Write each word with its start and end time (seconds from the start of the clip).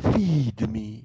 Feed 0.00 0.66
me. 0.68 1.04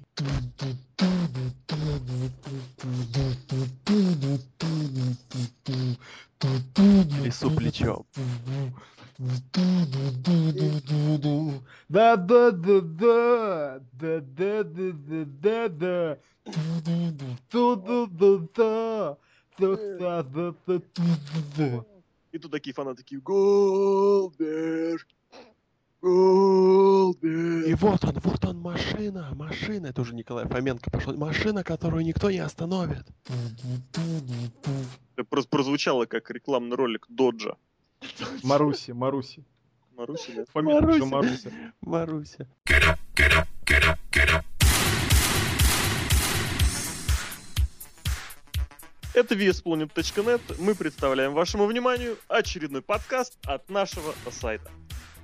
Ele 7.18 7.32
supliciou. 7.32 8.06
E 22.32 22.38
tudo 22.38 22.56
aqui 22.56 22.72
falando 22.72 23.02
que 23.02 23.16
gol. 23.18 23.57
Фоменко 30.48 30.90
пошел. 30.90 31.14
Машина, 31.16 31.62
которую 31.62 32.04
никто 32.04 32.30
не 32.30 32.38
остановит. 32.38 33.06
Это 35.16 35.24
просто 35.28 35.50
прозвучало 35.50 36.06
как 36.06 36.30
рекламный 36.30 36.76
ролик 36.76 37.06
Доджа. 37.08 37.56
Маруси, 38.42 38.92
Маруси. 38.92 39.44
Маруси, 39.96 40.32
да? 40.34 40.44
Фамилия 40.52 40.80
Маруся. 40.80 41.04
Маруся. 41.06 41.50
Маруся. 41.80 42.48
Это 49.14 49.34
VSPlanet.net. 49.34 50.40
Мы 50.60 50.74
представляем 50.76 51.34
вашему 51.34 51.66
вниманию 51.66 52.16
очередной 52.28 52.82
подкаст 52.82 53.36
от 53.44 53.68
нашего 53.68 54.14
сайта. 54.30 54.70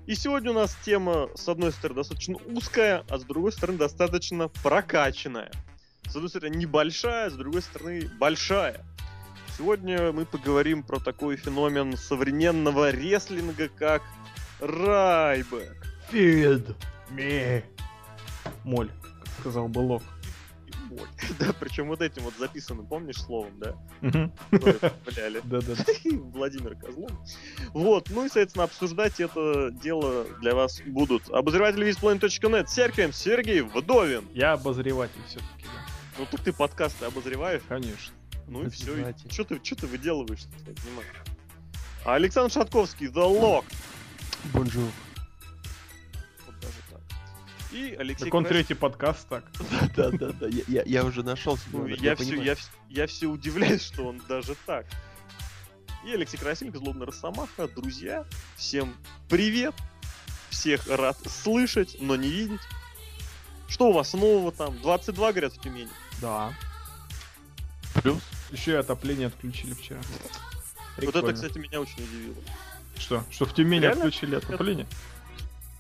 И 0.07 0.15
сегодня 0.17 0.51
у 0.51 0.55
нас 0.55 0.77
тема, 0.85 1.31
с 1.35 1.49
одной 1.49 1.73
стороны, 1.73 2.01
достаточно 2.01 2.37
узкая, 2.47 3.07
а 3.09 3.19
с 3.19 3.25
другой 3.25 3.53
стороны, 3.53 3.79
достаточно 3.79 4.49
прокачанная. 4.49 5.51
С 6.07 6.15
одной 6.15 6.29
стороны, 6.29 6.55
небольшая, 6.55 7.31
с 7.31 7.33
другой 7.33 7.63
стороны, 7.63 8.11
большая. 8.21 8.85
Сегодня 9.57 10.13
мы 10.13 10.27
поговорим 10.27 10.83
про 10.83 11.01
такой 11.01 11.37
феномен 11.37 11.97
современного 11.97 12.91
реслинга, 12.91 13.69
как 13.69 14.03
райбэк. 14.61 15.75
Feed 16.13 16.77
me. 17.11 17.65
Моль, 18.63 18.91
как 19.25 19.29
сказал 19.41 19.69
бы. 19.69 20.03
Вот. 20.97 21.09
Да, 21.39 21.53
причем 21.59 21.89
вот 21.89 22.01
этим 22.01 22.23
вот 22.23 22.35
записанным, 22.39 22.87
помнишь, 22.87 23.21
словом, 23.21 23.59
да? 23.59 23.75
Которые 24.51 24.75
вставляли. 25.05 25.41
Да-да. 25.45 25.75
Владимир 26.33 26.77
Козлов. 26.77 27.11
Вот, 27.73 28.11
ну 28.11 28.25
и, 28.25 28.29
соответственно, 28.29 28.65
обсуждать 28.65 29.21
это 29.21 29.71
дело 29.71 30.25
для 30.41 30.55
вас 30.55 30.81
будут 30.87 31.29
обозреватели 31.31 31.85
визпланет.нет 31.85 32.71
Сергей 32.71 33.13
Сергей 33.13 33.61
Вдовин. 33.63 34.29
Я 34.33 34.53
обозреватель 34.53 35.21
все-таки, 35.29 35.65
да. 35.65 35.71
Ну 36.19 36.27
так 36.31 36.41
ты 36.43 36.53
подкасты 36.53 37.07
обозреваешь, 37.07 37.63
Конечно. 37.69 38.15
ну 38.47 38.65
и 38.65 38.71
все. 38.71 38.93
Обозреватель. 38.93 39.33
Что 39.33 39.45
ты, 39.45 39.61
что 39.63 39.77
ты 39.77 39.87
выделываешь. 39.87 40.43
А 42.05 42.15
Александр 42.15 42.53
Шатковский, 42.53 43.07
The 43.07 43.15
Lock. 43.15 43.65
Bonjour. 44.53 44.91
И 47.75 47.93
Алексей 47.99 48.27
Так 48.27 48.35
он 48.35 48.45
Крас- 48.45 48.53
третий 48.53 48.75
подкаст 48.75 49.29
так. 49.29 49.45
Да, 49.97 50.11
да, 50.11 50.29
да. 50.29 50.47
Я, 50.47 50.63
я, 50.69 50.83
я 50.87 51.05
уже 51.05 51.25
нашел 51.25 51.57
себе. 51.57 51.71
Ну, 51.73 51.79
номер, 51.81 51.99
я, 52.01 52.15
все, 52.15 52.41
я, 52.41 52.57
я 52.89 53.07
все 53.09 53.27
удивляюсь, 53.27 53.83
что 53.83 54.07
он 54.07 54.23
даже 54.29 54.55
так. 54.65 54.87
И 56.07 56.13
Алексей 56.13 56.37
Красильников, 56.37 56.83
Злобный 56.83 57.07
Росомаха, 57.07 57.67
друзья, 57.67 58.25
всем 58.57 58.95
привет, 59.29 59.75
всех 60.51 60.87
рад 60.87 61.19
слышать, 61.27 61.97
но 61.99 62.15
не 62.15 62.29
видеть. 62.29 62.61
Что 63.67 63.89
у 63.89 63.93
вас 63.93 64.13
нового 64.13 64.53
там? 64.53 64.79
22, 64.81 65.33
говорят, 65.33 65.55
в 65.55 65.61
Тюмени. 65.61 65.89
Да. 66.21 66.55
Плюс. 68.03 68.23
Еще 68.53 68.73
и 68.73 68.75
отопление 68.75 69.27
отключили 69.29 69.75
вчера. 69.75 69.99
Вот 70.99 71.09
это, 71.09 71.11
Прикольно. 71.13 71.33
кстати, 71.33 71.59
меня 71.59 71.81
очень 71.81 72.05
удивило. 72.05 72.37
Что? 72.99 73.25
Что 73.33 73.47
в 73.47 73.55
Тюмени 73.55 73.81
Реально? 73.81 74.05
отключили 74.05 74.37
отопление? 74.37 74.87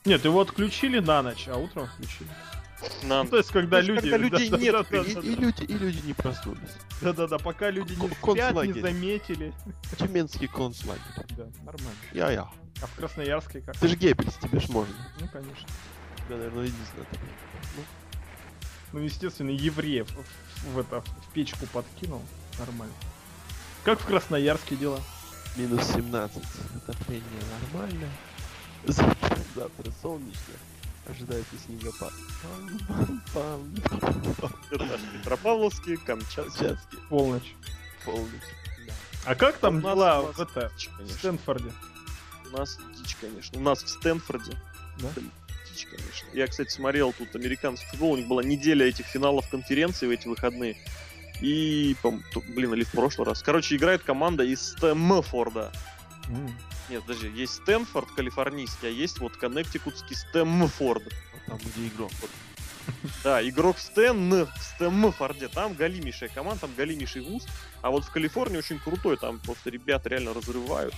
Нет, 0.05 0.25
его 0.25 0.41
отключили 0.41 0.99
на 0.99 1.23
ночь, 1.23 1.49
а 1.49 1.57
утром 1.57 1.87
включили. 1.87 2.29
Нам. 3.03 3.25
Ну, 3.27 3.31
то 3.31 3.37
есть, 3.39 3.51
когда 3.51 3.81
То 3.81 3.93
есть, 3.93 4.05
люди... 4.05 4.11
когда 4.11 4.17
людей 4.19 4.51
да, 4.51 4.59
нет, 4.59 4.87
да, 4.91 4.99
И, 4.99 5.15
да, 5.15 5.21
и 5.21 5.35
да, 5.35 5.41
люди, 5.41 5.63
и 5.65 5.73
люди 5.73 6.07
не 6.07 6.13
проснулись. 6.13 6.61
Да, 7.01 7.13
да, 7.13 7.27
да, 7.27 7.39
пока 7.39 7.71
люди 7.71 7.93
не 7.95 8.09
спят, 8.09 8.67
не 8.67 8.81
заметили. 8.81 9.55
Тюменский 9.99 10.49
концлагерь. 10.49 11.03
Да, 11.37 11.47
нормально. 11.65 11.97
Я-я. 12.13 12.51
А 12.83 12.87
в 12.87 12.95
Красноярске 12.97 13.61
как? 13.61 13.79
Ты 13.79 13.89
же 13.89 13.97
Геббельс, 13.97 14.35
тебе 14.35 14.61
ж 14.61 14.69
можно. 14.69 14.95
Ну, 15.21 15.29
конечно. 15.29 15.69
Тебя, 16.17 16.37
наверное, 16.37 16.65
единственное. 16.65 17.07
Ну, 18.93 19.01
естественно, 19.01 19.51
евреев 19.51 20.09
в, 20.11 20.75
в 20.75 20.79
это, 20.79 21.01
в 21.01 21.33
печку 21.33 21.67
подкинул. 21.73 22.23
Нормально. 22.59 22.95
Как 23.85 24.01
в 24.01 24.07
Красноярске 24.07 24.77
дела? 24.77 25.01
Минус 25.57 25.87
17. 25.95 26.43
Отопление 26.77 27.25
нормально. 27.73 28.09
Завтра, 28.87 29.34
завтра 29.55 29.93
солнечно. 30.03 30.55
Ожидается 31.07 31.55
снегопад. 31.67 32.13
Это 34.71 34.99
Петропавловский, 35.13 35.97
Камчатский. 35.99 36.77
Полночь. 37.11 37.55
Полночь. 38.05 38.41
А 39.27 39.35
как 39.35 39.59
там 39.59 39.81
дела 39.81 40.23
в 40.23 40.41
это, 40.41 40.71
в 40.71 40.97
конечно. 40.97 41.19
Стэнфорде? 41.19 41.73
У 42.47 42.57
нас 42.57 42.79
дичь, 42.97 43.17
конечно. 43.21 43.59
У 43.59 43.63
нас 43.63 43.83
в 43.83 43.89
Стэнфорде. 43.89 44.57
Да? 44.99 45.09
Дичь, 45.71 45.87
конечно. 45.87 46.29
Я, 46.33 46.47
кстати, 46.47 46.71
смотрел 46.71 47.13
тут 47.13 47.35
американский 47.37 47.87
футбол. 47.87 48.13
У 48.13 48.17
них 48.17 48.27
была 48.27 48.43
неделя 48.43 48.87
этих 48.87 49.07
финалов 49.07 49.49
конференции 49.51 50.07
в 50.07 50.11
эти 50.11 50.27
выходные. 50.29 50.77
И, 51.41 51.97
блин, 52.49 52.75
или 52.75 52.85
в 52.85 52.93
прошлый 52.93 53.27
раз. 53.27 53.43
Короче, 53.43 53.77
играет 53.77 54.03
команда 54.03 54.45
из 54.45 54.73
Стэмфорда. 54.73 55.73
Нет, 56.89 57.03
подожди, 57.03 57.29
есть 57.29 57.55
Стэнфорд 57.55 58.11
калифорнийский, 58.13 58.89
а 58.89 58.91
есть 58.91 59.19
вот 59.19 59.37
коннектикутский 59.37 60.17
Стэмфорд. 60.17 61.03
Вот 61.05 61.43
там, 61.47 61.59
где 61.59 61.89
игрок. 61.89 62.11
Вот. 62.21 62.31
Да, 63.23 63.47
игрок 63.49 63.77
в 63.77 63.81
Стэн, 63.81 64.45
в 64.45 64.53
Стэмфорде. 64.61 65.49
Там 65.49 65.75
галимейшая 65.75 66.29
команда, 66.29 66.63
там 66.63 66.75
галимейший 66.77 67.23
вуз. 67.23 67.47
А 67.81 67.91
вот 67.91 68.05
в 68.05 68.11
Калифорнии 68.11 68.59
очень 68.59 68.79
крутой. 68.79 69.17
Там 69.17 69.39
просто 69.39 69.71
ребят 69.71 70.07
реально 70.07 70.35
разрывают. 70.35 70.95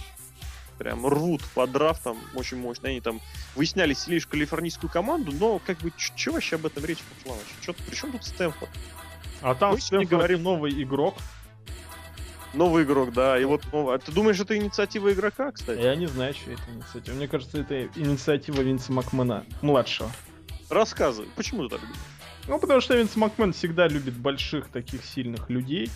Прям 0.79 1.07
рвут 1.07 1.43
по 1.55 1.67
драфтам 1.67 2.19
очень 2.35 2.59
мощно. 2.59 2.89
Они 2.89 3.01
там 3.01 3.21
выясняли 3.55 3.95
сильнейшую 3.95 4.33
калифорнийскую 4.33 4.91
команду, 4.91 5.33
но 5.33 5.59
как 5.61 5.79
бы 5.79 5.93
что 5.97 6.33
вообще 6.33 6.57
об 6.57 6.67
этом 6.67 6.85
речь 6.85 6.99
пошла 6.99 7.37
вообще? 7.37 7.55
Чё, 7.63 7.73
при 7.73 7.95
чем 7.95 8.13
тут 8.13 8.25
Стэнфорд? 8.25 8.71
А 9.43 9.55
там 9.55 9.73
Мы 9.73 9.77
в 9.77 9.83
Стэнфорде 9.83 10.17
говорим- 10.17 10.43
новый 10.43 10.83
игрок. 10.83 11.15
Новый 12.55 12.85
игрок, 12.85 13.13
да. 13.13 13.39
И 13.39 13.45
вот, 13.45 13.63
ну, 13.73 13.91
а 13.91 13.99
ты 13.99 14.13
думаешь, 14.13 14.41
это 14.41 14.57
инициатива 14.57 15.13
игрока, 15.13 15.53
кстати? 15.53 15.81
Я 15.81 15.95
не 15.95 16.07
знаю, 16.07 16.35
что 16.35 16.51
это 16.53 16.63
инициатива. 16.73 17.15
Мне 17.15 17.29
кажется, 17.29 17.59
это 17.61 17.87
инициатива 17.97 18.61
Винса 18.63 18.93
Макмена, 18.93 19.45
младшего. 19.63 20.11
Рассказывай, 20.71 21.29
почему 21.37 21.65
ты 21.65 21.77
так 21.77 21.81
думаешь? 21.81 22.01
Ну, 22.49 22.59
потому 22.59 22.81
что 22.81 22.97
Винс 22.97 23.17
Макмен 23.17 23.53
всегда 23.53 23.89
любит 23.89 24.15
больших 24.15 24.69
таких 24.69 25.05
сильных 25.05 25.51
людей, 25.51 25.91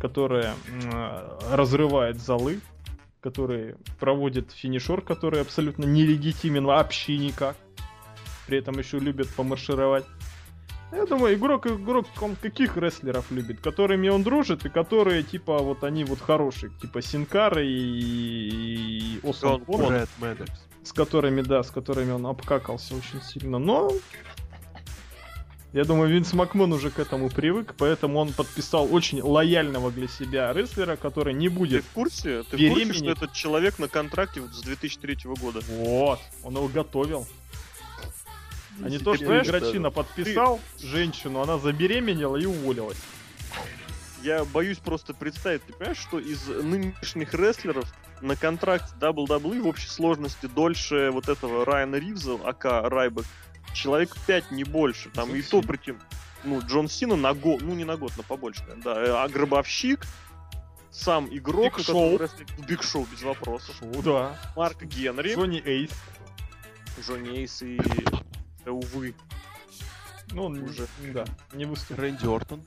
которые 0.00 0.54
э, 0.68 1.38
разрывают 1.50 2.18
залы, 2.18 2.60
которые 3.20 3.76
проводят 3.98 4.52
финишер, 4.52 5.00
который 5.00 5.40
абсолютно 5.40 5.84
нелегитимен 5.84 6.64
вообще 6.64 7.18
никак. 7.18 7.56
При 8.46 8.58
этом 8.58 8.78
еще 8.78 9.00
любят 9.00 9.28
помаршировать. 9.34 10.04
Я 10.92 11.04
думаю, 11.04 11.34
игрок, 11.34 11.66
игрок, 11.66 12.06
он 12.20 12.36
каких 12.36 12.76
рестлеров 12.76 13.30
любит? 13.30 13.60
Которыми 13.60 14.08
он 14.08 14.22
дружит 14.22 14.64
и 14.64 14.68
которые, 14.68 15.22
типа, 15.22 15.58
вот 15.58 15.82
они 15.84 16.04
вот 16.04 16.20
хорошие. 16.20 16.70
Типа 16.80 17.02
Синкара 17.02 17.62
и, 17.62 19.18
и 19.18 19.20
Осан 19.22 19.64
с 20.86 20.92
которыми, 20.92 21.42
да, 21.42 21.62
с 21.62 21.70
которыми 21.70 22.12
он 22.12 22.26
обкакался 22.26 22.94
очень 22.94 23.20
сильно. 23.20 23.58
Но 23.58 23.92
я 25.72 25.84
думаю, 25.84 26.10
Винс 26.10 26.32
Макмен 26.32 26.72
уже 26.72 26.90
к 26.90 26.98
этому 26.98 27.28
привык, 27.28 27.74
поэтому 27.76 28.18
он 28.18 28.32
подписал 28.32 28.88
очень 28.90 29.20
лояльного 29.20 29.90
для 29.90 30.08
себя 30.08 30.52
рестлера, 30.52 30.96
который 30.96 31.34
не 31.34 31.48
Ты 31.48 31.54
будет. 31.54 31.84
в 31.84 31.90
курсе? 31.90 32.44
Ты 32.44 32.56
в 32.56 32.72
курсе, 32.72 32.92
что 32.92 33.10
этот 33.10 33.32
человек 33.32 33.78
на 33.78 33.88
контракте 33.88 34.40
вот 34.40 34.54
с 34.54 34.62
2003 34.62 35.18
года? 35.40 35.60
Вот, 35.68 36.20
он 36.44 36.54
его 36.54 36.68
готовил. 36.68 37.26
А 38.82 38.88
не 38.88 38.98
то, 38.98 39.14
что 39.14 39.24
понимаешь, 39.24 39.94
подписал 39.94 40.60
женщину, 40.78 41.40
она 41.40 41.58
забеременела 41.58 42.36
и 42.36 42.46
уволилась. 42.46 42.98
Я 44.22 44.44
боюсь 44.44 44.78
просто 44.78 45.14
представить, 45.14 45.62
ты 45.64 45.72
понимаешь, 45.72 45.98
что 45.98 46.18
из 46.18 46.46
нынешних 46.48 47.32
рестлеров 47.32 47.84
на 48.20 48.34
контракте 48.34 48.92
WWE 48.98 49.62
в 49.62 49.66
общей 49.68 49.88
сложности 49.88 50.46
дольше 50.46 51.10
вот 51.12 51.28
этого 51.28 51.64
Райана 51.64 51.96
Ривза, 51.96 52.34
АК 52.44 52.88
Райбек, 52.90 53.24
человек 53.72 54.16
5, 54.26 54.50
не 54.50 54.64
больше. 54.64 55.10
Там 55.10 55.28
Джон 55.28 55.36
и 55.36 55.42
то 55.42 55.62
причем, 55.62 56.00
ну, 56.44 56.60
Джон 56.60 56.88
Сина 56.88 57.14
на 57.14 57.34
год, 57.34 57.60
ну 57.62 57.74
не 57.74 57.84
на 57.84 57.96
год, 57.96 58.12
но 58.16 58.22
побольше, 58.22 58.64
да. 58.82 59.00
Э, 59.00 59.10
А 59.10 59.28
Гробовщик, 59.28 60.04
сам 60.90 61.28
игрок, 61.30 61.76
Биг 61.76 61.84
Шоу. 61.84 62.18
Биг 62.66 62.82
Шоу, 62.82 63.06
без 63.12 63.22
вопросов. 63.22 63.76
Шоу, 63.78 64.02
да. 64.02 64.36
Марк 64.56 64.82
Генри, 64.82 65.34
Сони 65.34 65.62
Эйс. 65.64 65.90
Джонни 67.06 67.40
Эйс 67.40 67.62
и... 67.62 67.78
э, 68.66 68.70
увы. 68.70 69.14
Ну, 70.32 70.44
он 70.46 70.58
Уже. 70.62 70.86
да, 71.14 71.24
не 71.52 71.64
выступил. 71.64 72.02
Рэнди 72.02 72.26
Ортон. 72.26 72.62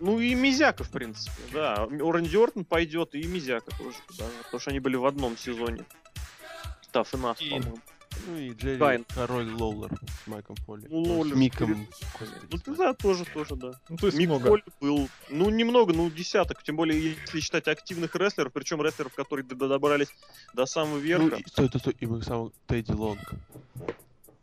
Ну 0.00 0.18
и 0.20 0.34
Мизяка, 0.34 0.84
в 0.84 0.90
принципе, 0.90 1.40
да. 1.52 1.86
Рэнди 1.86 2.36
Ортон 2.36 2.64
пойдет, 2.64 3.14
и 3.14 3.22
Мизяка 3.26 3.70
тоже, 3.76 3.96
да, 4.18 4.26
потому 4.44 4.60
что 4.60 4.70
они 4.70 4.80
были 4.80 4.96
в 4.96 5.06
одном 5.06 5.36
сезоне. 5.38 5.84
Enough, 6.92 7.36
И- 7.40 7.50
по-моему. 7.50 7.78
Ну 8.28 8.36
и 8.36 8.52
Джерри 8.54 8.78
Кайн. 8.78 9.04
Король 9.12 9.50
Лоулер 9.52 9.90
с 10.24 10.26
Майком 10.28 10.54
Фолли. 10.56 10.86
Ну, 10.88 11.04
С 11.04 11.08
Лоулер, 11.08 11.36
Миком. 11.36 11.70
Ну, 11.72 11.86
Господи, 12.20 12.62
ты 12.62 12.74
да, 12.76 12.92
тоже, 12.94 13.24
тоже, 13.24 13.56
да. 13.56 13.72
Ну, 13.88 13.96
то 13.96 14.06
есть 14.06 14.16
Мик 14.16 14.28
много. 14.28 14.46
Фолли 14.50 14.62
был, 14.80 15.08
ну, 15.30 15.50
немного, 15.50 15.92
ну, 15.92 16.08
десяток, 16.10 16.62
тем 16.62 16.76
более, 16.76 17.02
если 17.02 17.40
считать 17.40 17.66
активных 17.66 18.14
рестлеров, 18.14 18.52
причем 18.52 18.80
рестлеров, 18.82 19.12
которые 19.14 19.44
добрались 19.44 20.08
до 20.54 20.64
самого 20.64 20.94
Ну, 20.94 21.00
верха. 21.00 21.36
и- 21.36 21.48
стой, 21.48 21.66
стой, 21.66 21.80
стой, 21.80 21.96
и 21.98 22.06
мы 22.06 22.22
сам 22.22 22.52
Тедди 22.68 22.92
Лонг. 22.92 23.32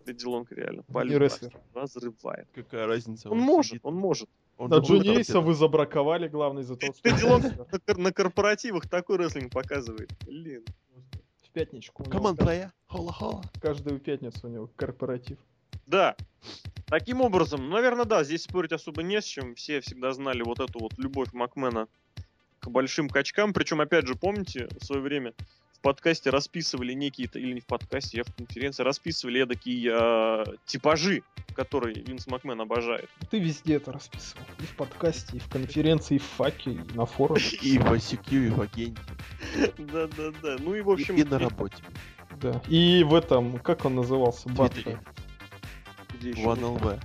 Эдди 0.05 0.25
Лонг 0.25 0.51
реально 0.51 0.83
палит, 0.83 1.17
рестлер. 1.17 1.57
разрывает. 1.73 2.47
Какая 2.53 2.85
разница? 2.87 3.29
Он 3.29 3.39
может, 3.39 3.71
сидит, 3.71 3.85
он 3.85 3.95
может. 3.95 4.29
он 4.57 4.69
Да, 4.69 4.77
же 4.77 4.83
Джонни 4.83 5.17
Эйса 5.17 5.39
вы 5.39 5.53
забраковали, 5.53 6.27
главное, 6.27 6.63
за 6.63 6.75
то, 6.75 6.93
что... 6.93 7.01
Тедди 7.01 7.23
Лонг 7.23 7.57
на, 7.57 7.65
кор- 7.65 7.97
на 7.97 8.11
корпоративах 8.13 8.89
такой 8.89 9.17
рестлинг 9.17 9.51
показывает. 9.51 10.11
Блин. 10.25 10.63
В 11.43 11.49
пятничку. 11.51 12.03
Команд 12.03 12.39
плея. 12.39 12.71
Хола-хола. 12.87 13.43
Каждую 13.61 13.99
пятницу 13.99 14.47
у 14.47 14.49
него 14.49 14.69
корпоратив. 14.75 15.37
Да. 15.85 16.15
Таким 16.85 17.21
образом, 17.21 17.69
наверное, 17.69 18.05
да, 18.05 18.23
здесь 18.23 18.43
спорить 18.43 18.71
особо 18.71 19.03
не 19.03 19.21
с 19.21 19.25
чем. 19.25 19.55
Все 19.55 19.81
всегда 19.81 20.13
знали 20.13 20.41
вот 20.43 20.59
эту 20.59 20.79
вот 20.79 20.97
любовь 20.97 21.33
Макмена 21.33 21.87
к 22.59 22.69
большим 22.69 23.09
качкам. 23.09 23.53
Причем, 23.53 23.81
опять 23.81 24.07
же, 24.07 24.15
помните, 24.15 24.67
в 24.79 24.85
свое 24.85 25.01
время 25.01 25.33
подкасте 25.81 26.29
расписывали 26.29 26.93
некие, 26.93 27.29
или 27.33 27.53
не 27.53 27.59
в 27.59 27.65
подкасте, 27.65 28.17
я 28.17 28.23
в 28.23 28.33
конференции, 28.35 28.83
расписывали 28.83 29.43
такие 29.45 29.91
э, 29.93 30.45
типажи, 30.65 31.23
которые 31.53 31.95
Винс 31.95 32.27
Макмен 32.27 32.59
обожает. 32.61 33.09
Ты 33.29 33.39
везде 33.39 33.75
это 33.75 33.91
расписывал. 33.91 34.45
И 34.59 34.63
в 34.63 34.75
подкасте, 34.75 35.37
и 35.37 35.39
в 35.39 35.49
конференции, 35.49 36.15
и 36.15 36.19
в 36.19 36.23
факе, 36.23 36.71
и 36.71 36.79
на 36.93 37.05
форуме. 37.05 37.41
И 37.61 37.77
в 37.77 37.91
ICQ, 37.91 38.47
и 38.47 38.49
в 38.49 38.61
агенте. 38.61 39.01
Да-да-да. 39.77 40.57
Ну 40.59 40.75
и, 40.75 40.81
в 40.81 40.89
общем... 40.89 41.15
и 41.15 41.23
на 41.23 41.39
работе. 41.39 41.83
Да. 42.39 42.61
И 42.67 43.03
в 43.03 43.13
этом, 43.13 43.59
как 43.59 43.85
он 43.85 43.95
назывался? 43.95 44.49
В 44.49 44.55
Бат. 44.55 44.73
Твиттере. 44.73 44.99
где 46.13 46.29
еще? 46.31 46.41
В 46.41 46.59
НЛВ. 46.59 46.99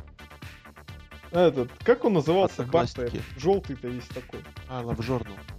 Этот, 1.33 1.71
как 1.83 2.05
он 2.05 2.15
назывался? 2.15 2.63
Бат. 2.63 2.89
Одноклассники. 2.91 3.23
Желтый-то 3.39 3.89
весь 3.89 4.07
такой. 4.07 4.41
А, 4.69 4.83
Love 4.83 4.99
Journal. 4.99 5.56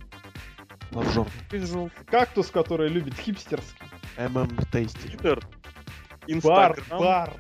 Love 0.98 1.30
Journal. 1.52 1.92
Кактус, 2.06 2.50
который 2.50 2.90
любит 2.90 3.14
хипстерский. 3.16 3.86
ММ 4.18 4.58
Тейсти. 4.72 5.08
Твиттер. 5.08 5.46
Бар, 6.44 6.78
бар. 6.90 7.34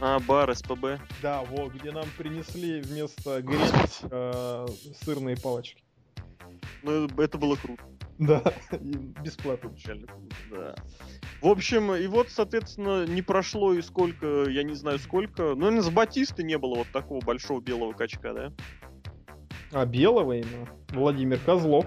А, 0.00 0.18
бар, 0.18 0.54
СПБ. 0.54 1.00
Да, 1.22 1.42
вот, 1.42 1.72
где 1.72 1.92
нам 1.92 2.06
принесли 2.18 2.80
вместо 2.80 3.40
гречки 3.40 4.06
э, 4.10 4.66
сырные 5.04 5.36
палочки. 5.36 5.82
Ну, 6.82 7.06
это 7.18 7.38
было 7.38 7.56
круто. 7.56 7.82
Да, 8.18 8.42
бесплатно. 9.22 9.72
Да. 10.50 10.74
В 11.40 11.46
общем, 11.46 11.92
и 11.94 12.06
вот, 12.06 12.30
соответственно, 12.30 13.06
не 13.06 13.22
прошло 13.22 13.72
и 13.74 13.82
сколько, 13.82 14.44
я 14.48 14.62
не 14.62 14.74
знаю 14.74 14.98
сколько. 14.98 15.54
Ну, 15.54 15.80
с 15.80 15.88
Батисты 15.88 16.42
не 16.42 16.58
было 16.58 16.76
вот 16.76 16.88
такого 16.92 17.20
большого 17.24 17.60
белого 17.60 17.92
качка, 17.92 18.32
да? 18.32 18.52
А 19.72 19.86
белого 19.86 20.32
именно? 20.32 20.68
Владимир 20.90 21.38
Козлов. 21.38 21.86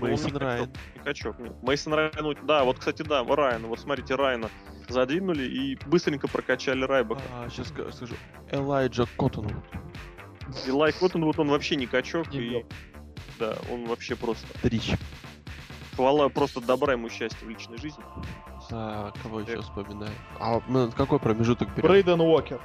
Мейсон 0.00 0.36
Райан. 0.36 0.66
качок, 0.66 0.76
Не 0.96 1.02
качок, 1.04 1.38
нет. 1.38 1.62
Мейсон 1.62 1.94
Райан, 1.94 2.12
ну, 2.20 2.34
да, 2.44 2.64
вот, 2.64 2.78
кстати, 2.78 3.02
да, 3.02 3.24
Райана, 3.24 3.68
вот 3.68 3.80
смотрите, 3.80 4.14
Райана 4.14 4.48
задвинули 4.88 5.44
и 5.44 5.78
быстренько 5.86 6.28
прокачали 6.28 6.84
Райбака. 6.84 7.20
А, 7.32 7.48
сейчас 7.50 7.68
скажу. 7.68 8.14
Элайджа 8.50 9.06
Коттонвуд. 9.18 9.64
И 10.66 10.70
Лайк 10.70 10.96
вот 11.00 11.14
он, 11.14 11.48
вообще 11.48 11.76
не 11.76 11.86
качок, 11.86 12.32
Не 12.32 12.38
и, 12.40 12.66
да, 13.38 13.56
он 13.70 13.84
вообще 13.86 14.16
просто, 14.16 14.46
Трич. 14.62 14.92
хвала 15.94 16.28
просто 16.30 16.60
добра 16.60 16.94
ему 16.94 17.10
счастья 17.10 17.44
в 17.44 17.48
личной 17.50 17.76
жизни. 17.76 18.02
А, 18.70 19.12
кого 19.22 19.40
еще 19.40 19.56
Так. 19.56 19.62
вспоминаю? 19.64 20.12
А 20.40 20.60
мы 20.68 20.90
какой 20.92 21.18
промежуток 21.18 21.74
берем? 21.74 21.88
Брейден 21.90 22.20
Уокер. 22.20 22.60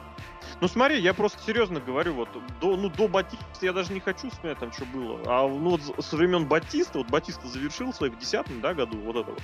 Ну 0.63 0.69
смотри, 0.69 1.01
я 1.01 1.13
просто 1.13 1.43
серьезно 1.45 1.81
говорю, 1.81 2.13
вот 2.13 2.29
до, 2.61 2.77
ну, 2.77 2.87
до 2.87 3.09
Батиста 3.09 3.45
я 3.59 3.73
даже 3.73 3.91
не 3.91 3.99
хочу 3.99 4.29
вспоминать 4.29 4.59
там, 4.59 4.71
что 4.71 4.85
было. 4.85 5.19
А 5.25 5.45
ну 5.45 5.71
вот 5.71 5.81
со 6.05 6.15
времен 6.15 6.45
Батиста, 6.45 6.99
вот 6.99 7.07
Батиста 7.07 7.49
завершил 7.49 7.91
свой 7.91 8.09
в 8.09 8.17
десятом, 8.17 8.61
да, 8.61 8.73
году, 8.73 8.97
вот 8.99 9.17
это 9.17 9.31
вот, 9.31 9.41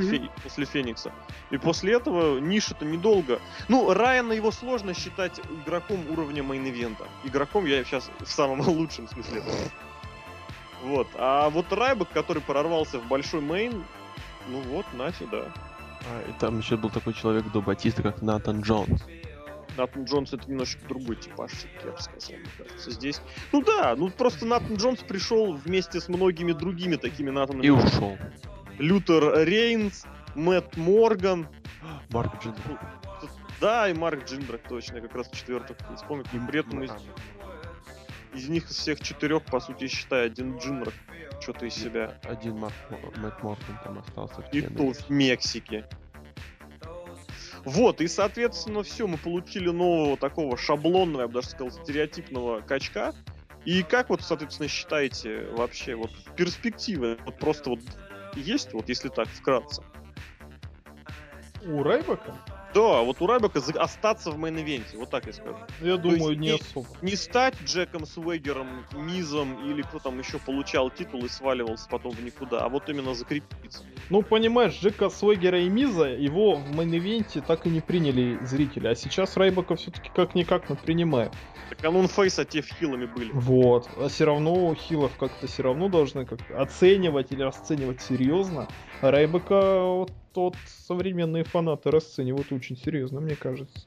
Фе- 0.00 0.30
после 0.44 0.66
Феникса. 0.66 1.12
И 1.50 1.58
после 1.58 1.94
этого 1.94 2.38
ниша-то 2.38 2.84
недолго. 2.84 3.40
Ну, 3.66 3.92
Райана 3.92 4.32
его 4.32 4.52
сложно 4.52 4.94
считать 4.94 5.40
игроком 5.66 6.08
уровня 6.08 6.44
мейн-ивента. 6.44 7.08
Игроком 7.24 7.66
я 7.66 7.82
сейчас 7.82 8.08
в 8.20 8.30
самом 8.30 8.60
лучшем 8.68 9.08
смысле 9.08 9.40
этого. 9.40 9.56
Вот. 10.84 11.08
А 11.16 11.50
вот 11.50 11.72
Райбок, 11.72 12.10
который 12.10 12.42
прорвался 12.42 13.00
в 13.00 13.08
большой 13.08 13.40
мейн, 13.40 13.84
ну 14.46 14.60
вот, 14.60 14.86
Нати, 14.92 15.26
да. 15.32 15.50
А, 16.08 16.30
и 16.30 16.32
там 16.38 16.60
еще 16.60 16.76
был 16.76 16.90
такой 16.90 17.12
человек 17.12 17.50
до 17.50 17.60
Батиста, 17.60 18.04
как 18.04 18.22
Натан 18.22 18.60
Джонс. 18.60 19.02
Натан 19.80 20.04
Джонс 20.04 20.32
это 20.32 20.48
немножко 20.50 20.80
другой 20.88 21.16
типаж, 21.16 21.52
я 21.84 21.90
бы 21.90 21.98
сказал, 21.98 22.38
мне 22.38 22.48
кажется. 22.58 22.90
Здесь. 22.90 23.20
Ну 23.52 23.62
да, 23.62 23.94
ну 23.96 24.10
просто 24.10 24.44
Натан 24.44 24.76
Джонс 24.76 25.00
пришел 25.00 25.54
вместе 25.54 26.00
с 26.00 26.08
многими 26.08 26.52
другими 26.52 26.96
такими 26.96 27.30
Натанами. 27.30 27.64
И 27.64 27.70
ушел. 27.70 28.18
Лютер 28.78 29.46
Рейнс, 29.46 30.04
Мэтт 30.34 30.76
Морган. 30.76 31.48
Марк 32.10 32.42
Джиндер. 32.42 32.78
Да, 33.60 33.88
и 33.88 33.94
Марк 33.94 34.26
Джиндрак, 34.26 34.62
точно, 34.68 34.96
я 34.96 35.02
как 35.02 35.14
раз 35.14 35.30
четвертых 35.30 35.76
не 35.88 35.96
вспомнил. 35.96 36.24
И 36.32 36.38
при 36.46 36.60
этом 36.60 36.82
из, 36.82 36.90
из 38.34 38.48
них 38.48 38.70
из 38.70 38.76
всех 38.76 39.00
четырех, 39.00 39.44
по 39.44 39.60
сути, 39.60 39.86
считай, 39.86 40.26
один 40.26 40.58
Джиндрак 40.58 40.94
что-то 41.40 41.66
из 41.66 41.74
себя. 41.74 42.18
Один 42.24 42.58
Марк 42.58 42.74
Мэтт 43.16 43.42
Мортон 43.42 43.78
там 43.84 43.98
остался. 43.98 44.42
И 44.52 44.62
то 44.62 44.92
в 44.92 45.10
Мексике. 45.10 45.86
Вот, 47.64 48.00
и, 48.00 48.08
соответственно, 48.08 48.82
все, 48.82 49.06
мы 49.06 49.18
получили 49.18 49.68
нового 49.68 50.16
такого 50.16 50.56
шаблонного, 50.56 51.22
я 51.22 51.28
бы 51.28 51.34
даже 51.34 51.48
сказал, 51.48 51.70
стереотипного 51.70 52.60
качка. 52.60 53.14
И 53.64 53.82
как 53.82 54.08
вот, 54.08 54.22
соответственно, 54.22 54.68
считаете 54.68 55.46
вообще 55.52 55.94
вот 55.94 56.10
перспективы? 56.36 57.18
Вот 57.26 57.38
просто 57.38 57.70
вот 57.70 57.80
есть, 58.34 58.72
вот 58.72 58.88
если 58.88 59.08
так 59.08 59.28
вкратце? 59.28 59.82
У 61.66 61.82
Райбака? 61.82 62.38
Да, 62.74 63.02
вот 63.02 63.20
у 63.20 63.26
Райбека 63.26 63.60
остаться 63.80 64.30
в 64.30 64.38
мейн-ивенте, 64.38 64.96
вот 64.96 65.10
так 65.10 65.26
я 65.26 65.32
скажу. 65.32 65.56
Я 65.80 65.96
думаю, 65.96 66.38
не 66.38 66.48
и- 66.48 66.54
особо. 66.54 66.86
Не 67.02 67.16
стать 67.16 67.54
Джеком 67.64 68.06
Свегером, 68.06 68.86
Мизом 68.92 69.68
или 69.68 69.82
кто 69.82 69.98
там 69.98 70.18
еще 70.18 70.38
получал 70.38 70.90
титул 70.90 71.24
и 71.24 71.28
сваливался 71.28 71.88
потом 71.88 72.12
в 72.12 72.22
никуда, 72.22 72.64
а 72.64 72.68
вот 72.68 72.88
именно 72.88 73.14
закрепиться. 73.14 73.82
Ну, 74.08 74.22
понимаешь, 74.22 74.78
Джека 74.80 75.10
Свегера 75.10 75.60
и 75.60 75.68
Миза, 75.68 76.08
его 76.08 76.56
в 76.56 76.70
мейн-ивенте 76.70 77.42
так 77.46 77.66
и 77.66 77.70
не 77.70 77.80
приняли 77.80 78.38
зрители. 78.44 78.86
А 78.86 78.94
сейчас 78.94 79.36
Райбака 79.36 79.76
все-таки 79.76 80.10
как-никак 80.14 80.68
мы 80.68 80.76
принимаем. 80.76 81.32
Так 81.70 81.84
а 81.84 82.06
фейс, 82.08 82.38
а 82.38 82.44
те 82.44 82.62
хилами 82.62 83.06
были. 83.06 83.30
Вот. 83.32 83.88
А 83.96 84.08
все 84.08 84.24
равно 84.24 84.74
хилов 84.74 85.12
как-то 85.18 85.46
все 85.46 85.62
равно 85.62 85.88
должны 85.88 86.26
как 86.26 86.40
оценивать 86.50 87.30
или 87.32 87.42
расценивать 87.42 88.00
серьезно. 88.00 88.68
А 89.00 89.10
Райбека 89.10 89.82
вот 89.82 90.12
тот 90.32 90.56
современные 90.66 91.44
фанаты 91.44 91.90
расценивают 91.90 92.52
очень 92.52 92.76
серьезно, 92.76 93.20
мне 93.20 93.36
кажется. 93.36 93.86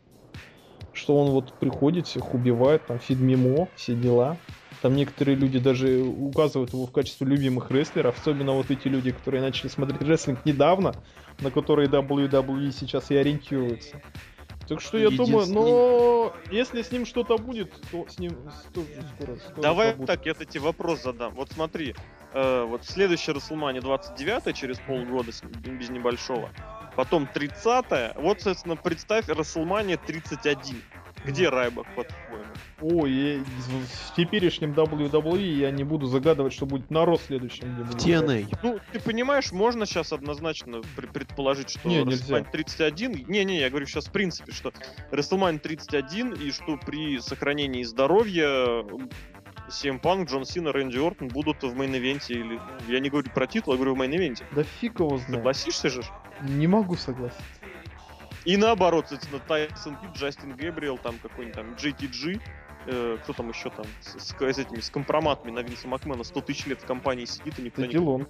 Что 0.92 1.18
он 1.18 1.32
вот 1.32 1.54
приходит, 1.54 2.08
всех 2.08 2.34
убивает, 2.34 2.86
там 2.86 3.00
фидмимо, 3.00 3.70
все 3.76 3.96
дела. 3.96 4.38
Там 4.82 4.96
некоторые 4.96 5.36
люди 5.36 5.58
даже 5.58 6.02
указывают 6.02 6.74
его 6.74 6.86
в 6.86 6.92
качестве 6.92 7.26
любимых 7.26 7.72
рестлеров, 7.72 8.20
особенно 8.20 8.52
вот 8.52 8.70
эти 8.70 8.88
люди, 8.88 9.12
которые 9.12 9.42
начали 9.42 9.70
смотреть 9.70 10.02
рестлинг 10.02 10.46
недавно, 10.46 10.94
на 11.40 11.52
которые 11.52 11.90
WWE 11.90 12.72
сейчас 12.72 13.10
и 13.10 13.16
ориентируются. 13.16 14.02
Так 14.68 14.80
что 14.82 14.98
я 14.98 15.10
думаю, 15.10 15.46
но 15.48 16.34
если 16.50 16.82
с 16.82 16.92
ним 16.92 17.06
что-то 17.06 17.38
будет, 17.38 17.72
то 17.92 18.08
с 18.08 18.18
ним 18.18 18.32
тоже 18.74 18.88
скоро, 19.16 19.36
скоро 19.38 19.62
Давай 19.62 19.88
забудут. 19.92 20.08
так, 20.08 20.26
я 20.26 20.34
тебе 20.34 20.62
вопрос 20.62 21.04
задам. 21.04 21.34
Вот 21.36 21.52
смотри, 21.52 21.96
э, 22.34 22.64
вот 22.64 22.86
следующая 22.86 23.34
Расселмания 23.34 23.82
29 23.82 24.56
через 24.56 24.80
полгода, 24.80 25.32
с- 25.32 25.42
без 25.42 25.90
небольшого. 25.90 26.50
Потом 26.96 27.28
30 27.28 28.14
Вот, 28.16 28.38
соответственно, 28.42 28.76
представь 28.78 29.28
Расселмания 29.28 29.98
31. 29.98 30.82
Где 31.26 31.50
Райбах, 31.50 31.86
по-твоему? 31.96 32.43
Ой, 32.86 33.12
я- 33.12 33.40
в 33.40 34.16
теперешнем 34.16 34.74
WWE 34.74 35.40
я 35.42 35.72
не 35.72 35.86
буду 35.86 36.06
загадывать, 36.08 36.52
что 36.54 36.66
будет 36.66 36.92
на 36.92 37.06
Ро 37.06 37.18
следующем. 37.18 37.74
где 37.76 37.84
В 37.84 37.96
TNA. 37.96 38.58
Ну, 38.62 38.80
ты 38.92 39.00
понимаешь, 39.00 39.52
можно 39.54 39.86
сейчас 39.86 40.12
однозначно 40.12 40.82
пр- 40.98 41.08
предположить, 41.08 41.70
что 41.70 41.88
Не. 41.88 42.02
WrestleMania 42.02 42.52
31... 42.52 43.26
Не-не, 43.28 43.60
я 43.60 43.70
говорю 43.70 43.86
сейчас 43.86 44.08
в 44.08 44.12
принципе, 44.12 44.52
что 44.52 44.74
WrestleMania 45.12 45.60
31, 45.60 46.34
и 46.34 46.52
что 46.52 46.78
при 46.78 47.20
сохранении 47.20 47.84
здоровья 47.84 48.84
CM 49.70 50.02
Punk, 50.02 50.26
Джон 50.28 50.44
Сина, 50.46 50.74
Рэнди 50.74 50.98
Ортон 50.98 51.30
будут 51.30 51.64
в 51.64 51.74
мейн-ивенте 51.74 52.34
или... 52.34 52.60
Я 52.90 53.00
не 53.00 53.10
говорю 53.10 53.30
про 53.34 53.48
титул, 53.48 53.74
я 53.74 53.78
говорю 53.78 53.96
в 53.96 54.00
мейн-ивенте. 54.02 54.44
Да 54.52 54.64
фиг 54.64 55.00
его 55.00 55.16
знает. 55.18 55.36
Согласишься 55.36 55.90
же? 55.90 56.04
Не 56.42 56.68
могу 56.68 56.96
согласиться. 56.98 57.42
И 58.46 58.58
наоборот, 58.58 59.06
соответственно, 59.08 59.42
Тайсон 59.48 59.96
Кид, 59.96 60.10
Джастин 60.18 60.52
Гэбриэл, 60.58 60.98
там 60.98 61.16
какой-нибудь 61.24 61.56
там 61.56 61.74
JTG, 61.76 62.42
э, 62.86 63.18
кто 63.24 63.34
там 63.34 63.50
еще 63.50 63.70
там, 63.70 63.86
с, 64.02 64.20
с, 64.20 64.36
с 64.38 64.58
этими, 64.58 64.80
с 64.80 64.90
компроматами 64.90 65.52
на 65.52 65.60
Винса 65.60 65.88
Макмена 65.88 66.24
100 66.24 66.42
тысяч 66.42 66.66
лет 66.66 66.82
в 66.82 66.86
компании 66.86 67.26
сидит 67.26 67.60
и 67.60 67.62
никто 67.64 67.82
Тедди 67.82 67.96
не 67.96 68.00
Лонг. 68.00 68.30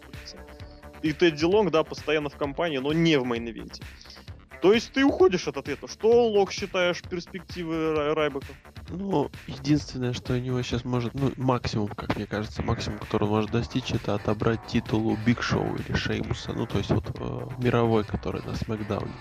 И 1.02 1.14
Тедди 1.14 1.44
Лонг, 1.46 1.72
да, 1.72 1.84
постоянно 1.84 2.30
в 2.30 2.38
компании, 2.38 2.78
но 2.78 2.94
не 2.94 3.18
в 3.18 3.24
мейн-ивенте. 3.24 3.84
То 4.62 4.72
есть 4.72 4.94
ты 4.94 5.04
уходишь 5.04 5.46
от 5.50 5.58
ответа. 5.58 5.90
Что, 5.90 6.30
Лок, 6.30 6.54
считаешь 6.54 7.02
перспективы 7.02 7.94
Рай- 7.94 8.14
Райбека? 8.14 8.48
Ну, 8.90 9.30
единственное, 9.48 10.14
что 10.14 10.34
у 10.34 10.38
него 10.38 10.62
сейчас 10.62 10.86
может, 10.86 11.14
ну, 11.14 11.34
максимум, 11.36 11.90
как 11.90 12.16
мне 12.16 12.26
кажется, 12.26 12.64
максимум, 12.64 13.00
который 13.00 13.24
он 13.24 13.30
может 13.32 13.52
достичь, 13.52 13.92
это 13.92 14.16
отобрать 14.16 14.66
титул 14.68 15.08
у 15.08 15.18
Биг 15.18 15.42
Шоу 15.42 15.76
или 15.76 15.94
Шеймуса, 15.94 16.54
ну, 16.54 16.66
то 16.66 16.78
есть 16.78 16.92
вот 16.92 17.04
э, 17.20 17.48
мировой, 17.58 18.06
который 18.06 18.42
на 18.44 18.56
Смакдауне. 18.56 19.12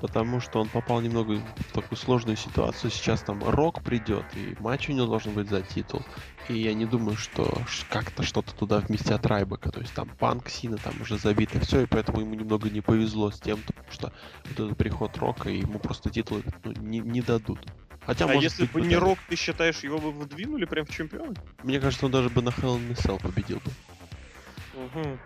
Потому 0.00 0.40
что 0.40 0.60
он 0.60 0.68
попал 0.68 1.00
немного 1.00 1.34
в 1.34 1.72
такую 1.72 1.98
сложную 1.98 2.36
ситуацию. 2.36 2.90
Сейчас 2.90 3.20
там 3.22 3.42
Рок 3.44 3.82
придет, 3.82 4.24
и 4.34 4.56
матч 4.58 4.88
у 4.88 4.92
него 4.92 5.06
должен 5.06 5.34
быть 5.34 5.48
за 5.48 5.62
титул. 5.62 6.02
И 6.48 6.54
я 6.54 6.72
не 6.72 6.86
думаю, 6.86 7.16
что 7.16 7.62
как-то 7.88 8.22
что-то 8.22 8.54
туда 8.54 8.78
вместят 8.78 9.26
Райбека. 9.26 9.70
То 9.70 9.80
есть 9.80 9.92
там 9.92 10.08
Панк, 10.18 10.48
Сина 10.48 10.78
там 10.78 10.94
уже 11.00 11.18
забито 11.18 11.60
все, 11.60 11.82
и 11.82 11.86
поэтому 11.86 12.20
ему 12.20 12.34
немного 12.34 12.70
не 12.70 12.80
повезло 12.80 13.30
с 13.30 13.38
тем, 13.40 13.58
потому 13.66 13.90
что 13.90 14.12
вот 14.44 14.52
этот 14.52 14.76
приход 14.78 15.16
Рока, 15.18 15.50
и 15.50 15.58
ему 15.58 15.78
просто 15.78 16.10
титул 16.10 16.38
этот, 16.38 16.54
ну, 16.64 16.72
не, 16.72 17.00
не 17.00 17.20
дадут. 17.20 17.58
Хотя, 18.06 18.24
А 18.24 18.28
может 18.28 18.42
если 18.44 18.62
быть, 18.64 18.72
бы 18.72 18.80
не. 18.80 18.96
Рок, 18.96 19.18
ты 19.28 19.36
считаешь, 19.36 19.80
его 19.80 19.98
бы 19.98 20.10
выдвинули 20.10 20.64
прям 20.64 20.86
в 20.86 20.90
чемпионы? 20.90 21.34
Мне 21.62 21.78
кажется, 21.78 22.06
он 22.06 22.12
даже 22.12 22.30
бы 22.30 22.40
на 22.40 22.48
Hell 22.48 22.78
in 22.78 22.96
Cell 22.96 23.20
победил 23.20 23.58
бы. 23.58 23.70
Мгм. 24.74 25.18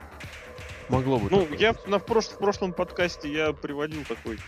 Могло 0.88 1.18
бы. 1.18 1.28
Ну, 1.30 1.48
я 1.58 1.72
быть. 1.72 1.86
на, 1.86 1.98
в, 1.98 2.04
прош- 2.04 2.34
в 2.34 2.38
прошлом 2.38 2.72
подкасте 2.74 3.30
я 3.32 3.52
приводил 3.52 4.04
такой 4.04 4.38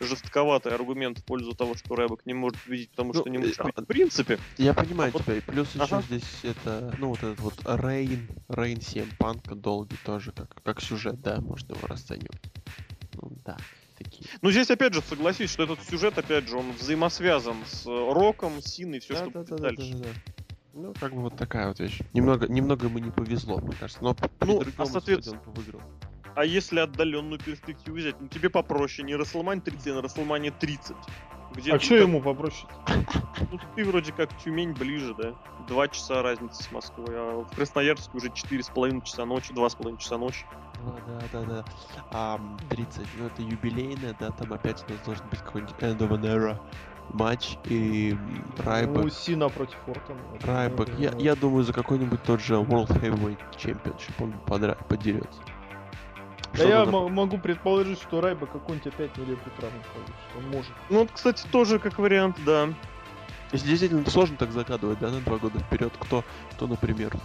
жестковатый 0.00 0.72
аргумент 0.72 1.18
в 1.18 1.24
пользу 1.24 1.54
того, 1.54 1.74
что 1.74 1.94
Райбек 1.96 2.24
не 2.24 2.34
может 2.34 2.60
победить, 2.62 2.90
потому 2.90 3.12
Ну, 3.12 3.20
что 3.20 3.28
не 3.30 3.38
может 3.38 3.58
э, 3.58 3.64
быть 3.64 3.76
в 3.76 3.84
принципе. 3.84 4.38
Я 4.56 4.74
понимаю 4.74 5.10
а 5.10 5.12
вот- 5.12 5.24
тебя. 5.24 5.36
И 5.36 5.40
плюс 5.40 5.68
еще 5.74 5.82
Ага. 5.84 6.02
здесь 6.02 6.24
это, 6.44 6.94
ну, 6.98 7.08
вот 7.10 7.18
этот 7.18 7.40
вот 7.40 7.54
Рейн, 7.64 8.28
Рейн 8.48 8.80
7 8.80 9.06
панка 9.18 9.54
долгий 9.54 9.96
тоже, 10.04 10.32
как, 10.32 10.62
как 10.62 10.80
сюжет, 10.80 11.20
да, 11.20 11.40
можно 11.40 11.74
его 11.74 11.86
расценивать. 11.86 12.40
Ну, 13.20 13.32
да, 13.44 13.56
такие. 13.98 14.24
Ну, 14.42 14.50
здесь, 14.52 14.70
опять 14.70 14.94
же, 14.94 15.02
согласись, 15.02 15.50
что 15.50 15.64
этот 15.64 15.82
сюжет, 15.82 16.16
опять 16.18 16.48
же, 16.48 16.56
он 16.56 16.72
взаимосвязан 16.72 17.56
с 17.66 17.84
э, 17.86 17.90
Роком, 17.90 18.62
Синой 18.62 18.98
и 18.98 19.00
все, 19.00 19.14
да, 19.14 19.20
что 19.20 19.30
да, 19.30 19.40
будет 19.40 19.48
да, 19.50 19.56
дальше. 19.56 19.92
да, 19.94 19.98
да, 19.98 20.04
да. 20.04 20.44
Ну, 20.74 20.92
как 21.00 21.12
бы 21.12 21.22
вот 21.22 21.36
такая 21.36 21.68
вот 21.68 21.80
вещь. 21.80 22.00
Немного, 22.12 22.46
немного 22.46 22.86
ему 22.86 22.98
не 22.98 23.10
повезло, 23.10 23.58
мне 23.58 23.74
кажется. 23.78 24.02
Но 24.02 24.16
Ну, 24.42 24.62
а 24.76 24.86
соответственно- 24.86 25.40
он 25.46 25.52
выиграл. 25.54 25.80
А 26.34 26.44
если 26.44 26.78
отдаленную 26.78 27.40
перспективу 27.40 27.96
взять, 27.96 28.20
ну 28.20 28.28
тебе 28.28 28.48
попроще, 28.48 29.04
не 29.04 29.16
Расселмани 29.16 29.60
30, 29.60 29.88
а 29.88 29.94
на 29.96 30.02
Расселмане 30.02 30.50
30. 30.52 30.96
Где 31.50 31.72
А 31.72 31.80
что 31.80 31.98
так- 31.98 32.06
ему 32.06 32.22
попроще? 32.22 32.70
Ну, 33.50 33.58
ты 33.74 33.84
вроде 33.84 34.12
как 34.12 34.36
Тюмень 34.36 34.72
ближе, 34.74 35.14
да? 35.14 35.34
Два 35.66 35.88
часа 35.88 36.22
разницы 36.22 36.62
с 36.62 36.70
Москвой, 36.70 37.06
а 37.10 37.40
в 37.42 37.56
Красноярске 37.56 38.10
уже 38.16 38.30
четыре 38.30 38.62
с 38.62 38.68
половиной 38.68 39.00
часа 39.02 39.24
ночи, 39.24 39.52
два 39.54 39.68
с 39.70 39.74
половиной 39.74 39.98
часа 39.98 40.18
ночи. 40.18 40.44
Да, 41.06 41.20
да, 41.32 41.42
да. 41.42 41.64
А, 42.12 42.36
м, 42.36 42.56
30, 42.68 43.06
ну 43.18 43.26
это 43.26 43.42
юбилейная, 43.42 44.14
да, 44.20 44.30
там 44.30 44.52
опять 44.52 44.84
у 44.86 44.92
нас 44.92 45.00
должен 45.00 45.26
быть 45.28 45.40
какой-нибудь 45.40 45.74
End 45.78 45.98
of 45.98 46.10
an 46.10 46.22
Era 46.22 46.58
матч, 47.10 47.56
и 47.64 48.10
м, 48.12 48.44
Райбек, 48.58 49.04
Ну, 49.04 49.10
Сина 49.10 49.48
против 49.48 49.76
Ортона. 49.86 50.20
Это, 50.34 50.46
Райбек, 50.46 50.88
я, 50.98 51.12
я 51.18 51.34
думаю, 51.34 51.64
за 51.64 51.72
какой-нибудь 51.72 52.22
тот 52.22 52.40
же 52.40 52.54
World 52.54 52.88
Heavyweight 52.88 53.38
Championship 53.56 54.12
он 54.20 54.34
подра- 54.46 54.76
подерется. 54.88 55.40
Да 56.54 56.64
я 56.64 56.84
мо- 56.86 57.08
могу 57.08 57.38
предположить, 57.38 58.00
что 58.00 58.20
Райбек 58.20 58.50
какой-нибудь 58.50 58.86
опять 58.92 59.16
нелепый 59.18 59.52
травму 59.56 59.78
получит. 59.92 60.14
Он 60.36 60.48
может. 60.50 60.72
Ну, 60.90 61.00
вот, 61.00 61.10
кстати, 61.12 61.46
тоже 61.50 61.78
как 61.78 61.98
вариант, 61.98 62.36
да. 62.44 62.68
Если 63.52 63.66
действительно 63.68 64.08
сложно 64.10 64.36
так 64.36 64.52
загадывать, 64.52 64.98
да, 64.98 65.10
на 65.10 65.20
два 65.20 65.38
года 65.38 65.58
вперед, 65.60 65.92
кто, 65.98 66.22
кто, 66.52 66.66
например, 66.66 67.16
в 67.16 67.24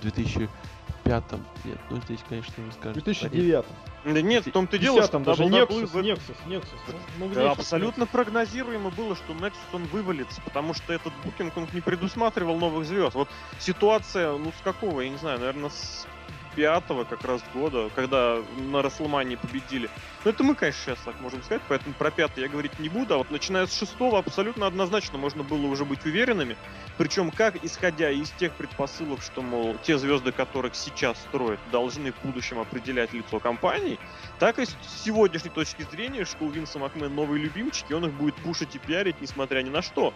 2005 1.03 1.39
нет, 1.65 1.77
ну 1.89 1.97
здесь, 2.01 2.19
конечно, 2.27 2.53
вы 2.63 2.69
В 2.69 2.73
скажете. 2.73 3.01
2009 3.01 3.65
Да 4.05 4.21
нет, 4.21 4.45
в 4.45 4.51
том-то 4.51 4.77
В 4.77 4.79
дело, 4.79 4.97
10 4.97 5.07
что 5.09 5.19
даже 5.19 5.43
Nexus, 5.43 5.85
в- 5.87 5.95
Nexus, 5.97 6.35
Nexus. 6.45 6.95
ну, 7.17 7.27
в 7.27 7.33
Да, 7.33 7.41
Nexus, 7.41 7.51
абсолютно 7.51 8.05
прогнозируемо 8.05 8.89
было, 8.91 9.15
что 9.15 9.33
Nexus 9.33 9.53
он 9.73 9.83
вывалится, 9.85 10.41
потому 10.41 10.73
что 10.73 10.93
этот 10.93 11.13
букинг 11.23 11.55
он 11.57 11.67
не 11.73 11.81
предусматривал 11.81 12.57
новых 12.57 12.85
звезд. 12.85 13.15
Вот 13.15 13.29
ситуация, 13.59 14.37
ну 14.37 14.51
с 14.57 14.61
какого, 14.63 15.01
я 15.01 15.09
не 15.09 15.17
знаю, 15.17 15.39
наверное, 15.39 15.69
с 15.69 16.07
пятого 16.55 17.03
как 17.03 17.23
раз 17.23 17.41
года, 17.53 17.89
когда 17.95 18.39
на 18.57 18.81
Расселмании 18.81 19.35
победили. 19.35 19.89
Ну 20.23 20.31
это 20.31 20.43
мы, 20.43 20.55
конечно, 20.55 20.81
сейчас 20.83 20.99
так 21.03 21.19
можем 21.21 21.43
сказать, 21.43 21.61
поэтому 21.67 21.93
про 21.95 22.11
пятый 22.11 22.41
я 22.41 22.47
говорить 22.47 22.79
не 22.79 22.89
буду, 22.89 23.15
а 23.15 23.17
вот 23.17 23.31
начиная 23.31 23.65
с 23.65 23.77
шестого 23.77 24.19
абсолютно 24.19 24.67
однозначно 24.67 25.17
можно 25.17 25.43
было 25.43 25.65
уже 25.67 25.85
быть 25.85 26.05
уверенными. 26.05 26.55
Причем 26.97 27.31
как 27.31 27.63
исходя 27.63 28.09
из 28.09 28.29
тех 28.31 28.53
предпосылок, 28.53 29.21
что, 29.21 29.41
мол, 29.41 29.75
те 29.83 29.97
звезды, 29.97 30.31
которых 30.31 30.75
сейчас 30.75 31.17
строят, 31.17 31.59
должны 31.71 32.11
в 32.11 32.21
будущем 32.23 32.59
определять 32.59 33.13
лицо 33.13 33.39
компании, 33.39 33.99
так 34.39 34.59
и 34.59 34.65
с 34.65 34.75
сегодняшней 35.03 35.49
точки 35.49 35.85
зрения, 35.91 36.25
что 36.25 36.45
у 36.45 36.49
Винса 36.49 36.79
Макмен 36.79 37.13
новые 37.13 37.41
любимчики, 37.41 37.93
он 37.93 38.05
их 38.05 38.13
будет 38.13 38.35
пушить 38.35 38.75
и 38.75 38.79
пиарить, 38.79 39.19
несмотря 39.21 39.61
ни 39.61 39.69
на 39.69 39.81
что. 39.81 40.13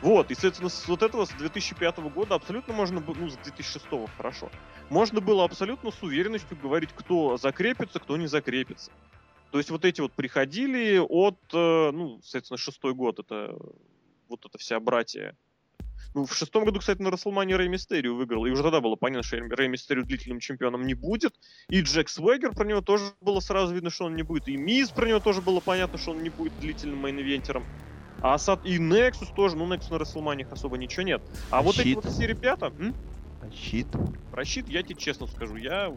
Вот, 0.00 0.30
и, 0.30 0.34
соответственно, 0.34 0.68
с 0.68 0.86
вот 0.86 1.02
этого, 1.02 1.24
с 1.24 1.30
2005 1.30 1.98
года 1.98 2.36
абсолютно 2.36 2.72
можно 2.72 3.00
было, 3.00 3.16
ну, 3.16 3.28
с 3.28 3.36
2006 3.36 3.86
хорошо, 4.16 4.48
можно 4.90 5.20
было 5.20 5.44
абсолютно 5.44 5.90
с 5.90 6.02
уверенностью 6.02 6.56
говорить, 6.56 6.90
кто 6.94 7.36
закрепится, 7.36 7.98
кто 7.98 8.16
не 8.16 8.28
закрепится. 8.28 8.92
То 9.50 9.58
есть 9.58 9.70
вот 9.70 9.84
эти 9.84 10.00
вот 10.00 10.14
приходили 10.14 10.98
от, 10.98 11.40
э, 11.52 11.90
ну, 11.92 12.20
соответственно, 12.22 12.58
шестой 12.58 12.94
год, 12.94 13.18
это 13.18 13.56
вот 14.28 14.44
эта 14.44 14.58
вся 14.58 14.78
братья. 14.78 15.36
Ну, 16.14 16.26
в 16.26 16.34
шестом 16.34 16.64
году, 16.64 16.78
кстати, 16.78 17.02
на 17.02 17.10
WrestleMania 17.10 17.56
Рэй 17.56 17.68
Мистерио 17.68 18.14
выиграл, 18.14 18.46
и 18.46 18.50
уже 18.50 18.62
тогда 18.62 18.80
было 18.80 18.94
понятно, 18.94 19.22
что 19.24 19.36
Рэй 19.36 19.68
Мистерио 19.68 20.04
длительным 20.04 20.38
чемпионом 20.38 20.86
не 20.86 20.94
будет, 20.94 21.34
и 21.68 21.80
Джек 21.80 22.08
Свегер, 22.08 22.52
про 22.54 22.64
него 22.64 22.82
тоже 22.82 23.04
было 23.20 23.40
сразу 23.40 23.74
видно, 23.74 23.90
что 23.90 24.04
он 24.04 24.14
не 24.14 24.22
будет, 24.22 24.48
и 24.48 24.56
Миз 24.56 24.90
про 24.90 25.08
него 25.08 25.18
тоже 25.20 25.42
было 25.42 25.60
понятно, 25.60 25.98
что 25.98 26.12
он 26.12 26.22
не 26.22 26.30
будет 26.30 26.56
длительным 26.58 27.04
мейн-ивентером. 27.04 27.64
А 28.20 28.34
Асад 28.34 28.64
и 28.64 28.78
Nexus 28.78 29.34
тоже, 29.34 29.56
ну, 29.56 29.72
Nexus 29.72 29.90
на 29.90 29.98
WrestleMania 29.98 30.44
х 30.44 30.52
особо 30.52 30.76
ничего 30.76 31.02
нет. 31.02 31.22
А 31.50 31.62
вот 31.62 31.78
эти 31.78 31.94
вот 31.94 32.06
все 32.06 32.26
ребята, 32.26 32.72
м? 32.78 32.94
А 33.40 33.50
щит 33.50 33.86
про 34.32 34.44
щит 34.44 34.68
я 34.68 34.82
тебе 34.82 34.96
честно 34.96 35.26
скажу, 35.26 35.56
я 35.56 35.92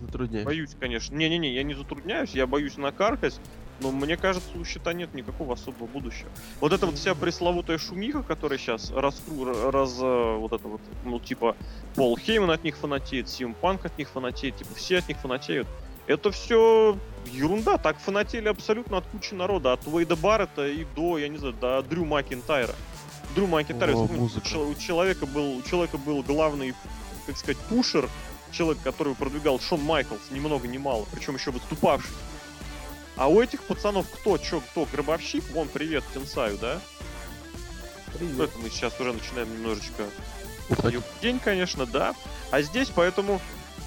затрудняет. 0.00 0.44
Боюсь, 0.44 0.76
конечно. 0.78 1.14
Не-не-не, 1.14 1.54
я 1.54 1.62
не 1.62 1.74
затрудняюсь, 1.74 2.30
я 2.30 2.46
боюсь 2.46 2.76
накаркать, 2.76 3.40
но 3.80 3.90
мне 3.90 4.16
кажется, 4.16 4.48
у 4.58 4.64
щита 4.64 4.92
нет 4.92 5.14
никакого 5.14 5.54
особого 5.54 5.86
будущего. 5.86 6.28
Вот 6.60 6.72
эта 6.72 6.86
вот 6.86 6.96
вся 6.96 7.14
пресловутая 7.14 7.78
шумиха, 7.78 8.22
которая 8.22 8.58
сейчас 8.58 8.90
раскру... 8.90 9.70
раз... 9.70 9.98
э, 10.00 10.36
вот 10.36 10.52
это 10.52 10.68
вот, 10.68 10.80
ну, 11.04 11.18
типа, 11.20 11.56
Пол 11.94 12.16
Хейман 12.16 12.50
от 12.50 12.64
них 12.64 12.76
фанатеет, 12.76 13.28
Сим 13.28 13.54
Панк 13.54 13.84
от 13.84 13.96
них 13.98 14.08
фанатеет, 14.08 14.56
типа, 14.56 14.74
все 14.74 14.98
от 14.98 15.08
них 15.08 15.18
фанатеют. 15.18 15.66
Это 16.06 16.30
все 16.30 16.98
ерунда, 17.26 17.78
так 17.78 17.98
фанатели 17.98 18.48
абсолютно 18.48 18.98
от 18.98 19.06
кучи 19.06 19.34
народа, 19.34 19.72
от 19.72 19.86
Уэйда 19.86 20.16
Баррета 20.16 20.66
и 20.66 20.84
до, 20.96 21.18
я 21.18 21.28
не 21.28 21.38
знаю, 21.38 21.54
до 21.54 21.82
Дрю 21.82 22.04
Макинтайра. 22.04 22.74
Дрю 23.34 23.46
Макинтайр, 23.46 23.96
О, 23.96 24.04
вспомните, 24.04 24.58
у 24.58 24.74
человека 24.74 25.26
был, 25.26 25.56
у 25.58 25.62
человека 25.62 25.98
был 25.98 26.22
главный, 26.22 26.74
как 27.26 27.36
сказать, 27.36 27.56
пушер, 27.68 28.08
человек, 28.52 28.82
который 28.82 29.14
продвигал 29.14 29.58
Шон 29.58 29.80
Майклс, 29.80 30.30
ни 30.30 30.38
много 30.38 30.68
ни 30.68 30.78
мало, 30.78 31.06
причем 31.12 31.34
еще 31.34 31.50
выступавший. 31.50 32.14
А 33.16 33.28
у 33.28 33.40
этих 33.40 33.62
пацанов 33.62 34.06
кто, 34.10 34.38
чё, 34.38 34.60
кто, 34.60 34.86
гробовщик? 34.86 35.44
Вон, 35.52 35.68
привет, 35.68 36.04
Тенсаю, 36.12 36.58
да? 36.58 36.80
Ну, 38.12 38.18
Привет. 38.18 38.50
это 38.50 38.58
мы 38.58 38.70
сейчас 38.70 38.98
уже 39.00 39.12
начинаем 39.12 39.52
немножечко 39.52 40.04
день, 41.20 41.38
конечно, 41.38 41.86
да. 41.86 42.14
А 42.50 42.62
здесь, 42.62 42.90
поэтому 42.94 43.40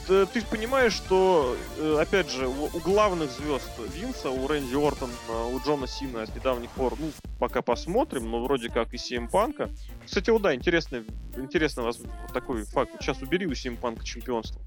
ты 0.07 0.39
ж 0.39 0.45
понимаешь, 0.45 0.93
что, 0.93 1.55
э, 1.77 1.97
опять 1.99 2.31
же, 2.31 2.47
у, 2.47 2.67
главных 2.79 3.29
звезд 3.31 3.69
Винса, 3.93 4.29
у 4.29 4.47
Рэнди 4.47 4.75
Ортон, 4.75 5.09
э, 5.29 5.53
у 5.53 5.59
Джона 5.59 5.87
Сина 5.87 6.25
с 6.25 6.33
недавних 6.33 6.69
пор, 6.71 6.93
ну, 6.97 7.11
пока 7.39 7.61
посмотрим, 7.61 8.31
но 8.31 8.43
вроде 8.43 8.69
как 8.69 8.93
и 8.93 8.97
CM 8.97 9.29
Панка. 9.29 9.69
Кстати, 10.05 10.29
вот 10.29 10.41
да, 10.41 10.55
интересный, 10.55 11.03
интересный 11.35 11.83
вот 11.83 11.97
такой 12.33 12.63
факт. 12.63 12.91
Сейчас 12.99 13.21
убери 13.21 13.45
у 13.45 13.51
CM 13.51 13.77
Панка 13.77 14.05
чемпионство. 14.05 14.61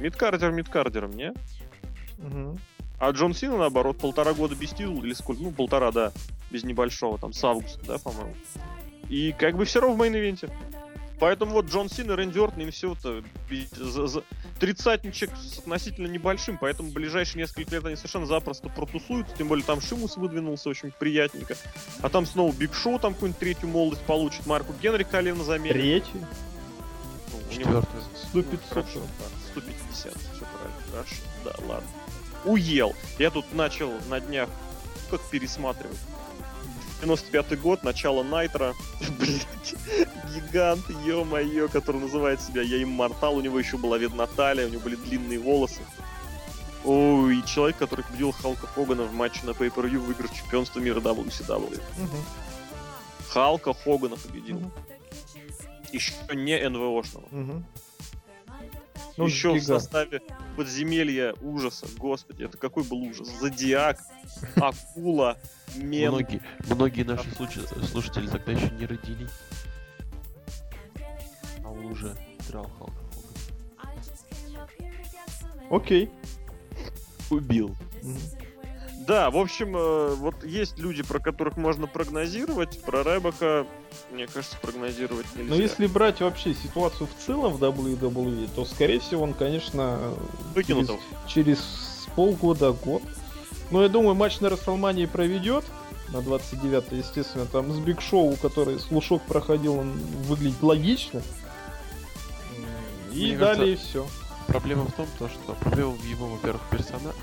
Мидкардер 0.00 0.50
мидкардером, 0.50 1.12
не? 1.12 1.32
Мгм. 2.18 2.58
А 2.98 3.10
Джон 3.12 3.32
Сина, 3.32 3.56
наоборот, 3.56 3.98
полтора 3.98 4.34
года 4.34 4.54
без 4.54 4.70
титула, 4.70 5.04
или 5.04 5.14
сколько? 5.14 5.42
Ну, 5.42 5.52
полтора, 5.52 5.92
да, 5.92 6.12
без 6.50 6.64
небольшого, 6.64 7.18
там, 7.18 7.32
с 7.32 7.42
августа, 7.42 7.80
да, 7.86 7.98
по-моему. 7.98 8.34
И 9.08 9.32
как 9.32 9.56
бы 9.56 9.64
все 9.64 9.80
равно 9.80 9.96
в 9.96 10.00
мейн-ивенте. 10.00 10.50
Поэтому 11.20 11.52
вот 11.52 11.66
Джон 11.66 11.88
Сина, 11.88 12.16
Рэнди 12.16 12.38
Ортон, 12.38 12.62
им 12.62 12.70
все 12.72 12.94
это 12.94 13.22
за, 13.76 14.06
за 14.06 14.24
тридцатничек 14.58 15.30
с 15.36 15.58
относительно 15.58 16.06
небольшим, 16.06 16.58
поэтому 16.58 16.90
ближайшие 16.90 17.42
несколько 17.42 17.70
лет 17.70 17.84
они 17.84 17.96
совершенно 17.96 18.26
запросто 18.26 18.68
протусуются, 18.70 19.36
тем 19.36 19.48
более 19.48 19.64
там 19.64 19.80
Шимус 19.80 20.16
выдвинулся 20.16 20.68
очень 20.70 20.90
приятненько. 20.90 21.56
А 22.02 22.08
там 22.08 22.26
снова 22.26 22.52
Биг 22.52 22.74
Шоу 22.74 22.98
там 22.98 23.14
какую-нибудь 23.14 23.38
третью 23.38 23.68
молодость 23.68 24.02
получит, 24.02 24.46
Марку 24.46 24.74
Генри 24.82 25.04
колено 25.04 25.44
заменит. 25.44 25.74
Третий. 25.74 26.08
Ну, 26.14 27.38
у 27.38 27.52
него 27.52 27.52
Четвертый. 27.52 28.00
Сто 28.16 28.42
пятьсот. 28.42 28.68
Хорошо, 28.70 29.00
да, 29.18 29.50
150, 29.50 30.00
все 30.00 30.10
правильно, 30.10 30.82
хорошо, 30.90 31.16
да, 31.44 31.54
ладно. 31.68 31.88
Уел. 32.46 32.94
Я 33.18 33.30
тут 33.30 33.52
начал 33.52 33.92
на 34.08 34.20
днях 34.20 34.48
дисках 35.10 35.28
пересматривать. 35.30 35.98
95 37.00 37.60
год, 37.60 37.82
начало 37.82 38.22
Найтра. 38.22 38.74
Блять, 39.18 39.74
гигант, 40.34 40.82
ё-моё, 41.06 41.68
который 41.68 42.00
называет 42.00 42.40
себя 42.40 42.62
Я 42.62 42.82
Иммортал. 42.82 43.36
У 43.36 43.40
него 43.40 43.58
еще 43.58 43.76
была 43.76 43.98
видна 43.98 44.26
талия, 44.26 44.66
у 44.66 44.70
него 44.70 44.82
были 44.82 44.96
длинные 44.96 45.38
волосы. 45.38 45.80
Ой, 46.84 47.38
и 47.38 47.44
человек, 47.46 47.76
который 47.76 48.04
победил 48.04 48.32
Халка 48.32 48.66
Хогана 48.66 49.02
в 49.02 49.12
матче 49.12 49.40
на 49.44 49.50
Pay-Per-View, 49.50 49.98
выиграв 49.98 50.34
чемпионство 50.34 50.80
мира 50.80 51.00
WCW. 51.00 51.80
Мгм. 51.98 52.24
Халка 53.28 53.74
Хогана 53.74 54.16
победил. 54.16 54.60
Мгм. 54.60 54.72
Еще 55.92 56.12
не 56.32 56.68
НВОшного. 56.68 57.26
Мгм. 57.30 57.66
Ну, 59.20 59.26
Еще 59.26 59.50
в 59.50 59.54
гигант. 59.56 59.66
составе 59.82 60.22
подземелья 60.56 61.34
ужаса. 61.42 61.86
Господи, 61.98 62.44
это 62.44 62.56
какой 62.56 62.84
был 62.84 63.02
ужас. 63.02 63.28
Зодиак, 63.38 63.98
акула, 64.56 65.36
мем. 65.76 66.14
Многие, 66.14 66.40
многие 66.70 67.02
наши 67.02 67.30
слушатели 67.34 68.26
тогда 68.28 68.52
еще 68.52 68.70
не 68.70 68.86
родились. 68.86 69.30
А 71.62 71.70
уже 71.70 72.16
Хогана. 72.50 72.94
Окей. 75.70 76.08
Убил. 77.28 77.76
Мгм. 78.02 78.18
Да, 79.10 79.28
в 79.28 79.38
общем, 79.38 79.76
э, 79.76 80.14
вот 80.14 80.44
есть 80.44 80.78
люди, 80.78 81.02
про 81.02 81.18
которых 81.18 81.56
можно 81.56 81.88
прогнозировать. 81.88 82.80
Про 82.82 83.02
Ребека, 83.02 83.66
мне 84.12 84.28
кажется, 84.28 84.56
прогнозировать 84.62 85.26
нельзя. 85.34 85.52
Но 85.52 85.60
если 85.60 85.88
брать 85.88 86.20
вообще 86.20 86.54
ситуацию 86.54 87.08
в 87.08 87.26
целом 87.26 87.54
в 87.54 87.60
WWE, 87.60 88.48
то, 88.54 88.64
скорее 88.64 89.00
всего, 89.00 89.24
он, 89.24 89.34
конечно, 89.34 90.14
через, 90.54 90.88
через 91.26 91.58
полгода, 92.14 92.70
год. 92.70 93.02
Но 93.72 93.82
я 93.82 93.88
думаю, 93.88 94.14
матч 94.14 94.38
на 94.38 94.48
Расселмании 94.48 95.06
проведет. 95.06 95.64
На 96.10 96.22
29 96.22 96.92
естественно, 96.92 97.46
там 97.46 97.72
с 97.72 97.78
Биг 97.80 98.00
Шоу, 98.00 98.36
который 98.36 98.78
слушок 98.78 99.22
проходил, 99.22 99.74
он 99.74 99.90
выглядит 100.28 100.62
логично. 100.62 101.20
И 103.12 103.26
Мне 103.26 103.38
далее 103.38 103.76
все. 103.76 104.06
Проблема 104.46 104.84
в 104.84 104.92
том, 104.92 105.08
то, 105.18 105.28
что 105.28 105.54
проблема 105.54 105.90
в 105.90 106.04
его, 106.04 106.28
во-первых, 106.28 106.62
персонаже. 106.70 107.16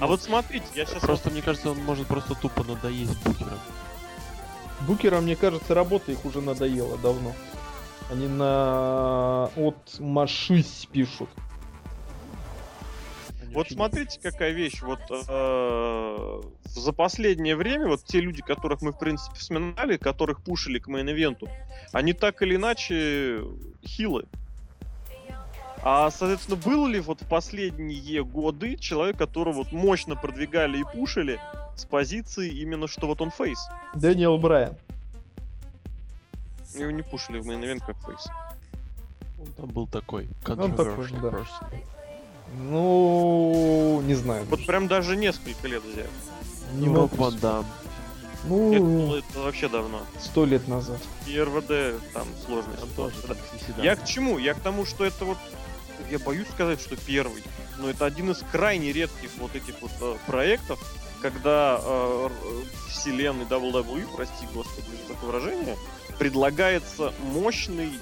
А 0.00 0.06
вот 0.06 0.22
смотрите, 0.22 0.66
я 0.74 0.86
сейчас 0.86 1.02
Просто, 1.02 1.30
мне 1.30 1.42
кажется, 1.42 1.70
он 1.70 1.78
может 1.78 2.06
просто 2.06 2.34
тупо 2.34 2.64
надоесть 2.64 3.22
букером. 3.24 3.58
Букера, 4.86 5.20
мне 5.20 5.36
кажется, 5.36 5.74
работа 5.74 6.12
их 6.12 6.24
уже 6.24 6.40
надоела 6.40 6.98
давно. 6.98 7.32
Они 8.10 8.28
на 8.28 9.50
от 9.56 9.98
машись 9.98 10.86
пишут. 10.92 11.28
Вот 13.52 13.68
смотрите, 13.70 14.20
какая 14.22 14.52
вещь. 14.52 14.82
Вот 14.82 15.00
э, 15.10 16.42
за 16.64 16.92
последнее 16.92 17.56
время 17.56 17.88
вот 17.88 18.04
те 18.04 18.20
люди, 18.20 18.42
которых 18.42 18.82
мы 18.82 18.92
в 18.92 18.98
принципе 18.98 19.34
вспоминали, 19.38 19.96
которых 19.96 20.42
пушили 20.42 20.78
к 20.78 20.88
мейн-ивенту, 20.88 21.48
они 21.92 22.12
так 22.12 22.42
или 22.42 22.56
иначе 22.56 23.42
хилы. 23.82 24.26
А, 25.88 26.10
соответственно, 26.10 26.56
был 26.56 26.88
ли 26.88 26.98
вот 26.98 27.20
в 27.22 27.28
последние 27.28 28.24
годы 28.24 28.74
человек, 28.76 29.16
которого 29.16 29.52
вот 29.58 29.70
мощно 29.70 30.16
продвигали 30.16 30.80
и 30.80 30.82
пушили 30.84 31.38
с 31.76 31.84
позиции 31.84 32.50
именно, 32.50 32.88
что 32.88 33.06
вот 33.06 33.20
он 33.20 33.30
фейс? 33.30 33.68
Дэниел 33.94 34.36
Брайан. 34.36 34.74
Его 36.74 36.90
не 36.90 37.02
пушили 37.02 37.38
в 37.38 37.46
мейн-ивент 37.46 37.84
как 37.86 37.96
фейс. 38.04 38.26
Он 39.38 39.46
там 39.56 39.66
был 39.66 39.86
такой. 39.86 40.28
Он 40.48 40.74
такой, 40.74 41.08
да. 41.22 41.28
person. 41.28 41.46
Ну, 42.58 44.02
не 44.06 44.14
знаю. 44.14 44.44
Вот 44.50 44.66
прям 44.66 44.88
даже 44.88 45.16
несколько 45.16 45.68
лет 45.68 45.84
взять. 45.84 46.10
не 46.74 46.88
Роб 46.88 47.12
могу 47.12 47.16
Ван 47.16 47.38
Дам. 47.38 47.60
Это, 47.60 48.48
Ну, 48.48 49.06
было- 49.06 49.18
это 49.18 49.38
вообще 49.38 49.68
давно. 49.68 50.00
сто 50.18 50.46
лет 50.46 50.66
назад. 50.66 50.98
И 51.28 51.40
РВД 51.40 52.02
там 52.12 52.26
ситуация. 52.40 52.74
тоже. 52.96 53.14
Я 53.80 53.94
к 53.94 54.04
чему? 54.04 54.38
Я 54.38 54.54
к 54.54 54.58
тому, 54.58 54.84
что 54.84 55.04
это 55.04 55.24
вот... 55.24 55.38
Я 56.10 56.18
боюсь 56.18 56.48
сказать, 56.48 56.80
что 56.80 56.96
первый. 56.96 57.42
Но 57.78 57.90
это 57.90 58.06
один 58.06 58.30
из 58.30 58.38
крайне 58.52 58.92
редких 58.92 59.30
вот 59.38 59.54
этих 59.54 59.80
вот 59.80 59.90
э, 60.00 60.16
проектов, 60.26 60.78
когда 61.20 61.80
э, 61.82 62.28
вселенной 62.88 63.44
WWE, 63.44 64.06
прости 64.14 64.46
господи 64.54 64.86
за 65.02 65.14
такое 65.14 65.30
выражение, 65.32 65.76
предлагается 66.18 67.12
мощный 67.20 67.98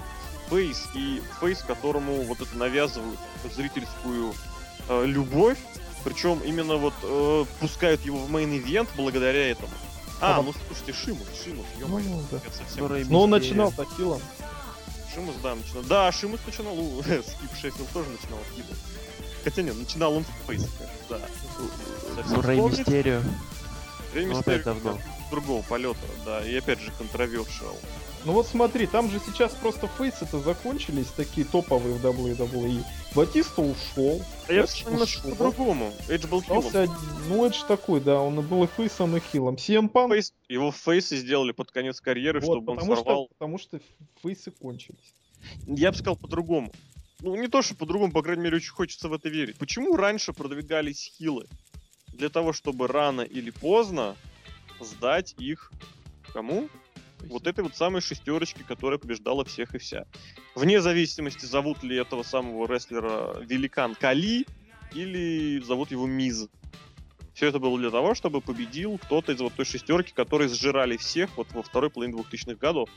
фейс, 0.49 0.85
и 0.95 1.23
фейс, 1.41 1.61
которому 1.61 2.23
вот 2.23 2.41
это 2.41 2.57
навязывают 2.57 3.19
зрительскую 3.55 4.35
э, 4.89 5.07
любовь, 5.07 5.59
причем 6.05 6.41
именно 6.45 6.77
вот 6.77 6.95
э, 7.03 7.45
пускают 7.61 8.05
его 8.05 8.19
в 8.19 8.31
мейн-ивент 8.31 8.89
благодаря 8.97 9.51
этому. 9.51 9.73
А, 10.21 10.35
Ага. 10.35 10.43
ну 10.43 10.55
слушайте, 10.69 10.93
Шимус, 10.93 11.27
Шимус, 11.43 11.67
Ну, 11.79 11.87
ё-моё, 11.87 12.23
да. 12.31 12.39
совсем 12.39 12.87
Ну, 12.87 13.05
Но 13.09 13.23
он 13.23 13.31
начинал 13.31 13.73
хилом. 13.97 14.21
Шимус, 15.15 15.35
да, 15.43 15.55
начинал. 15.55 15.83
Да, 15.85 16.13
Шимус 16.13 16.41
начинал, 16.47 16.79
у, 16.79 17.03
Скип 17.03 17.55
Шеффилд 17.61 17.89
тоже 17.93 18.09
начинал 18.11 18.39
хилом. 18.55 18.77
Хотя 19.45 19.63
нет, 19.63 19.77
начинал 19.77 20.15
он 20.15 20.25
в 20.25 20.47
фейс, 20.47 20.67
да. 21.09 21.21
Ну, 22.31 22.41
Рэй? 22.43 22.61
Мистерио. 22.61 23.21
Рэй 24.15 24.27
Ну, 24.27 24.37
Мистерио 24.37 24.65
давно. 24.65 24.99
другого 25.31 25.63
полета, 25.63 25.99
да, 26.25 26.45
и 26.45 26.57
опять 26.57 26.81
же 26.81 26.91
controversial. 26.99 27.77
Ну 28.25 28.33
вот 28.33 28.47
смотри, 28.47 28.87
там 28.87 29.11
же 29.11 29.21
сейчас 29.21 29.53
просто 29.53 29.87
фейсы-то 29.87 30.41
закончились, 30.41 31.09
такие 31.09 31.47
топовые 31.47 31.95
в 31.95 32.05
WWE. 32.05 32.83
Батиста 33.15 33.61
ушел. 33.61 34.23
А 34.49 34.53
я 34.53 34.63
Эдж 34.63 34.69
вспомнил 34.69 34.93
немножко 34.93 35.29
по-другому. 35.29 35.93
Эдж 36.09 36.27
был 36.27 36.41
хилом. 36.43 36.89
Ну 37.29 37.45
это 37.45 37.55
ж 37.55 37.63
такой, 37.69 38.01
да, 38.01 38.21
он 38.21 38.41
был 38.41 38.65
и 38.65 38.67
фейсом, 38.67 39.15
и 39.17 39.21
хилом. 39.21 39.57
CM 39.57 39.91
Punk, 39.91 40.09
Фейс- 40.09 40.33
его 40.49 40.73
фейсы 40.73 41.17
сделали 41.19 41.53
под 41.53 41.71
конец 41.71 42.01
карьеры, 42.01 42.41
вот, 42.41 42.57
чтобы 42.57 42.73
он 42.73 42.81
сорвал. 42.81 43.27
что, 43.27 43.35
потому 43.35 43.59
что 43.59 43.81
фейсы 44.23 44.51
кончились. 44.51 45.15
Я 45.67 45.91
бы 45.93 45.97
сказал 45.99 46.17
по-другому. 46.17 46.73
Ну, 47.21 47.37
не 47.37 47.49
то, 47.49 47.61
что 47.61 47.75
по-другому, 47.75 48.11
по 48.13 48.23
крайней 48.23 48.43
мере, 48.45 48.57
очень 48.57 48.73
хочется 48.73 49.09
в 49.09 49.13
это 49.13 49.29
верить. 49.29 49.57
Почему 49.57 49.97
раньше 49.97 50.33
продвигались 50.33 51.13
хилы? 51.19 51.47
Для 52.09 52.31
того, 52.31 52.53
чтобы 52.53 52.87
рано 52.87 53.21
или 53.21 53.51
поздно 53.51 54.17
сдать 54.81 55.35
их 55.39 55.73
кому? 56.33 56.69
Вот 57.29 57.47
этой 57.47 57.65
вот 57.65 57.77
самой 57.77 58.01
шестерочки, 58.01 58.63
которая 58.63 58.99
побеждала 58.99 59.45
всех 59.45 59.75
и 59.75 59.79
вся. 59.79 60.07
Вне 60.55 60.81
зависимости, 60.81 61.47
зовут 61.47 61.83
ли 61.83 61.97
этого 61.97 62.23
самого 62.23 62.67
рестлера 62.67 63.39
Великан 63.41 63.95
Кали 63.95 64.47
или 64.93 65.61
зовут 65.61 65.91
его 65.91 66.07
Миз. 66.07 66.49
Все 67.35 67.49
это 67.49 67.59
было 67.59 67.77
для 67.79 67.91
того, 67.91 68.15
чтобы 68.15 68.41
победил 68.41 68.97
кто-то 68.99 69.33
из 69.33 69.41
вот 69.41 69.55
той 69.55 69.65
шестерки, 69.65 70.13
которые 70.13 70.49
сжирали 70.49 70.97
всех 70.97 71.37
вот 71.37 71.51
во 71.53 71.63
второй 71.63 71.91
половине 71.91 72.17
2000-х 72.17 72.55
годов. 72.55 72.89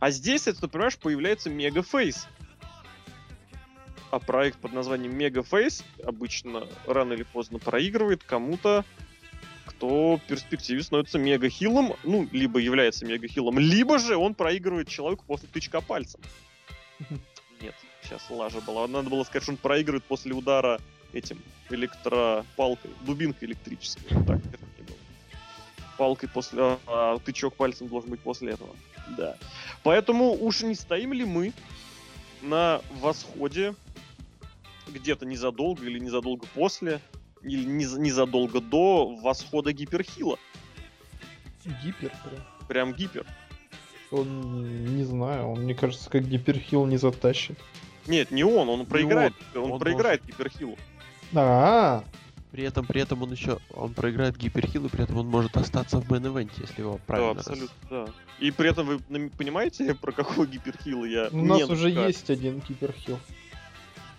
А 0.00 0.10
здесь, 0.10 0.46
это, 0.46 0.62
ты 0.62 0.68
понимаешь, 0.68 0.96
появляется 0.96 1.50
Мегафейс. 1.50 2.26
А 4.10 4.18
проект 4.20 4.58
под 4.58 4.72
названием 4.72 5.16
Мегафейс 5.16 5.84
обычно 6.02 6.66
рано 6.86 7.12
или 7.12 7.24
поздно 7.24 7.58
проигрывает 7.58 8.24
кому-то, 8.24 8.86
кто 9.78 10.16
в 10.16 10.20
перспективе 10.22 10.82
становится 10.82 11.18
мегахилом, 11.18 11.94
ну, 12.02 12.28
либо 12.32 12.58
является 12.58 13.06
мегахилом, 13.06 13.60
либо 13.60 14.00
же 14.00 14.16
он 14.16 14.34
проигрывает 14.34 14.88
человеку 14.88 15.24
после 15.24 15.48
тычка 15.48 15.80
пальцем. 15.80 16.20
Нет, 17.60 17.76
сейчас 18.02 18.22
лажа 18.28 18.60
была. 18.60 18.88
Надо 18.88 19.08
было 19.08 19.22
сказать, 19.22 19.44
что 19.44 19.52
он 19.52 19.56
проигрывает 19.56 20.02
после 20.02 20.34
удара 20.34 20.80
этим 21.12 21.40
электропалкой, 21.70 22.90
дубинкой 23.02 23.48
электрической. 23.48 24.08
Так, 24.26 24.40
это 24.46 24.64
не 24.76 24.84
было. 24.84 24.96
Палкой 25.96 26.28
после... 26.28 26.76
а 26.88 27.18
тычок 27.20 27.54
пальцем 27.54 27.86
должен 27.86 28.10
быть 28.10 28.20
после 28.20 28.54
этого. 28.54 28.74
Да. 29.16 29.36
Поэтому 29.84 30.32
уж 30.32 30.62
не 30.62 30.74
стоим 30.74 31.12
ли 31.12 31.24
мы 31.24 31.52
на 32.42 32.80
восходе 33.00 33.76
где-то 34.88 35.24
незадолго 35.24 35.84
или 35.84 36.00
незадолго 36.00 36.46
после 36.54 37.00
или 37.42 37.64
нез- 37.66 37.98
незадолго 37.98 38.60
до 38.60 39.16
восхода 39.16 39.72
гиперхила. 39.72 40.38
Гипер 41.82 42.12
прям. 42.24 42.44
Прям 42.68 42.92
гипер. 42.94 43.26
Он, 44.10 44.96
не 44.96 45.04
знаю, 45.04 45.48
он, 45.48 45.60
мне 45.60 45.74
кажется, 45.74 46.08
как 46.08 46.26
гиперхил 46.26 46.86
не 46.86 46.96
затащит. 46.96 47.58
Нет, 48.06 48.30
не 48.30 48.42
он, 48.42 48.68
он 48.68 48.86
проиграет. 48.86 49.34
Он, 49.54 49.72
он 49.72 49.78
проиграет 49.78 50.24
гиперхилу. 50.24 50.78
А, 51.34 52.02
При 52.50 52.64
этом, 52.64 52.86
при 52.86 53.02
этом 53.02 53.22
он 53.22 53.30
еще, 53.32 53.58
он 53.74 53.92
проиграет 53.92 54.36
гиперхил, 54.38 54.86
и 54.86 54.88
при 54.88 55.04
этом 55.04 55.18
он 55.18 55.26
может 55.26 55.56
остаться 55.58 56.00
в 56.00 56.10
мейн 56.10 56.50
если 56.56 56.80
его 56.80 56.94
Да, 56.94 57.00
правильно 57.06 57.34
раз- 57.34 57.46
абсолютно, 57.48 57.76
да. 57.90 58.06
И 58.38 58.50
при 58.50 58.70
этом 58.70 58.86
вы 58.86 58.98
понимаете, 59.36 59.94
про 60.00 60.12
какого 60.12 60.46
гиперхила 60.46 61.04
я 61.04 61.28
у 61.30 61.44
нас 61.44 61.58
не 61.58 61.64
уже 61.64 61.90
есть 61.90 62.30
один 62.30 62.62
гиперхил. 62.66 63.18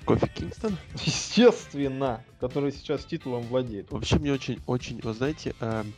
Кофи 0.06 0.28
Кингстон? 0.28 0.78
Естественно, 1.06 2.24
который 2.40 2.72
сейчас 2.72 3.06
титулом 3.06 3.44
владеет. 3.44 3.92
Вообще 3.92 4.18
мне 4.18 4.34
очень, 4.34 4.60
очень, 4.66 5.00
вы 5.02 5.14
знаете, 5.14 5.54
эм, 5.60 5.94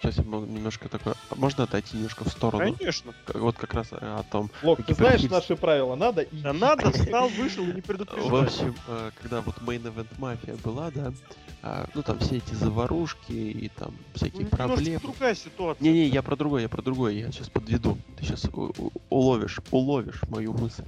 Сейчас 0.00 0.18
я 0.18 0.22
могу 0.22 0.46
немножко 0.46 0.88
такое... 0.88 1.14
а 1.28 1.34
Можно 1.34 1.64
отойти 1.64 1.96
немножко 1.96 2.22
в 2.24 2.28
сторону? 2.28 2.72
Конечно. 2.72 3.12
Вот 3.34 3.56
как 3.56 3.74
раз 3.74 3.88
о 3.90 4.22
том. 4.30 4.48
Лок, 4.62 4.80
ты 4.86 4.94
знаешь 4.94 5.24
наши 5.24 5.56
правила, 5.56 5.96
надо 5.96 6.22
и... 6.22 6.36
Да 6.36 6.52
надо, 6.52 6.92
встал, 6.92 7.28
вышел 7.30 7.64
и 7.64 7.72
не 7.72 7.80
В 7.80 7.84
предупреждать. 7.84 8.32
общем, 8.32 8.76
э, 8.86 9.10
когда 9.20 9.40
вот 9.40 9.56
Main 9.58 9.82
Event 9.82 10.06
Мафия 10.18 10.54
была, 10.62 10.92
да, 10.92 11.12
а, 11.62 11.88
ну 11.94 12.02
там 12.04 12.20
все 12.20 12.36
эти 12.36 12.54
заварушки 12.54 13.32
и 13.32 13.68
там 13.70 13.90
Ну, 13.90 13.96
всякие 14.14 14.44
немножко 14.44 14.56
проблемы. 14.56 15.00
другая 15.00 15.34
ситуация. 15.34 15.82
Не-не, 15.82 16.06
я 16.06 16.22
про 16.22 16.36
другое, 16.36 16.62
я 16.62 16.68
про 16.68 16.82
другое, 16.82 17.14
я 17.14 17.32
сейчас 17.32 17.50
подведу. 17.50 17.98
Ты 18.18 18.24
сейчас 18.24 18.46
уловишь, 19.10 19.58
уловишь 19.72 20.22
мою 20.28 20.52
мысль. 20.52 20.84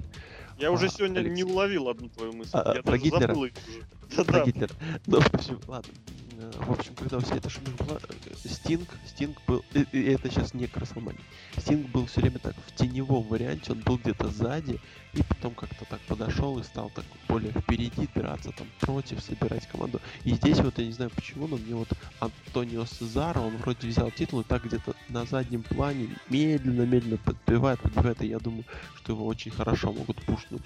Я 0.61 0.71
уже 0.71 0.89
сегодня 0.89 1.21
Алексей. 1.21 1.37
не 1.37 1.45
уловил 1.45 1.89
одну 1.89 2.09
твою 2.09 2.33
мысль. 2.33 2.51
А, 2.53 2.75
Я 2.75 2.83
про 2.83 2.93
даже 2.93 3.03
Гитлера? 3.05 3.27
забыл 3.29 3.45
ее 3.47 3.53
уже. 3.69 4.15
Про 4.17 4.25
Да-да. 4.25 4.45
Гитлера. 4.45 4.71
Ну, 5.07 5.21
в 5.21 5.35
общем, 5.35 5.61
ладно. 5.67 5.93
Э, 6.41 6.51
В 6.67 6.71
общем, 6.71 6.95
когда 6.95 7.19
вся 7.19 7.37
эта 7.37 7.51
шумиха 7.51 7.85
была, 7.85 7.99
э, 8.09 8.49
Стинг, 8.49 8.89
Стинг 9.07 9.37
был, 9.47 9.63
и- 9.75 9.87
и 9.93 10.05
это 10.05 10.31
сейчас 10.31 10.55
не 10.55 10.67
Красомания. 10.67 11.21
Стинг 11.59 11.89
был 11.91 12.07
все 12.07 12.21
время 12.23 12.39
так 12.39 12.55
в 12.67 12.75
теневом 12.75 13.25
варианте, 13.25 13.73
он 13.73 13.81
был 13.81 13.99
где-то 13.99 14.29
сзади, 14.31 14.81
и 15.13 15.23
потом 15.23 15.55
как-то 15.55 15.85
так 15.85 16.01
подошел 16.03 16.59
и 16.59 16.63
стал 16.63 16.91
так 16.95 17.05
более 17.29 17.53
впереди 17.53 18.09
драться, 18.15 18.53
там 18.53 18.67
против, 18.81 19.21
собирать 19.23 19.67
команду. 19.67 20.01
И 20.25 20.33
здесь 20.33 20.59
вот 20.61 20.79
я 20.79 20.87
не 20.87 20.93
знаю 20.93 21.11
почему, 21.15 21.47
но 21.47 21.57
мне 21.59 21.75
вот 21.75 21.89
Антонио 22.21 22.87
Сезаро, 22.87 23.41
он 23.41 23.57
вроде 23.59 23.89
взял 23.89 24.11
титул 24.11 24.41
и 24.41 24.45
так 24.45 24.65
где-то 24.65 24.95
на 25.11 25.27
заднем 25.27 25.63
плане 25.63 26.09
медленно-медленно 26.31 27.19
подбивает, 27.19 27.81
подбивает, 27.81 28.23
и 28.23 28.29
я 28.29 28.39
думаю, 28.39 28.65
что 28.97 29.13
его 29.13 29.27
очень 29.27 29.51
хорошо 29.51 29.93
могут 29.93 30.17
пушнуть. 30.25 30.63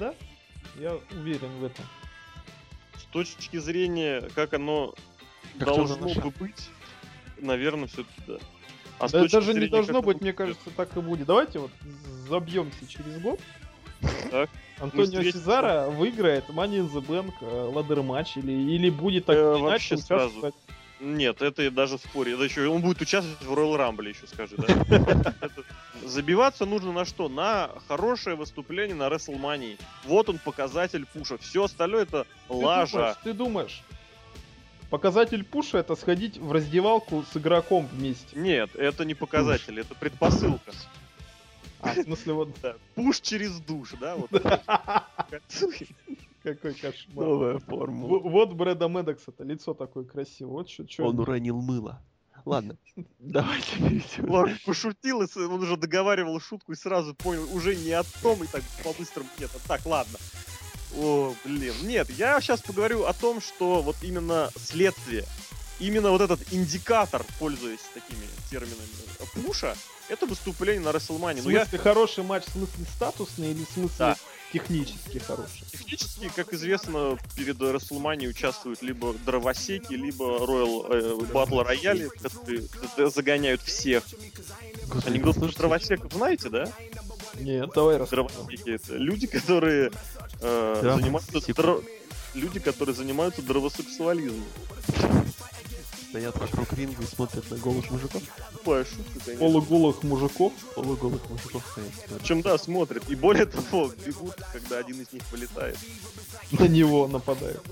Да? 0.00 0.14
Я 0.80 0.98
уверен 1.12 1.50
в 1.60 1.64
этом. 1.64 1.84
С 3.08 3.12
точки 3.12 3.56
зрения, 3.58 4.28
как 4.34 4.54
оно 4.54 4.94
Как 5.58 5.68
должно 5.68 6.08
бы 6.08 6.30
быть, 6.38 6.68
наверное, 7.38 7.88
все-таки 7.88 8.20
да. 8.26 8.38
А 8.98 9.08
Да, 9.08 9.26
даже 9.28 9.54
не 9.54 9.66
должно 9.66 10.02
быть, 10.02 10.20
мне 10.20 10.32
кажется, 10.32 10.70
так 10.76 10.96
и 10.96 11.00
будет. 11.00 11.26
Давайте 11.26 11.60
вот 11.60 11.70
забьемся 12.28 12.86
через 12.86 13.18
год. 13.20 13.40
Так. 14.30 14.50
Антонио. 14.78 15.22
Сезара 15.22 15.88
выиграет 15.88 16.48
Money 16.50 16.80
in 16.80 16.92
the 16.92 17.04
Bank 17.04 17.32
э, 17.40 17.70
ладер 17.74 18.02
матч 18.02 18.36
или, 18.36 18.52
или 18.52 18.90
будет 18.90 19.26
так 19.26 19.36
Э, 19.36 19.56
иначе 19.58 19.96
участвовать. 19.96 20.54
Нет, 21.00 21.42
это 21.42 21.62
я 21.62 21.70
даже 21.70 21.98
спорю. 21.98 22.34
Это 22.34 22.44
еще 22.44 22.68
он 22.68 22.82
будет 22.82 23.00
участвовать 23.00 23.40
в 23.42 23.52
Royal 23.52 23.76
Rumble, 23.76 24.08
еще 24.08 24.26
скажи, 24.26 24.56
да? 24.56 25.34
Забиваться 26.04 26.66
нужно 26.66 26.92
на 26.92 27.04
что? 27.04 27.28
На 27.28 27.70
хорошее 27.88 28.36
выступление 28.36 28.96
на 28.96 29.08
WrestleMania. 29.08 29.78
Вот 30.04 30.28
он 30.28 30.38
показатель 30.38 31.06
пуша. 31.06 31.38
Все 31.38 31.64
остальное 31.64 32.02
это 32.02 32.26
Ты 32.48 32.54
лажа. 32.54 32.92
думаешь, 32.92 33.16
ты 33.24 33.32
думаешь, 33.32 33.82
показатель 34.90 35.44
пуша 35.44 35.78
это 35.78 35.96
сходить 35.96 36.38
в 36.38 36.52
раздевалку 36.52 37.24
с 37.30 37.36
игроком 37.36 37.86
вместе. 37.86 38.38
Нет, 38.38 38.74
это 38.74 39.04
не 39.04 39.14
показатель, 39.14 39.78
это 39.80 39.94
предпосылка. 39.94 40.72
А, 41.80 41.92
в 41.92 42.02
смысле, 42.02 42.32
вот 42.32 42.48
Да. 42.60 42.74
Пуш 42.94 43.20
через 43.20 43.60
душ, 43.60 43.94
да? 44.00 44.16
Вот. 44.16 44.30
какой 46.42 46.74
кошмар. 46.74 47.26
Новая 47.26 47.58
формула. 47.58 48.18
Вот 48.18 48.52
Брэда 48.52 48.88
Медокса-то 48.88 49.44
лицо 49.44 49.74
такое 49.74 50.04
красивое. 50.04 50.52
Вот 50.52 50.70
что, 50.70 51.04
Он 51.04 51.18
уронил 51.18 51.60
мыло. 51.60 52.02
Ладно, 52.48 52.78
давайте 53.18 53.76
перейдем. 53.76 54.30
Лорд 54.30 54.62
пошутил, 54.64 55.20
и 55.20 55.28
он 55.36 55.62
уже 55.62 55.76
договаривал 55.76 56.40
шутку 56.40 56.72
и 56.72 56.76
сразу 56.76 57.14
понял, 57.14 57.46
уже 57.54 57.76
не 57.76 57.92
о 57.92 58.02
том, 58.22 58.42
и 58.42 58.46
так 58.46 58.62
по-быстрому 58.82 59.28
нет. 59.38 59.50
а 59.54 59.68
Так, 59.68 59.84
ладно. 59.84 60.18
О, 60.96 61.34
блин. 61.44 61.74
Нет, 61.82 62.08
я 62.08 62.40
сейчас 62.40 62.62
поговорю 62.62 63.04
о 63.04 63.12
том, 63.12 63.42
что 63.42 63.82
вот 63.82 63.96
именно 64.00 64.50
следствие, 64.56 65.26
именно 65.78 66.10
вот 66.10 66.22
этот 66.22 66.40
индикатор, 66.50 67.22
пользуясь 67.38 67.82
такими 67.92 68.24
терминами, 68.50 68.88
пуша, 69.34 69.76
это 70.08 70.24
выступление 70.24 70.80
на 70.80 70.92
В 70.92 70.96
WrestleMania. 70.96 71.42
Ну, 71.44 71.50
я 71.50 71.66
хороший 71.66 72.24
матч, 72.24 72.44
в 72.44 72.52
смысле 72.52 72.86
статусный 72.96 73.50
или 73.50 73.64
в 73.66 73.70
смысле 73.74 73.96
Да. 73.98 74.16
Технически 74.52 75.18
хороший? 75.18 75.62
технически, 75.70 76.30
как 76.34 76.52
известно, 76.52 77.18
перед 77.36 77.56
WrestleMania 77.56 78.28
участвуют 78.28 78.82
либо 78.82 79.14
дровосеки, 79.24 79.92
либо 79.94 80.24
Royal 80.24 80.86
э, 80.90 81.18
Battle 81.32 81.66
Royale, 81.66 82.08
которые 82.20 83.10
загоняют 83.10 83.60
всех. 83.62 84.04
Господи, 84.88 85.14
Анекдот 85.14 85.36
про 85.36 85.48
дровосеков 85.48 86.12
знаете, 86.12 86.48
да? 86.48 86.72
Нет, 87.40 87.70
давай 87.74 87.98
рассказывай. 87.98 88.28
Дровосеки 88.32 88.70
это 88.70 88.94
люди, 88.96 89.26
которые 89.26 89.90
э, 90.40 90.80
Да, 90.82 90.96
занимаются 90.96 91.38
дро- 91.52 91.84
люди, 92.34 92.58
которые 92.60 92.94
занимаются 92.94 93.42
дровосексуализмом. 93.42 94.44
Стоят 96.08 96.38
вокруг 96.38 96.72
ринга 96.72 97.02
и 97.02 97.06
смотрят 97.06 97.50
на 97.50 97.56
голых 97.58 97.90
мужиков. 97.90 98.22
Тупая 98.52 98.84
шутка, 98.84 99.20
конечно. 99.24 99.46
Полуголых 99.46 100.02
мужиков. 100.02 100.52
Полуголых 100.74 101.28
мужиков 101.28 101.62
стоят. 101.70 101.92
смотрят. 101.94 102.20
Причем, 102.20 102.42
да, 102.42 102.58
смотрят. 102.58 103.08
И 103.10 103.14
более 103.14 103.46
того, 103.46 103.92
бегут, 104.06 104.34
когда 104.52 104.78
один 104.78 105.00
из 105.00 105.12
них 105.12 105.22
вылетает. 105.30 105.78
На 106.52 106.66
него 106.66 107.06
нападают. 107.08 107.62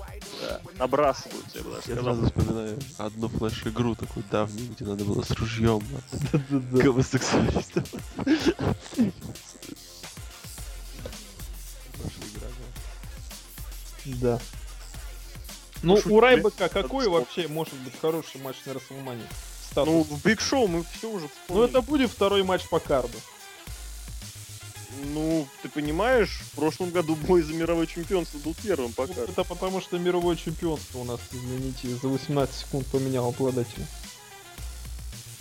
Да. 0.41 0.61
Набрасывают, 0.77 1.45
я 1.55 1.63
бы 1.63 1.71
даже 1.71 1.81
Я 1.87 1.95
сказал. 1.95 2.03
сразу 2.03 2.25
вспоминаю 2.27 2.79
одну 2.97 3.27
флеш-игру 3.29 3.95
такую 3.95 4.23
давнюю, 4.31 4.69
где 4.71 4.85
надо 4.85 5.03
было 5.03 5.23
с 5.23 5.31
ружьем 5.31 5.81
гомосексуалистов. 6.71 7.83
Наша 12.03 12.19
игра, 12.21 12.47
да. 14.05 14.37
Да. 14.37 14.39
Ну, 15.83 15.95
шутки, 15.95 16.09
у 16.09 16.19
Райбека 16.19 16.69
какой 16.69 17.05
Надо 17.05 17.19
вообще 17.19 17.47
может 17.47 17.73
быть 17.75 17.93
хороший 17.99 18.41
матч 18.41 18.57
на 18.65 18.73
Расселмане? 18.73 19.23
Ну, 19.75 19.85
Ну, 19.85 20.03
в 20.03 20.23
Биг 20.25 20.41
Шоу 20.41 20.67
мы 20.67 20.83
все 20.97 21.09
уже 21.09 21.27
вспомнили. 21.27 21.69
это 21.69 21.81
будет 21.81 22.09
второй 22.09 22.43
матч 22.43 22.67
по 22.67 22.79
карду. 22.79 23.17
Ну, 25.13 25.47
ты 25.61 25.69
понимаешь, 25.69 26.39
в 26.51 26.55
прошлом 26.55 26.89
году 26.89 27.15
бой 27.15 27.43
за 27.43 27.53
мировое 27.53 27.85
чемпионство 27.85 28.39
был 28.39 28.55
первым 28.63 28.93
Ну, 28.97 29.05
пока. 29.07 29.21
Это 29.21 29.43
потому, 29.43 29.79
что 29.81 29.99
мировое 29.99 30.35
чемпионство 30.35 30.99
у 30.99 31.03
нас, 31.03 31.19
извините, 31.31 31.89
за 31.95 32.07
18 32.07 32.55
секунд 32.55 32.87
поменял 32.87 33.27
обладателя. 33.27 33.85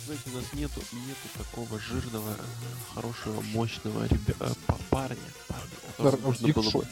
Знаете, 0.05 0.23
у 0.33 0.37
нас 0.37 0.45
нету, 0.53 0.81
нету 0.93 1.29
такого 1.39 1.81
жирного, 1.81 2.37
хорошего, 2.95 3.41
мощного 3.41 4.05
ребя... 4.07 4.35
э, 4.41 4.53
па- 4.67 4.79
парня, 4.91 5.17
парня, 5.49 5.71
которого 5.97 6.21
можно 6.27 6.49
было 6.53 6.71
бы... 6.71 6.87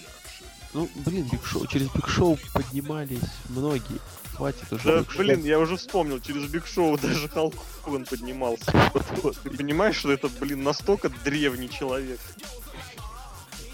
Ну, 0.75 0.89
блин, 1.07 1.29
Биг 1.31 1.45
Шоу, 1.47 1.67
через 1.67 1.89
Биг 1.91 2.09
Шоу 2.09 2.37
поднимались 2.53 3.21
многие. 3.49 4.01
Хватит 4.35 4.73
уже 4.73 4.83
Да, 4.85 5.05
блин, 5.17 5.45
я 5.45 5.61
уже 5.61 5.77
вспомнил, 5.77 6.21
через 6.21 6.51
Биг 6.51 6.67
Шоу 6.67 6.99
даже 7.03 7.29
Халк 7.29 7.55
Хоган 7.85 8.05
поднимался. 8.05 8.65
Ты 9.45 9.51
понимаешь, 9.51 9.97
что 9.97 10.11
это, 10.13 10.29
блин, 10.41 10.63
настолько 10.65 11.09
древний 11.25 11.71
человек? 11.71 12.21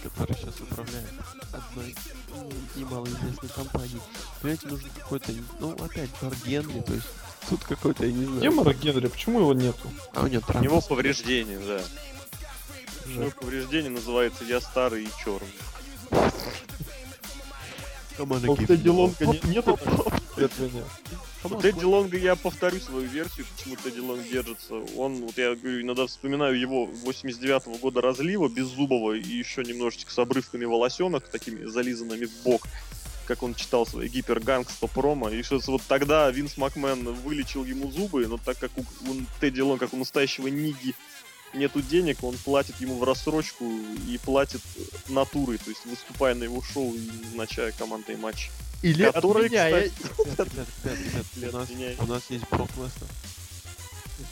который 0.02 0.34
сейчас 0.34 0.58
управляет 0.60 1.10
одной 1.52 1.94
немалоизвестной 2.74 3.50
компанией. 3.54 4.00
Понимаете, 4.40 4.68
нужен 4.68 4.88
какой-то, 4.96 5.32
ну, 5.58 5.72
опять, 5.72 6.08
Джор 6.22 6.32
Генри, 6.46 6.80
то 6.80 6.94
есть 6.94 7.06
тут 7.50 7.62
какой-то, 7.64 8.06
я 8.06 8.12
не 8.12 8.24
знаю. 8.24 8.38
Где 8.38 8.50
Марк 8.50 8.78
Генри? 8.78 9.08
Почему 9.08 9.40
его 9.40 9.52
нету? 9.52 9.90
А 10.14 10.22
у 10.22 10.26
него 10.26 10.42
У 10.48 10.58
него 10.58 10.80
травма. 10.80 10.80
повреждение, 10.80 11.58
да. 11.58 11.82
У 13.06 13.08
него 13.10 13.30
повреждение 13.38 13.90
называется 13.90 14.44
«Я 14.44 14.62
старый 14.62 15.04
и 15.04 15.08
черный». 15.22 15.52
Команда. 18.20 18.54
Тедди 18.66 18.88
Лонга 18.88 19.26
не- 19.26 19.40
нету 19.48 19.78
такого 19.78 20.12
движения? 20.36 20.84
У 21.42 21.48
Тедди 21.58 21.84
Лонга 21.84 22.18
я 22.18 22.36
повторю 22.36 22.78
свою 22.78 23.08
версию, 23.08 23.46
почему 23.56 23.76
Тедди 23.76 24.00
Лонг 24.00 24.28
держится. 24.28 24.74
Он, 24.96 25.22
вот 25.22 25.38
я 25.38 25.54
говорю, 25.54 25.80
иногда 25.80 26.06
вспоминаю 26.06 26.58
его 26.60 26.86
89-го 27.06 27.78
года 27.78 28.02
разлива, 28.02 28.48
беззубого 28.48 29.14
и 29.14 29.26
еще 29.26 29.62
немножечко 29.62 30.12
с 30.12 30.18
обрывками 30.18 30.66
волосенок, 30.66 31.28
такими 31.28 31.64
зализанными 31.64 32.26
в 32.26 32.42
бок, 32.44 32.66
как 33.26 33.42
он 33.42 33.54
читал 33.54 33.86
свои 33.86 34.08
гипергангста 34.08 34.86
промо. 34.86 35.30
И 35.30 35.42
что 35.42 35.58
вот 35.68 35.80
тогда 35.88 36.30
Винс 36.30 36.58
Макмен 36.58 37.14
вылечил 37.14 37.64
ему 37.64 37.90
зубы, 37.90 38.26
но 38.26 38.36
так 38.36 38.58
как 38.58 38.70
у, 38.76 38.82
у 38.82 39.14
Тедди 39.40 39.62
Лонг, 39.62 39.80
как 39.80 39.94
у 39.94 39.96
настоящего 39.96 40.48
Ниги, 40.48 40.94
нету 41.54 41.82
денег, 41.82 42.22
он 42.22 42.36
платит 42.38 42.80
ему 42.80 42.98
в 42.98 43.04
рассрочку 43.04 43.64
и 44.08 44.18
платит 44.18 44.60
натурой, 45.08 45.58
то 45.58 45.70
есть 45.70 45.84
выступая 45.86 46.34
на 46.34 46.44
его 46.44 46.62
шоу 46.62 46.94
и 46.94 47.10
назначая 47.24 47.72
командный 47.72 48.16
матч. 48.16 48.50
Или 48.82 49.02
от 49.04 49.22
меня, 49.22 49.68
ребят, 49.68 49.92
Лет 51.36 52.00
у 52.00 52.06
нас, 52.06 52.24
есть 52.30 52.48
Брок 52.50 52.70
Леснер. 52.70 53.08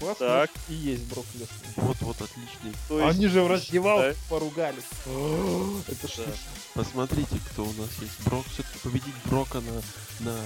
У 0.01 0.05
вас 0.05 0.19
Так. 0.19 0.51
и 0.69 0.75
есть 0.75 1.03
Брок 1.05 1.27
Леснер. 1.35 1.49
Вот, 1.77 1.97
вот, 2.01 2.17
отличный. 2.23 2.73
То 2.89 3.01
есть- 3.01 3.17
Они 3.19 3.27
же 3.27 3.43
в 3.43 3.47
раздевалке 3.49 4.11
Да. 4.13 4.17
поругались. 4.31 4.85
Это 5.87 6.09
что? 6.09 6.25
Посмотрите, 6.75 7.39
кто 7.51 7.65
у 7.65 7.73
нас 7.73 7.91
есть. 8.01 8.21
Брок, 8.25 8.47
все-таки 8.53 8.79
победить 8.83 9.15
Брока 9.25 9.61
на, 9.61 9.83
на, 10.21 10.39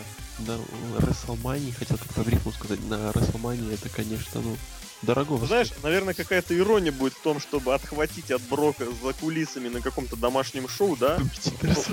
на 0.46 0.60
WrestleMania, 0.98 1.72
хотел 1.72 1.98
как-то 1.98 2.22
в 2.22 2.28
рифму 2.28 2.52
сказать, 2.52 2.80
на 2.88 3.10
WrestleMania, 3.10 3.74
это, 3.74 3.88
конечно, 3.88 4.40
ну, 4.40 4.56
дорого. 5.02 5.36
Знаешь, 5.46 5.70
наверное, 5.82 6.14
какая-то 6.14 6.56
ирония 6.56 6.92
будет 6.92 7.12
в 7.14 7.22
том, 7.22 7.40
чтобы 7.40 7.74
отхватить 7.74 8.30
от 8.30 8.42
Брока 8.42 8.84
за 8.84 9.12
кулисами 9.12 9.68
на 9.68 9.80
каком-то 9.80 10.16
домашнем 10.16 10.68
шоу, 10.68 10.96
да? 10.96 11.18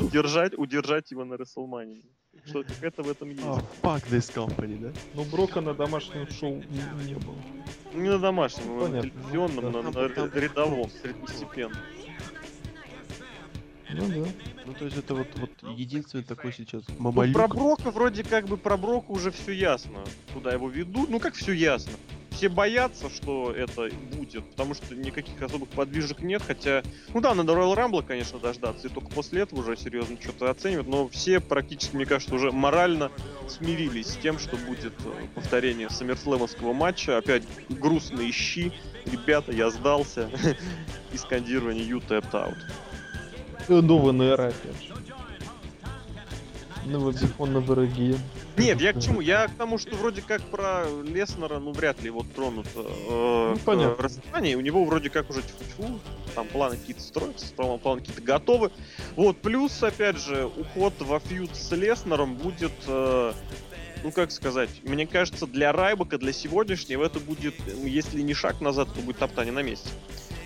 Удержать, 0.01 0.57
удержать 0.57 1.11
его 1.11 1.25
на 1.25 1.37
Расселмане. 1.37 2.01
что 2.45 2.63
какая-то 2.63 3.03
в 3.03 3.09
этом 3.09 3.29
есть. 3.29 3.41
А, 3.43 3.61
fuck 3.81 4.03
this 4.09 4.33
company, 4.33 4.79
да? 4.79 4.91
Но 5.13 5.23
Брока 5.25 5.61
на 5.61 5.73
домашнем 5.73 6.27
шоу 6.31 6.55
не, 6.69 7.05
не 7.07 7.15
было. 7.15 7.35
Не 7.93 8.09
на 8.09 8.19
домашнем, 8.19 8.63
а 8.69 8.73
на 8.73 8.85
Понятно. 8.87 9.09
телевизионном, 9.09 9.71
Да. 9.71 9.81
на, 9.81 9.91
на 9.91 10.39
рядовом, 10.39 10.89
среднестепенном. 11.01 11.73
Ну 13.91 14.07
да. 14.07 14.29
Ну, 14.65 14.73
то 14.73 14.85
есть 14.85 14.97
это 14.97 15.15
вот, 15.15 15.27
вот 15.35 15.49
единственный 15.77 16.23
такой 16.23 16.53
сейчас 16.53 16.83
Ну, 16.87 16.95
мамалюк. 16.99 17.33
про 17.35 17.47
Брока 17.47 17.91
вроде 17.91 18.23
как 18.23 18.47
бы 18.47 18.57
про 18.57 18.77
Брока 18.77 19.11
уже 19.11 19.31
все 19.31 19.51
ясно. 19.51 20.03
Куда 20.33 20.51
его 20.51 20.69
ведут. 20.69 21.09
Ну 21.09 21.19
как 21.19 21.33
все 21.33 21.53
ясно. 21.53 21.93
Все 22.31 22.47
боятся, 22.47 23.09
что 23.09 23.51
это 23.51 23.89
будет, 24.15 24.45
потому 24.51 24.73
что 24.73 24.95
никаких 24.95 25.41
особых 25.41 25.67
подвижек 25.69 26.21
нет, 26.21 26.41
хотя, 26.45 26.83
ну 27.13 27.19
да, 27.19 27.33
надо 27.35 27.51
Royal 27.51 27.75
Rumble, 27.75 28.01
конечно, 28.05 28.39
дождаться, 28.39 28.87
и 28.87 28.89
только 28.89 29.09
после 29.09 29.41
этого 29.41 29.59
уже 29.59 29.75
серьезно 29.75 30.15
что-то 30.21 30.49
оценивать, 30.49 30.87
но 30.87 31.09
все 31.09 31.41
практически, 31.41 31.97
мне 31.97 32.05
кажется, 32.05 32.33
уже 32.33 32.51
морально 32.53 33.11
смирились 33.49 34.07
с 34.07 34.15
тем, 34.17 34.39
что 34.39 34.55
будет 34.55 34.93
э, 35.03 35.11
повторение 35.35 35.89
саммерслэмовского 35.89 36.71
матча, 36.71 37.17
опять 37.17 37.43
грустные 37.67 38.31
щи, 38.31 38.71
ребята, 39.05 39.51
я 39.51 39.69
сдался, 39.69 40.29
и 41.11 41.17
скандирование 41.17 41.83
You 41.85 42.01
tapped 42.07 42.31
out. 42.31 42.55
Новый 46.85 47.13
бифон 47.13 47.53
на 47.53 47.59
враги. 47.59 48.15
Нет, 48.57 48.81
я 48.81 48.93
к 48.93 48.99
чему? 48.99 49.21
Я 49.21 49.47
к 49.47 49.51
тому, 49.55 49.77
что 49.77 49.95
вроде 49.95 50.21
как 50.21 50.41
про 50.41 50.85
Леснера, 51.03 51.59
ну, 51.59 51.71
вряд 51.71 52.01
ли 52.01 52.07
его 52.07 52.25
тронут 52.35 52.67
э, 52.75 53.53
Ну, 53.53 53.57
понятно. 53.63 54.03
расставанию. 54.03 54.57
У 54.57 54.61
него 54.61 54.83
вроде 54.83 55.09
как 55.09 55.29
уже 55.29 55.41
тьфу 55.43 55.99
там 56.35 56.47
планы 56.47 56.77
какие-то 56.77 57.01
строятся, 57.01 57.53
планы 57.53 58.01
какие-то 58.01 58.21
готовы. 58.21 58.71
Вот, 59.15 59.37
плюс, 59.37 59.81
опять 59.83 60.17
же, 60.19 60.45
уход 60.45 60.93
во 60.99 61.19
фьюд 61.19 61.55
с 61.55 61.71
Леснером 61.71 62.35
будет, 62.35 62.71
э, 62.87 63.33
ну, 64.03 64.11
как 64.11 64.31
сказать, 64.31 64.69
мне 64.83 65.05
кажется, 65.07 65.47
для 65.47 65.71
Райбака, 65.71 66.17
для 66.17 66.33
сегодняшнего 66.33 67.05
это 67.05 67.19
будет, 67.19 67.55
э, 67.67 67.87
если 67.87 68.21
не 68.21 68.33
шаг 68.33 68.61
назад, 68.61 68.89
то 68.93 69.01
будет 69.01 69.17
топтание 69.17 69.53
на 69.53 69.61
месте. 69.61 69.89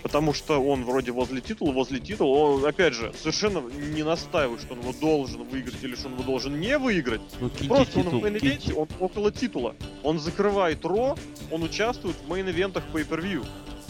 Потому 0.02 0.34
что 0.34 0.62
он 0.62 0.84
вроде 0.84 1.12
возле 1.12 1.40
титула, 1.40 1.72
возле 1.72 2.00
титула, 2.00 2.56
он, 2.56 2.66
опять 2.66 2.94
же, 2.94 3.14
совершенно 3.18 3.60
не 3.70 4.04
настаивает, 4.04 4.60
что 4.62 4.74
он 4.74 4.82
его 4.82 4.94
должен 4.94 5.44
выиграть 5.44 5.82
или 5.82 5.96
что 5.96 6.08
он 6.08 6.14
его 6.16 6.24
должен 6.24 6.60
не 6.60 6.78
выиграть. 6.78 7.22
Ну, 7.40 7.50
Просто 7.50 8.00
он 8.00 8.06
титул, 8.06 8.20
в 8.20 8.24
main 8.26 8.37
event 8.37 8.52
е, 8.52 8.58
киньте. 8.58 8.74
он 8.74 8.88
около 9.00 9.32
титула. 9.32 9.76
Он 10.04 10.20
закрывает 10.20 10.84
Raw, 10.84 11.18
он 11.50 11.64
участвует 11.64 12.18
в 12.18 12.30
main 12.30 12.48
event 12.48 12.70
ах 12.70 12.84
Pay-Per-View. 12.92 13.46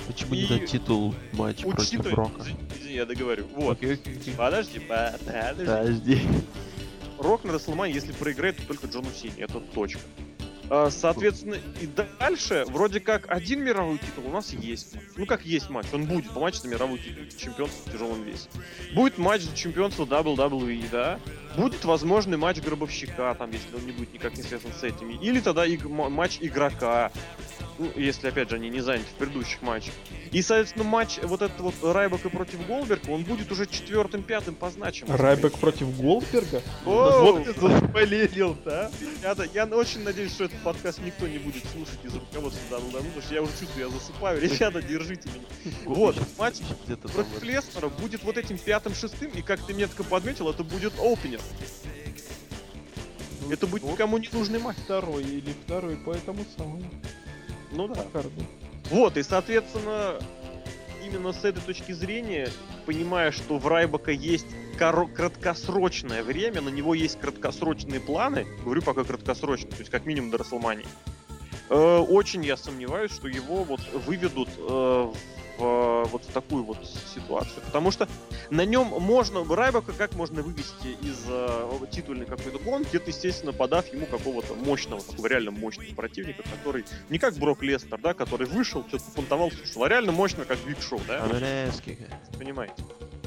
Почему 0.06 0.36
и 0.36 0.42
не 0.42 0.46
дать 0.46 0.70
титул 0.70 1.16
матч 1.32 1.62
против 1.62 1.80
Учитывая... 1.80 2.14
Брока? 2.14 2.42
Извини, 2.42 2.60
извини, 2.80 2.96
я 2.96 3.06
договорю. 3.06 3.46
Вот. 3.56 3.78
Окей, 3.78 3.94
окей, 3.94 4.18
окей. 4.18 4.34
Подожди, 4.36 4.80
подожди. 4.80 5.66
Подожди. 5.66 6.22
Рок 7.20 7.44
на 7.44 7.54
Рестлмании, 7.54 7.94
если 7.94 8.12
проиграет, 8.12 8.58
то 8.58 8.64
только 8.68 8.88
Джону 8.88 9.10
Сине. 9.12 9.36
Это 9.38 9.60
точка. 9.60 10.00
А, 10.70 10.90
Соответственно, 10.90 11.58
и 11.82 11.88
дальше 12.20 12.64
вроде 12.70 13.00
как 13.00 13.30
один 13.30 13.64
мировой 13.64 13.98
титул 13.98 14.26
у 14.28 14.32
нас 14.32 14.54
есть. 14.54 14.96
Ну 15.18 15.26
как 15.26 15.46
есть 15.46 15.70
матч, 15.70 15.88
он 15.94 16.06
будет 16.06 16.34
матч 16.36 16.56
за 16.62 16.68
мировой 16.70 17.00
титул 17.00 17.26
чемпионства 17.38 17.90
в 17.90 17.94
тяжелом 17.94 18.24
весе. 18.24 18.50
Будет 18.96 19.18
матч 19.18 19.42
за 19.42 19.56
чемпионство 19.56 20.06
WWE, 20.06 20.90
да? 20.90 21.20
Будет 21.58 21.84
возможный 21.86 22.38
матч 22.38 22.60
гробовщика, 22.62 23.36
там, 23.36 23.52
если 23.52 23.76
он 23.76 23.86
не 23.86 23.92
будет 23.92 24.14
никак 24.14 24.36
не 24.38 24.42
связан 24.44 24.72
с 24.74 24.84
этими. 24.84 25.14
Или 25.22 25.42
тогда 25.42 25.66
иг- 25.68 25.86
матч 25.88 26.38
игрока. 26.40 27.12
Ну, 27.80 27.92
если, 27.96 28.28
опять 28.28 28.50
же, 28.50 28.58
они 28.58 28.70
не 28.70 28.82
заняты 28.82 29.08
в 29.10 29.14
предыдущих 29.18 29.62
матчах. 29.64 29.94
И, 30.32 30.42
соответственно, 30.42 30.84
матч 30.84 31.18
вот 31.24 31.42
этот 31.42 31.60
вот 31.60 31.74
Райбека 31.82 32.30
против 32.30 32.66
Голберга, 32.68 33.10
он 33.10 33.24
будет 33.24 33.52
уже 33.52 33.66
четвертым-пятым 33.66 34.54
по 34.56 34.70
значимости. 34.70 35.20
Райбек 35.20 35.54
против 35.58 35.96
Голдберга? 36.00 36.62
Вот 36.86 37.44
ты 37.46 37.54
заспойлерил-то, 37.54 38.88
а? 38.88 38.92
Я, 39.24 39.36
да- 39.36 39.46
я 39.46 39.66
очень 39.66 40.04
надеюсь, 40.04 40.34
что 40.34 40.44
этот 40.46 40.60
подкаст 40.60 41.00
никто 41.04 41.28
не 41.28 41.40
будет 41.40 41.64
слушать 41.72 42.00
из 42.04 42.14
руководства 42.14 42.78
WWE, 42.78 42.92
потому 43.04 43.22
что 43.22 43.34
я 43.34 43.42
уже 43.42 43.52
чувствую, 43.60 43.88
я 43.88 43.90
засыпаю. 43.90 44.42
Ребята, 44.42 44.82
держите 44.82 45.30
меня. 45.30 45.74
Вот, 45.86 46.16
матч 46.38 46.58
против 46.86 47.44
Леснера 47.44 47.90
будет 47.90 48.24
вот 48.24 48.38
этим 48.38 48.58
пятым-шестым, 48.58 49.32
и 49.32 49.42
как 49.42 49.66
ты 49.66 49.74
метко 49.74 50.04
подметил, 50.04 50.50
это 50.50 50.64
будет 50.64 50.94
опенер. 51.00 51.40
Это 53.50 53.68
будет 53.68 53.84
никому 53.84 54.18
не 54.18 54.30
нужный 54.32 54.60
матч. 54.60 54.78
Второй 54.78 55.24
или 55.24 55.54
второй, 55.66 55.98
поэтому 56.06 56.46
самому. 56.56 56.84
Ну 57.74 57.88
да. 57.88 58.06
Карду. 58.14 58.32
Вот, 58.90 59.18
и, 59.18 59.24
соответственно, 59.24 60.20
именно 61.04 61.34
с 61.34 61.44
этой 61.44 61.62
точки 61.62 61.92
зрения, 61.92 62.50
понимая, 62.86 63.32
что 63.32 63.58
в 63.58 63.68
Райбака 63.68 64.12
есть 64.12 64.48
коро- 64.78 65.12
краткосрочное 65.12 66.24
время, 66.24 66.62
на 66.62 66.70
него 66.70 66.94
есть 66.94 67.20
краткосрочные 67.20 68.00
планы, 68.00 68.46
говорю 68.64 68.82
пока 68.82 69.04
краткосрочные, 69.04 69.72
то 69.72 69.80
есть 69.80 69.92
как 69.92 70.06
минимум 70.06 70.32
до 70.32 70.40
Расселмании, 70.40 70.86
э, 71.70 71.76
очень 71.76 72.44
я 72.46 72.58
сомневаюсь, 72.58 73.12
что 73.12 73.28
его 73.28 73.64
вот 73.64 73.82
выведут 74.06 74.50
э, 74.58 75.12
в, 75.58 76.06
вот 76.06 76.24
в 76.24 76.32
такую 76.32 76.64
вот 76.64 76.78
ситуацию. 77.14 77.62
Потому 77.66 77.92
что 77.92 78.08
на 78.50 78.66
нем 78.66 78.88
можно, 78.88 79.44
Райбака 79.44 79.94
как 79.94 80.14
можно 80.14 80.42
вывести 80.42 80.98
из 81.02 81.24
э, 81.28 81.70
титульной 81.92 82.26
какой-то 82.26 82.60
гонки, 82.60 82.96
это, 82.96 83.10
естественно, 83.10 83.54
подав 83.54 83.92
ему 83.94 84.06
какого-то 84.06 84.54
мощного, 84.56 85.02
такого 85.02 85.28
реально 85.28 85.52
мощного 85.52 85.94
противника, 85.96 86.44
который 86.44 86.86
не 87.10 87.20
как 87.20 87.36
Брок 87.36 87.62
Лестер, 87.64 88.00
да, 88.00 88.14
который 88.14 88.48
вышел, 88.48 88.84
что-то 88.88 89.04
понтовал, 89.16 89.52
слушал, 89.52 89.84
а 89.84 89.90
реально 89.90 90.12
мощно, 90.12 90.46
как 90.46 90.60
Биг 90.66 90.82
Шоу, 90.82 91.02
да? 91.08 91.22
Понимаете. 92.38 92.84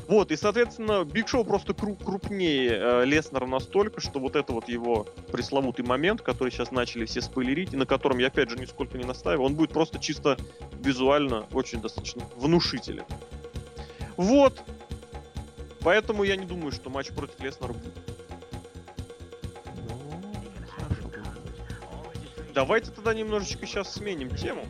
Вот, 0.09 0.31
и, 0.31 0.37
соответственно, 0.37 1.05
Биг 1.05 1.27
Шоу 1.27 1.45
просто 1.45 1.73
кру- 1.73 2.03
крупнее 2.03 2.71
э, 2.71 3.05
Леснера 3.05 3.47
настолько, 3.47 4.01
что 4.01 4.21
вот 4.21 4.37
это 4.37 4.53
вот 4.53 4.69
его 4.69 5.07
пресловутый 5.33 5.85
момент, 5.85 6.23
который 6.23 6.51
сейчас 6.53 6.71
начали 6.71 7.07
все 7.07 7.21
спойлерить, 7.21 7.75
и 7.75 7.77
на 7.77 7.87
котором 7.87 8.19
я, 8.19 8.29
опять 8.29 8.51
же, 8.51 8.57
нисколько 8.57 8.99
не 8.99 9.05
настаиваю, 9.05 9.47
он 9.47 9.57
будет 9.57 9.71
просто 9.71 9.99
чисто 9.99 10.37
визуально 10.79 11.47
очень 11.53 11.81
достаточно 11.81 12.23
внушителен. 12.37 13.05
Вот. 14.17 14.63
Поэтому 15.81 16.23
я 16.23 16.37
не 16.37 16.47
думаю, 16.47 16.71
что 16.71 16.89
матч 16.89 17.11
против 17.11 17.41
Леснера 17.41 17.73
будет. 17.73 17.95
Ну. 19.89 20.33
Давайте 22.55 22.93
тогда 22.93 23.13
немножечко 23.13 23.67
сейчас 23.67 23.93
сменим 23.93 24.35
тему. 24.37 24.63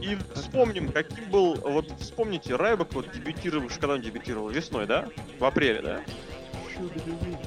И 0.00 0.18
вспомним, 0.34 0.90
каким 0.92 1.30
был, 1.30 1.54
вот 1.54 1.90
вспомните, 2.00 2.56
Райбек 2.56 2.92
вот 2.94 3.10
дебютировавший, 3.12 3.80
когда 3.80 3.94
он 3.94 4.00
дебютировал? 4.02 4.48
Весной, 4.48 4.86
да? 4.86 5.08
В 5.38 5.44
апреле, 5.44 5.80
да? 5.82 6.00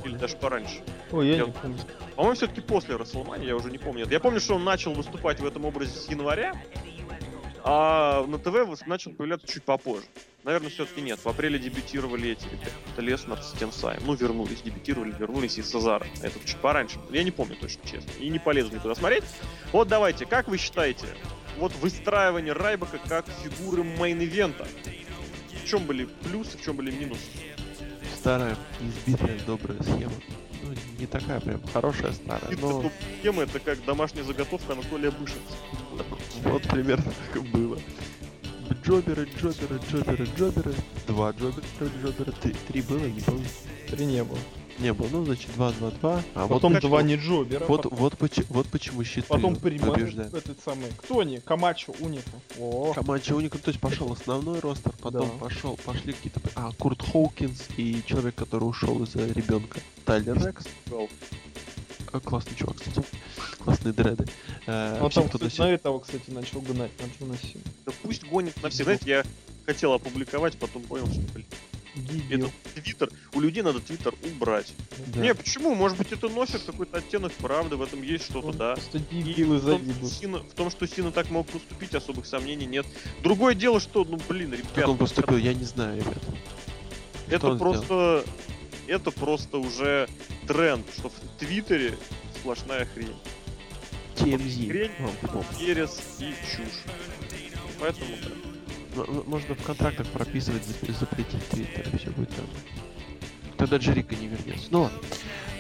Или 0.05 0.15
даже 0.15 0.37
пораньше. 0.37 0.81
Ой, 1.11 1.27
я 1.27 1.35
Я- 1.37 1.45
не 1.45 1.51
помню. 1.51 1.77
По-моему, 2.15 2.35
все-таки 2.35 2.61
после 2.61 2.95
Расселмани, 2.95 3.45
я 3.45 3.55
уже 3.55 3.69
не 3.69 3.77
помню. 3.77 4.07
Я 4.09 4.19
помню, 4.21 4.39
что 4.39 4.55
он 4.55 4.63
начал 4.63 4.93
выступать 4.93 5.39
в 5.41 5.45
этом 5.45 5.65
образе 5.65 5.91
с 5.99 6.07
января, 6.09 6.53
а 7.63 8.25
на 8.25 8.37
ТВ 8.39 8.85
начал 8.87 9.11
появляться 9.11 9.45
чуть 9.47 9.63
попозже. 9.63 10.05
Наверное, 10.45 10.69
все-таки 10.69 11.01
нет. 11.01 11.19
В 11.21 11.27
апреле 11.27 11.59
дебютировали 11.59 12.29
эти 12.29 12.45
ребята. 12.45 12.71
Это 12.93 13.01
Леснер 13.01 13.41
с 13.41 13.51
Тенсаем. 13.51 14.01
Ну, 14.05 14.13
вернулись, 14.13 14.61
дебютировали, 14.61 15.11
вернулись 15.11 15.57
и 15.57 15.63
Сезара. 15.63 16.07
Это 16.21 16.39
чуть 16.45 16.55
пораньше. 16.57 16.97
Я 17.09 17.23
не 17.23 17.31
помню 17.31 17.57
точно, 17.59 17.81
честно. 17.85 18.09
И 18.21 18.29
не 18.29 18.39
полезу 18.39 18.73
никуда 18.73 18.95
смотреть. 18.95 19.25
Вот 19.73 19.89
давайте, 19.89 20.25
как 20.25 20.47
вы 20.47 20.57
считаете, 20.57 21.05
вот 21.57 21.73
выстраивание 21.75 22.53
Райбэка 22.53 22.99
как 23.07 23.25
фигуры 23.43 23.83
main 23.83 24.14
event 24.14 24.52
а? 24.52 24.67
В 25.63 25.67
чем 25.67 25.85
были 25.85 26.05
плюсы, 26.23 26.57
в 26.57 26.63
чем 26.63 26.77
были 26.77 26.91
минусы? 26.91 27.21
Старая, 28.17 28.57
избитая, 28.79 29.37
добрая 29.45 29.81
схема. 29.83 30.13
Ну, 30.63 30.73
не 30.99 31.05
такая 31.05 31.39
прям 31.39 31.61
хорошая 31.67 32.11
старая, 32.13 32.51
Это, 32.51 32.61
но 32.61 32.91
тема 33.21 33.43
это 33.43 33.59
как 33.59 33.83
домашняя 33.85 34.23
заготовка 34.23 34.73
Анатолия 34.73 35.11
Бышовца. 35.11 35.55
вот 36.43 36.63
примерно 36.63 37.03
так 37.33 37.43
и 37.43 37.47
было. 37.47 37.79
Джоберы, 38.83 39.27
джоберы, 39.37 39.79
джоберы, 39.89 40.27
джоберы. 40.37 40.73
Два 41.07 41.31
jobber 41.31 41.63
а, 41.79 41.90
jobber 41.90 42.21
а. 42.21 42.31
Три, 42.33 42.53
три 42.67 42.81
было, 42.81 43.05
не 43.05 43.21
помню. 43.21 43.45
Три 43.89 44.05
не 44.05 44.23
было. 44.23 44.39
Не 44.79 44.93
было, 44.93 45.07
ну, 45.11 45.25
значит, 45.25 45.49
два, 45.55 45.71
два, 45.71 45.89
два. 45.91 46.23
А 46.35 46.47
Потом 46.47 46.73
вот, 46.73 46.81
два 46.83 47.01
не 47.01 47.15
Джобера. 47.15 47.65
вот, 47.65 47.83
потом, 47.83 47.97
вот, 47.97 48.17
поч- 48.17 48.45
вот 48.49 48.67
почему 48.67 49.03
щиты 49.03 49.27
потом 49.27 49.55
пример 49.55 49.91
побеждают. 49.91 50.33
этот 50.35 50.59
самый. 50.63 50.89
Кто 50.97 51.19
они? 51.21 51.39
Камачо, 51.39 51.93
Уника. 51.99 52.29
О, 52.59 52.93
Команча 52.93 53.33
Уникам, 53.33 53.59
то 53.59 53.69
есть 53.69 53.79
пошел 53.81 54.11
основной 54.13 54.59
ростер, 54.59 54.93
потом 55.01 55.27
Да. 55.27 55.45
пошел, 55.45 55.77
пошли 55.83 56.13
какие-то... 56.13 56.41
А, 56.55 56.71
Курт 56.77 57.01
Хоукинс 57.01 57.63
и 57.77 58.03
человек, 58.05 58.35
который 58.35 58.65
ушел 58.65 59.01
из-за 59.03 59.25
ребенка. 59.25 59.79
Тайлер 60.05 60.37
Рекс. 60.45 60.65
А, 62.13 62.19
классный 62.19 62.55
чувак, 62.55 62.77
кстати. 62.77 63.03
Классные 63.59 63.93
дреды. 63.93 64.25
Э, 64.65 64.95
он 64.97 65.01
вообще, 65.03 65.21
там, 65.21 65.29
кстати, 65.29 65.59
на 65.59 65.69
этого, 65.71 65.99
кстати, 65.99 66.29
начал 66.29 66.61
гнать, 66.61 66.91
на 67.01 67.25
Джона. 67.25 67.37
Да 67.85 67.91
пусть 68.01 68.23
гонит 68.25 68.61
на 68.63 68.69
всех. 68.69 68.85
Знаете, 68.85 69.09
я 69.09 69.23
хотел 69.65 69.93
опубликовать, 69.93 70.57
потом 70.57 70.83
понял, 70.83 71.07
что, 71.07 71.19
блин, 71.33 71.45
Дебил. 71.97 72.47
это 72.47 72.81
твиттер. 72.81 73.09
У 73.33 73.39
людей 73.39 73.63
надо 73.63 73.79
твиттер 73.79 74.13
убрать. 74.23 74.73
Да. 75.07 75.21
Не, 75.21 75.33
почему? 75.33 75.75
Может 75.75 75.97
быть, 75.97 76.11
это 76.11 76.29
носит 76.29 76.63
какой-то 76.63 76.97
оттенок 76.97 77.33
правды, 77.33 77.75
в 77.75 77.81
этом 77.81 78.01
есть 78.01 78.25
что-то, 78.25 78.53
да. 78.53 78.73
Просто 78.75 78.99
И 79.11 79.23
дебил 79.23 79.55
и 79.55 79.59
в, 79.59 79.95
что 79.95 80.07
Сина- 80.07 80.39
в 80.39 80.53
том, 80.53 80.69
что 80.69 80.87
Сина 80.87 81.11
так 81.11 81.29
мог 81.29 81.47
поступить, 81.47 81.93
особых 81.95 82.25
сомнений 82.25 82.65
нет. 82.65 82.85
Другое 83.23 83.55
дело, 83.55 83.79
что, 83.79 84.03
ну, 84.03 84.19
блин, 84.29 84.53
ребят, 84.53 84.67
Как 84.73 84.87
он 84.87 84.97
поступил, 84.97 85.37
я 85.37 85.53
не 85.53 85.65
знаю, 85.65 85.97
ребят. 85.99 86.23
это 87.29 87.55
просто... 87.55 88.23
Это 88.87 89.11
просто 89.11 89.57
уже 89.57 90.07
тренд, 90.47 90.85
что 90.97 91.09
в 91.09 91.13
Твиттере 91.39 91.97
сплошная 92.39 92.85
хрень. 92.85 93.13
TMZ. 94.15 94.69
Хрень. 94.69 94.91
Ерес 95.59 95.99
и 96.19 96.33
чушь. 96.49 96.83
Поэтому 97.79 98.09
да. 98.23 98.46
Можно 99.05 99.55
в 99.55 99.63
контрактах 99.63 100.07
прописывать, 100.07 100.63
зап- 100.63 100.99
запретить 100.99 101.47
Твиттер, 101.49 101.87
и 101.93 101.97
все 101.97 102.09
будет 102.11 102.29
нормально. 102.31 102.59
Тогда 103.57 103.77
Джерика 103.77 104.15
не 104.15 104.27
вернется. 104.27 104.67
Ну 104.71 104.83
ладно. 104.83 104.99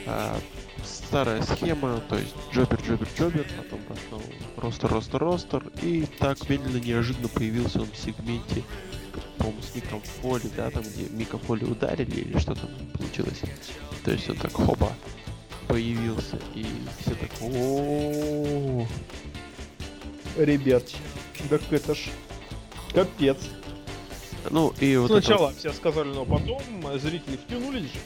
А, 0.05 0.39
старая 0.83 1.41
схема, 1.41 2.01
то 2.09 2.17
есть 2.17 2.33
джобер, 2.53 2.79
джобер, 2.81 3.07
джобер, 3.17 3.45
потом 3.57 3.79
пошел 3.87 4.21
ростер, 4.57 4.89
ростер, 4.89 5.19
ростер, 5.19 5.63
и 5.81 6.05
так 6.19 6.49
медленно, 6.49 6.77
неожиданно 6.77 7.27
появился 7.27 7.81
он 7.81 7.87
в 7.91 7.97
сегменте, 7.97 8.63
по-моему, 9.37 9.61
с 9.61 9.75
Миком 9.75 10.01
Фоли, 10.01 10.49
да, 10.55 10.69
там, 10.69 10.83
где 10.83 11.09
Мика 11.09 11.37
Фоли 11.37 11.65
ударили, 11.65 12.21
или 12.21 12.39
что 12.39 12.55
там 12.55 12.69
получилось. 12.93 13.41
То 14.03 14.11
есть 14.11 14.29
он 14.29 14.37
так 14.37 14.53
хоба 14.53 14.93
появился, 15.67 16.39
и 16.55 16.65
все 17.01 17.11
так, 17.15 17.29
о 17.41 18.85
Ребят, 20.37 20.83
так 21.49 21.61
это 21.71 21.95
ж 21.95 22.09
капец. 22.93 23.37
Ну, 24.49 24.73
и 24.79 24.95
вот 24.97 25.11
это 25.11 25.21
Сначала 25.21 25.47
вот, 25.47 25.57
все 25.57 25.73
сказали, 25.73 26.07
но 26.09 26.25
потом 26.25 26.61
э, 26.87 26.97
зрители 26.99 27.37
втянулись 27.37 27.83
же. 27.83 27.99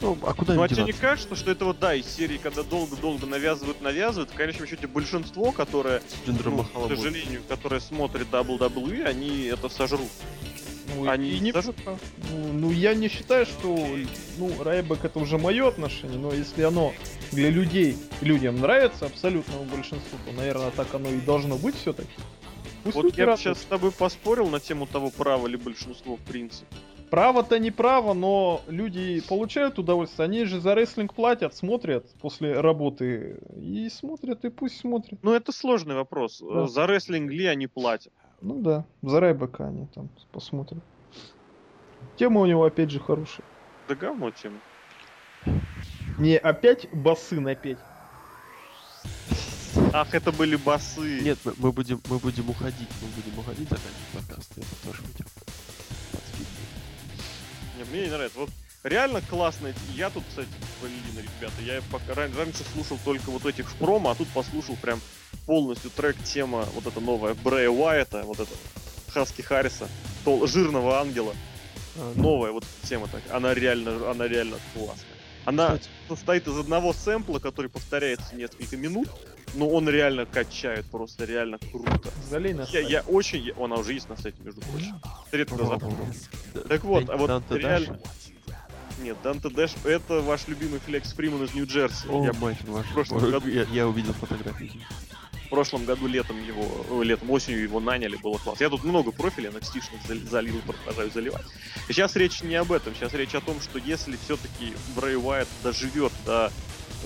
ну, 0.00 0.16
а 0.22 0.32
куда 0.32 0.54
Ну 0.54 0.62
а 0.62 0.68
тебе 0.68 0.84
не 0.84 0.92
кажется, 0.92 1.34
что 1.34 1.50
это 1.50 1.64
вот, 1.64 1.78
да, 1.80 1.94
из 1.94 2.06
серии, 2.06 2.38
когда 2.38 2.62
долго-долго 2.62 3.26
навязывают, 3.26 3.80
навязывают, 3.80 4.30
в 4.30 4.34
конечном 4.34 4.68
счете 4.68 4.86
большинство, 4.86 5.50
которое, 5.50 6.02
ну, 6.26 6.62
к 6.64 6.88
сожалению, 6.88 7.42
которое 7.48 7.80
смотрит 7.80 8.28
WWE, 8.30 9.04
они 9.04 9.44
это 9.46 9.68
сожрут. 9.68 10.08
Ну, 10.94 11.08
Они 11.10 11.30
и 11.30 11.40
не... 11.40 11.52
даже- 11.52 11.74
ну, 11.84 12.52
ну, 12.52 12.70
я 12.70 12.94
не 12.94 13.08
считаю, 13.08 13.44
что 13.44 13.76
ну, 14.38 14.50
Райбек 14.62 15.04
это 15.04 15.18
уже 15.18 15.36
мое 15.36 15.68
отношение, 15.68 16.18
но 16.18 16.32
если 16.32 16.62
оно 16.62 16.94
для 17.30 17.50
людей, 17.50 17.98
людям 18.22 18.58
нравится 18.60 19.04
абсолютному 19.04 19.64
большинству, 19.64 20.18
то, 20.26 20.32
наверное, 20.32 20.70
так 20.70 20.94
оно 20.94 21.10
и 21.10 21.20
должно 21.20 21.56
быть 21.58 21.74
все-таки. 21.76 22.08
Пусть 22.84 22.96
Вот 22.96 23.16
я 23.16 23.26
бы 23.26 23.36
сейчас 23.36 23.60
с 23.60 23.64
тобой 23.64 23.92
поспорил 23.92 24.48
на 24.48 24.60
тему 24.60 24.86
того, 24.86 25.10
право 25.10 25.46
ли 25.46 25.56
большинство 25.56 26.16
в 26.16 26.20
принципе. 26.20 26.66
Право-то 27.10 27.58
не 27.58 27.70
право, 27.70 28.12
но 28.12 28.60
люди 28.68 29.22
получают 29.26 29.78
удовольствие. 29.78 30.26
Они 30.26 30.44
же 30.44 30.60
за 30.60 30.74
рестлинг 30.74 31.14
платят, 31.14 31.54
смотрят 31.54 32.06
после 32.20 32.60
работы 32.60 33.40
и 33.56 33.88
смотрят, 33.88 34.44
и 34.44 34.50
пусть 34.50 34.78
смотрят. 34.78 35.18
Ну 35.22 35.32
это 35.32 35.52
сложный 35.52 35.94
вопрос. 35.94 36.42
Да. 36.42 36.66
За 36.66 36.86
рестлинг 36.86 37.30
ли 37.30 37.46
они 37.46 37.66
платят? 37.66 38.12
Ну 38.40 38.60
да, 38.60 38.84
за 39.02 39.20
Райбека 39.20 39.66
они 39.66 39.86
там 39.86 40.10
посмотрят. 40.32 40.82
Тема 42.16 42.40
у 42.40 42.46
него 42.46 42.64
опять 42.64 42.90
же 42.90 43.00
хорошая. 43.00 43.46
Да 43.88 43.94
говно 43.94 44.30
тема. 44.30 44.58
Не 46.18 46.36
опять 46.36 46.92
басы 46.92 47.40
напеть. 47.40 47.78
Ах, 49.92 50.14
это 50.14 50.32
были 50.32 50.56
басы. 50.56 51.20
Нет, 51.20 51.38
мы, 51.44 51.54
мы 51.56 51.72
будем, 51.72 52.00
мы 52.08 52.18
будем 52.18 52.48
уходить, 52.50 52.88
мы 53.00 53.08
будем 53.08 53.38
уходить 53.38 53.68
заканчивать 53.68 54.12
подкаст, 54.14 54.50
это 54.56 54.66
тоже 54.84 55.02
будем 55.02 55.26
Не, 57.78 57.84
мне 57.84 58.02
не 58.06 58.10
нравится. 58.10 58.38
Вот 58.38 58.50
реально 58.82 59.20
классно. 59.22 59.72
Я 59.94 60.10
тут, 60.10 60.24
кстати, 60.28 60.48
блин, 60.82 61.26
ребята, 61.40 61.62
я 61.62 61.80
пока 61.90 62.14
ран- 62.14 62.36
раньше 62.36 62.64
слушал 62.74 62.98
только 63.04 63.30
вот 63.30 63.46
этих 63.46 63.72
промо, 63.76 64.10
а 64.10 64.14
тут 64.14 64.28
послушал 64.28 64.76
прям 64.76 65.00
полностью 65.46 65.90
трек 65.90 66.16
тема 66.22 66.66
вот 66.74 66.86
эта 66.86 67.00
новая 67.00 67.34
Брэя 67.34 67.70
Уайта, 67.70 68.22
вот 68.24 68.40
это 68.40 68.52
Хаски 69.08 69.42
Харриса, 69.42 69.88
тол- 70.24 70.46
жирного 70.46 71.00
ангела. 71.00 71.34
А, 71.96 72.12
Новая 72.14 72.52
вот 72.52 72.64
тема 72.82 73.08
так. 73.08 73.22
Она 73.32 73.54
реально, 73.54 74.10
она 74.10 74.28
реально 74.28 74.58
классная. 74.74 75.06
Она 75.44 75.66
Кстати, 75.78 75.88
состоит 76.08 76.46
из 76.46 76.58
одного 76.58 76.92
сэмпла, 76.92 77.38
который 77.38 77.70
повторяется 77.70 78.34
несколько 78.36 78.76
минут, 78.76 79.08
но 79.54 79.68
он 79.68 79.88
реально 79.88 80.26
качает, 80.26 80.86
просто 80.86 81.24
реально 81.24 81.58
круто. 81.58 82.10
Залей 82.28 82.52
на 82.54 82.62
Я, 82.70 82.80
я 82.80 83.00
очень... 83.02 83.42
я- 83.42 83.54
Она 83.64 83.76
уже 83.76 83.92
есть 83.94 84.08
на 84.08 84.16
сайте, 84.16 84.38
между 84.42 84.60
прочим. 84.62 85.00
Редко 85.32 85.56
запомнил. 85.56 86.06
Так 86.68 86.84
вот, 86.84 87.08
а 87.08 87.16
вот 87.16 87.26
Данте 87.28 87.58
реально... 87.58 87.94
Даш? 87.94 88.56
Нет, 89.02 89.16
Данте 89.22 89.48
Дэш 89.48 89.72
это 89.84 90.20
ваш 90.22 90.48
любимый 90.48 90.80
Флекс 90.80 91.12
Фриман 91.12 91.44
из 91.44 91.54
Нью-Джерси. 91.54 92.08
О, 92.08 92.24
Я 92.24 92.32
мать 92.32 92.58
вашу. 92.66 92.88
в 92.88 92.92
прошлом 92.94 93.22
Ой, 93.24 93.30
году- 93.30 93.48
Я, 93.48 93.62
я 93.72 93.86
увидел 93.86 94.12
фотографии. 94.14 94.72
в 95.46 95.48
прошлом 95.50 95.84
году 95.84 96.08
летом 96.08 96.36
его, 96.44 96.84
о, 96.90 97.02
летом, 97.02 97.30
осенью 97.30 97.62
его 97.62 97.78
наняли, 97.78 98.16
было 98.16 98.38
классно. 98.38 98.62
Я 98.64 98.68
тут 98.70 98.82
много 98.82 99.12
профилей 99.12 99.50
NXT-шных 99.50 100.06
зал- 100.08 100.28
залил, 100.28 100.56
продолжаю 100.66 101.10
заливать. 101.12 101.46
Сейчас 101.86 102.16
речь 102.16 102.42
не 102.42 102.56
об 102.56 102.72
этом, 102.72 102.92
сейчас 102.96 103.14
речь 103.14 103.34
о 103.36 103.40
том, 103.40 103.60
что 103.60 103.78
если 103.78 104.16
все-таки 104.24 104.74
Брэй 104.96 105.16
Уайт 105.16 105.46
доживет 105.62 106.12
до 106.26 106.50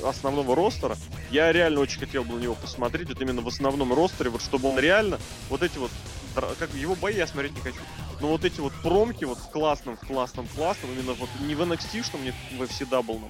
основного 0.05 0.55
ростера, 0.55 0.97
я 1.31 1.53
реально 1.53 1.81
очень 1.81 2.01
хотел 2.01 2.25
бы 2.25 2.35
на 2.35 2.41
него 2.41 2.55
посмотреть, 2.55 3.09
вот 3.09 3.21
именно 3.21 3.43
в 3.43 3.49
основном 3.49 3.93
ростере, 3.93 4.31
вот 4.31 4.43
чтобы 4.43 4.69
он 4.69 4.79
реально, 4.79 5.19
вот 5.49 5.63
эти 5.63 5.79
вот, 5.79 5.91
как 6.59 6.73
его 6.75 6.95
бои 6.95 7.17
я 7.17 7.27
смотреть 7.27 7.55
не 7.55 7.61
хочу, 7.61 7.81
но 8.23 8.29
вот 8.29 8.45
эти 8.45 8.61
вот 8.61 8.73
промки 8.83 9.25
вот 9.25 9.39
в 9.39 9.51
классном, 9.51 9.97
в 9.97 10.07
классном, 10.07 10.47
в 10.47 10.55
классном, 10.55 10.93
именно 10.93 11.13
вот 11.15 11.29
не 11.41 11.55
в 11.55 11.63
NXT-шном, 11.63 12.23
не 12.23 12.31
в 12.57 12.63
FCW, 12.63 13.21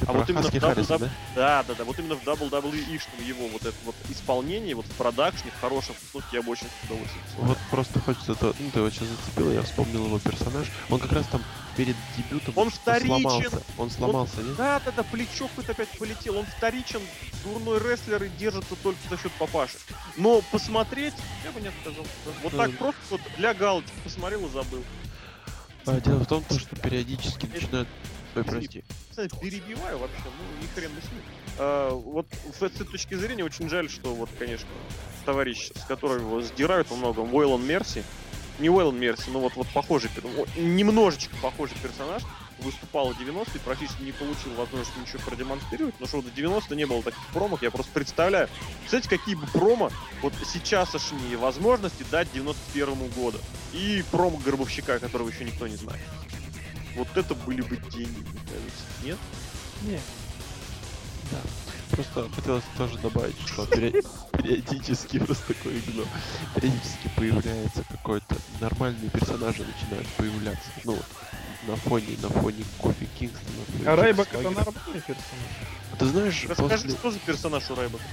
Ты 0.00 0.06
А 0.06 0.12
вот 0.12 0.28
именно 0.28 0.42
в 0.42 0.52
WWE 0.52 0.98
да? 0.98 1.10
да, 1.36 1.64
да, 1.68 1.74
да. 1.78 1.84
Вот 1.84 1.98
именно 1.98 2.16
в 2.16 2.24
WWE 2.24 2.98
-шном 2.98 3.24
его 3.24 3.46
вот 3.48 3.62
это 3.62 3.76
вот 3.84 3.94
исполнение, 4.08 4.74
вот 4.74 4.86
в 4.86 4.92
продакшне, 4.96 5.52
в 5.56 5.60
хорошем 5.60 5.94
вкусах 5.94 6.32
я 6.32 6.42
бы 6.42 6.50
очень 6.50 6.66
с 6.66 6.84
удовольствием. 6.84 7.24
Вот 7.38 7.58
просто 7.70 8.00
хочется, 8.00 8.34
то, 8.34 8.52
ну 8.58 8.70
ты 8.72 8.80
его 8.80 8.90
сейчас 8.90 9.08
зацепил, 9.08 9.52
я 9.52 9.62
вспомнил 9.62 10.06
его 10.06 10.18
персонаж. 10.18 10.66
Он 10.90 10.98
как 10.98 11.12
раз 11.12 11.26
там 11.26 11.42
перед 11.76 11.96
дебютом 12.16 12.54
Он 12.56 12.70
вторичен. 12.70 13.06
сломался. 13.08 13.62
Он 13.78 13.90
сломался, 13.90 14.42
нет? 14.42 14.56
Да, 14.56 14.80
да, 14.84 14.92
да, 14.92 15.02
плечо 15.02 15.48
какое-то 15.48 15.72
опять 15.72 15.88
полетел. 15.98 16.38
Он 16.38 16.46
вторичен, 16.46 17.00
дурной 17.44 17.78
рестлер 17.78 18.22
и 18.22 18.28
держится 18.28 18.74
только 18.82 18.98
за 19.08 19.16
счет 19.16 19.32
папаши. 19.32 19.78
Но 20.16 20.42
посмотреть, 20.50 21.14
я 21.44 21.52
бы 21.52 21.60
не 21.60 21.68
отказал. 21.68 22.04
Вот 22.42 22.56
так 22.56 22.76
просто 22.78 23.00
вот 23.10 23.20
для 23.36 23.54
галочки 23.54 23.92
посмотрел 24.04 24.46
и 24.46 24.50
забыл. 24.50 24.84
А, 25.86 26.00
дело 26.00 26.20
в 26.20 26.26
том, 26.26 26.44
то, 26.44 26.58
что 26.58 26.76
периодически 26.76 27.46
начинают... 27.46 27.88
Ой, 28.34 28.44
прости. 28.44 28.84
Перебиваю 29.40 29.98
вообще, 29.98 30.22
ну 30.24 30.64
и 30.64 30.74
хрен 30.74 30.94
бы 30.94 31.00
с 31.00 31.04
ним. 31.04 31.22
А, 31.58 31.90
вот 31.90 32.26
с 32.58 32.62
этой 32.62 32.86
точки 32.86 33.14
зрения 33.14 33.44
очень 33.44 33.68
жаль, 33.68 33.90
что 33.90 34.14
вот, 34.14 34.30
конечно, 34.38 34.68
товарищ, 35.26 35.70
с 35.74 35.84
которым 35.84 36.20
его 36.20 36.40
сдирают 36.40 36.88
во 36.90 36.96
многом, 36.96 37.34
Уэйлон 37.34 37.66
Мерси, 37.66 38.04
не 38.58 38.68
Уэйлон 38.68 38.98
Мерси, 38.98 39.30
но 39.30 39.40
вот, 39.40 39.56
вот 39.56 39.68
похожий, 39.68 40.10
немножечко 40.56 41.34
похожий 41.42 41.76
персонаж, 41.82 42.22
выступал 42.58 43.12
в 43.12 43.20
90-е, 43.20 43.60
практически 43.60 44.02
не 44.02 44.12
получил 44.12 44.52
возможности 44.54 44.98
ничего 44.98 45.18
продемонстрировать, 45.24 45.94
но 46.00 46.06
что 46.06 46.20
в 46.20 46.34
90 46.34 46.74
не 46.76 46.86
было 46.86 47.02
таких 47.02 47.26
промок, 47.32 47.62
я 47.62 47.70
просто 47.70 47.92
представляю. 47.92 48.48
Представляете, 48.80 49.08
какие 49.08 49.34
бы 49.34 49.46
промо 49.48 49.90
вот 50.22 50.32
сейчасшние 50.44 51.36
возможности 51.36 52.04
дать 52.10 52.32
91 52.32 53.08
году. 53.10 53.38
И 53.72 54.04
промо 54.10 54.38
Горбовщика, 54.38 54.98
которого 54.98 55.28
еще 55.28 55.44
никто 55.44 55.66
не 55.66 55.76
знает. 55.76 56.02
Вот 56.96 57.08
это 57.16 57.34
были 57.34 57.62
бы 57.62 57.76
деньги, 57.76 58.20
мне 58.20 58.40
кажется. 58.46 58.84
Нет? 59.02 59.18
Не. 59.82 60.00
Да. 61.30 61.38
Просто 61.92 62.28
хотелось 62.34 62.64
тоже 62.76 62.98
добавить, 62.98 63.36
что 63.46 63.66
периодически 63.66 65.18
просто 65.18 65.54
такое 65.54 65.80
говно. 65.86 66.04
Периодически 66.54 67.10
появляется 67.16 67.84
какой-то 67.90 68.36
нормальный 68.60 69.10
персонаж 69.10 69.56
начинают 69.58 70.08
появляться. 70.16 70.70
Ну, 70.84 70.94
вот, 70.94 71.04
на 71.68 71.76
фоне, 71.76 72.16
на 72.22 72.28
фоне 72.28 72.64
Кофи 72.78 73.06
Кингстона. 73.18 73.92
А 73.92 73.96
Райбек 73.96 74.28
это 74.32 74.50
нормальный 74.50 75.00
персонаж. 75.00 75.18
Ты 75.98 76.06
знаешь, 76.06 76.46
Расскажи, 76.48 76.84
после... 76.84 76.90
что 76.90 77.10
за 77.10 77.18
персонаж 77.18 77.70
у 77.70 77.74
Райбека? 77.74 78.04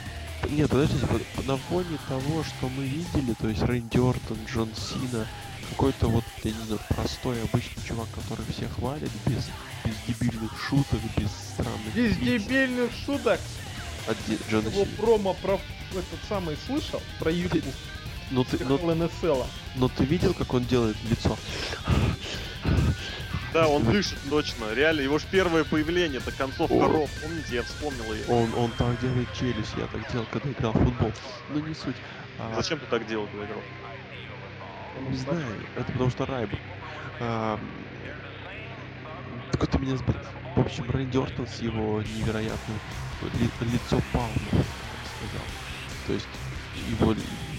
Нет, 0.49 0.69
подождите, 0.69 1.05
на 1.45 1.57
фоне 1.57 1.97
того, 2.07 2.43
что 2.43 2.69
мы 2.69 2.83
видели, 2.83 3.33
то 3.39 3.47
есть 3.47 3.61
Рэнди 3.61 3.97
Ортон, 3.97 4.37
Джон 4.47 4.69
Сина, 4.75 5.27
какой-то 5.69 6.07
вот, 6.07 6.23
я 6.43 6.51
не 6.51 6.65
знаю, 6.65 6.79
простой, 6.89 7.41
обычный 7.43 7.83
чувак, 7.85 8.07
который 8.15 8.45
всех 8.51 8.73
хвалит, 8.75 9.11
без, 9.25 9.49
без 9.85 9.95
дебильных 10.07 10.51
шуток, 10.67 10.99
без 11.17 11.29
странных... 11.31 11.93
Без 11.93 12.17
клич 12.17 12.43
дебильных 12.43 12.91
шуток. 13.05 13.39
От 14.07 14.17
Джона 14.49 14.67
Его 14.67 14.85
промо 14.97 15.33
про 15.35 15.59
этот 15.91 16.19
самый 16.27 16.57
слышал? 16.65 17.01
Про 17.19 17.31
YouTube. 17.31 17.65
Ну 18.31 18.43
ты, 18.43 18.63
ну, 18.63 18.77
НСЛ. 18.95 19.43
но 19.75 19.87
ты 19.89 20.03
видел, 20.05 20.33
как 20.33 20.53
он 20.53 20.63
делает 20.65 20.97
лицо? 21.09 21.37
Да, 23.53 23.67
он 23.67 23.83
дышит 23.83 24.19
точно. 24.29 24.71
Реально, 24.73 25.01
его 25.01 25.17
же 25.17 25.25
первое 25.31 25.63
появление, 25.63 26.19
это 26.19 26.31
концовка 26.31 26.73
О. 26.75 26.87
Ро. 26.87 27.07
Помните, 27.23 27.55
я 27.55 27.63
вспомнил 27.63 28.13
ее. 28.13 28.23
Он, 28.27 28.53
он 28.55 28.71
так 28.71 28.99
делает 29.01 29.27
челюсть, 29.33 29.73
я 29.75 29.87
так 29.87 30.11
делал, 30.11 30.27
когда 30.31 30.51
играл 30.51 30.73
в 30.73 30.83
футбол. 30.83 31.11
Ну 31.49 31.59
не 31.65 31.73
суть. 31.73 31.95
А, 32.37 32.53
Зачем 32.55 32.79
ты 32.79 32.85
так 32.85 33.07
делал, 33.07 33.25
когда 33.27 33.45
играл? 33.45 33.61
Не 35.09 35.17
знаю, 35.17 35.45
это 35.75 35.91
потому 35.91 36.11
что 36.11 36.25
Райбек. 36.27 36.59
А, 37.19 37.59
Такой 39.51 39.67
ты 39.67 39.79
меня 39.79 39.97
сбил. 39.97 40.15
В 40.55 40.59
общем, 40.59 40.89
Рэнди 40.89 41.17
Ортон 41.17 41.47
с 41.47 41.59
его 41.59 42.01
невероятным 42.01 42.79
лицо 43.21 44.01
я 44.13 44.19
бы 44.19 44.65
сказал. 45.17 45.47
То 46.07 46.13
есть 46.13 46.27
его 46.89 47.15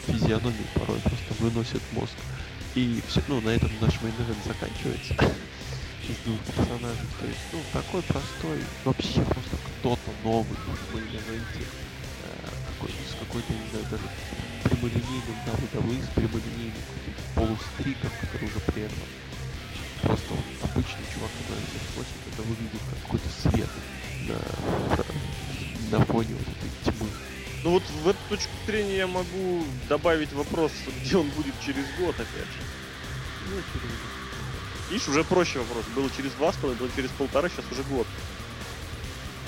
физиономия 0.06 0.66
порой 0.74 0.98
просто 1.00 1.34
выносит 1.38 1.82
мозг. 1.92 2.14
И 2.74 3.02
все, 3.08 3.22
ну, 3.28 3.40
на 3.40 3.50
этом 3.50 3.70
наш 3.80 4.00
мейн 4.00 4.14
заканчивается. 4.46 5.14
Из 6.08 6.16
двух 6.24 6.40
персонажей. 6.40 7.06
То 7.20 7.26
есть, 7.26 7.40
ну, 7.52 7.60
такой 7.72 8.02
простой, 8.02 8.58
вообще 8.84 9.22
просто 9.22 9.56
что-то 9.80 10.10
новое 10.24 10.44
в 10.44 10.94
мейн-эвенте, 10.94 11.62
э, 11.62 12.48
какой, 12.66 12.90
с 12.90 13.14
какой-то, 13.18 13.52
не 13.52 13.70
знаю, 13.70 13.86
даже 13.90 14.04
прямолинейным 14.64 15.38
WWE, 15.46 16.04
с 16.04 16.08
прямолинейным 16.14 16.82
полустриком, 17.34 18.10
который 18.20 18.48
уже 18.48 18.60
прерван. 18.72 19.10
Просто 20.02 20.30
вот 20.30 20.70
обычный 20.70 21.04
чувак, 21.12 21.30
который 21.42 21.62
просит, 21.94 22.18
это 22.32 22.42
выглядит 22.42 22.80
как 22.88 23.02
какой-то 23.02 23.28
свет 23.28 23.70
на, 24.26 24.38
на 25.90 26.04
фоне 26.04 26.34
вот 26.34 26.46
этой 26.48 26.92
тьмы. 26.92 27.08
Ну 27.62 27.70
вот 27.72 27.82
в 27.82 28.08
эту 28.08 28.18
точку 28.28 28.50
зрения 28.66 28.96
я 28.96 29.06
могу 29.06 29.64
добавить 29.88 30.32
вопрос, 30.32 30.72
где 31.02 31.16
он 31.16 31.28
будет 31.30 31.54
через 31.64 31.84
год, 31.98 32.14
опять 32.14 32.26
же. 32.26 32.60
Ну, 33.50 33.56
через 33.72 33.90
Видишь, 34.90 35.06
уже 35.06 35.22
проще 35.22 35.60
вопрос. 35.60 35.84
Было 35.94 36.10
через 36.16 36.32
два 36.32 36.52
с 36.52 36.56
половиной, 36.56 36.80
было 36.80 36.90
через 36.96 37.10
полтора, 37.10 37.48
сейчас 37.48 37.64
уже 37.70 37.82
год. 37.84 38.06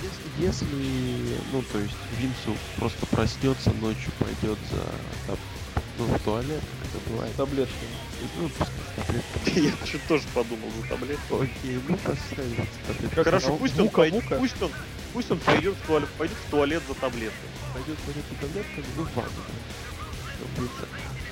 Если, 0.01 0.47
если, 0.47 1.39
ну, 1.53 1.63
то 1.63 1.79
есть 1.79 1.95
Винсу 2.19 2.57
просто 2.77 3.07
проснется 3.07 3.73
ночью, 3.81 4.13
пойдет 4.19 4.59
за 4.71 4.83
там, 5.27 5.37
ну, 5.99 6.05
в 6.07 6.19
туалет, 6.21 6.61
как 6.61 6.91
это 6.91 7.11
бывает. 7.11 7.35
Таблетки. 7.37 7.75
Ну, 8.39 8.49
с 8.49 9.07
таблетками. 9.07 9.65
Я 9.81 9.87
что 9.87 9.99
тоже 10.09 10.25
подумал 10.33 10.69
за 10.81 10.89
таблетку. 10.89 11.41
Окей, 11.41 11.81
ну 11.89 11.97
поставим 11.97 12.69
Хорошо, 13.15 13.57
пусть 13.57 13.79
он, 13.81 13.89
пойдет, 13.89 14.25
пусть 14.39 14.63
он, 14.63 14.71
пусть 15.13 15.31
он 15.31 15.39
пойдет 15.39 15.75
в 15.77 15.87
туалет, 15.87 16.09
пойдет 16.19 16.37
в 16.47 16.51
туалет 16.51 16.83
за 16.89 16.95
таблеткой. 16.95 17.49
Пойдет 17.75 17.99
по 17.99 18.11
этой 18.11 18.23
таблетками, 18.41 18.85
ну, 18.97 19.03
в 19.05 19.15
ванну. 19.17 19.31
Чтобы 20.37 20.67
это- 20.67 20.89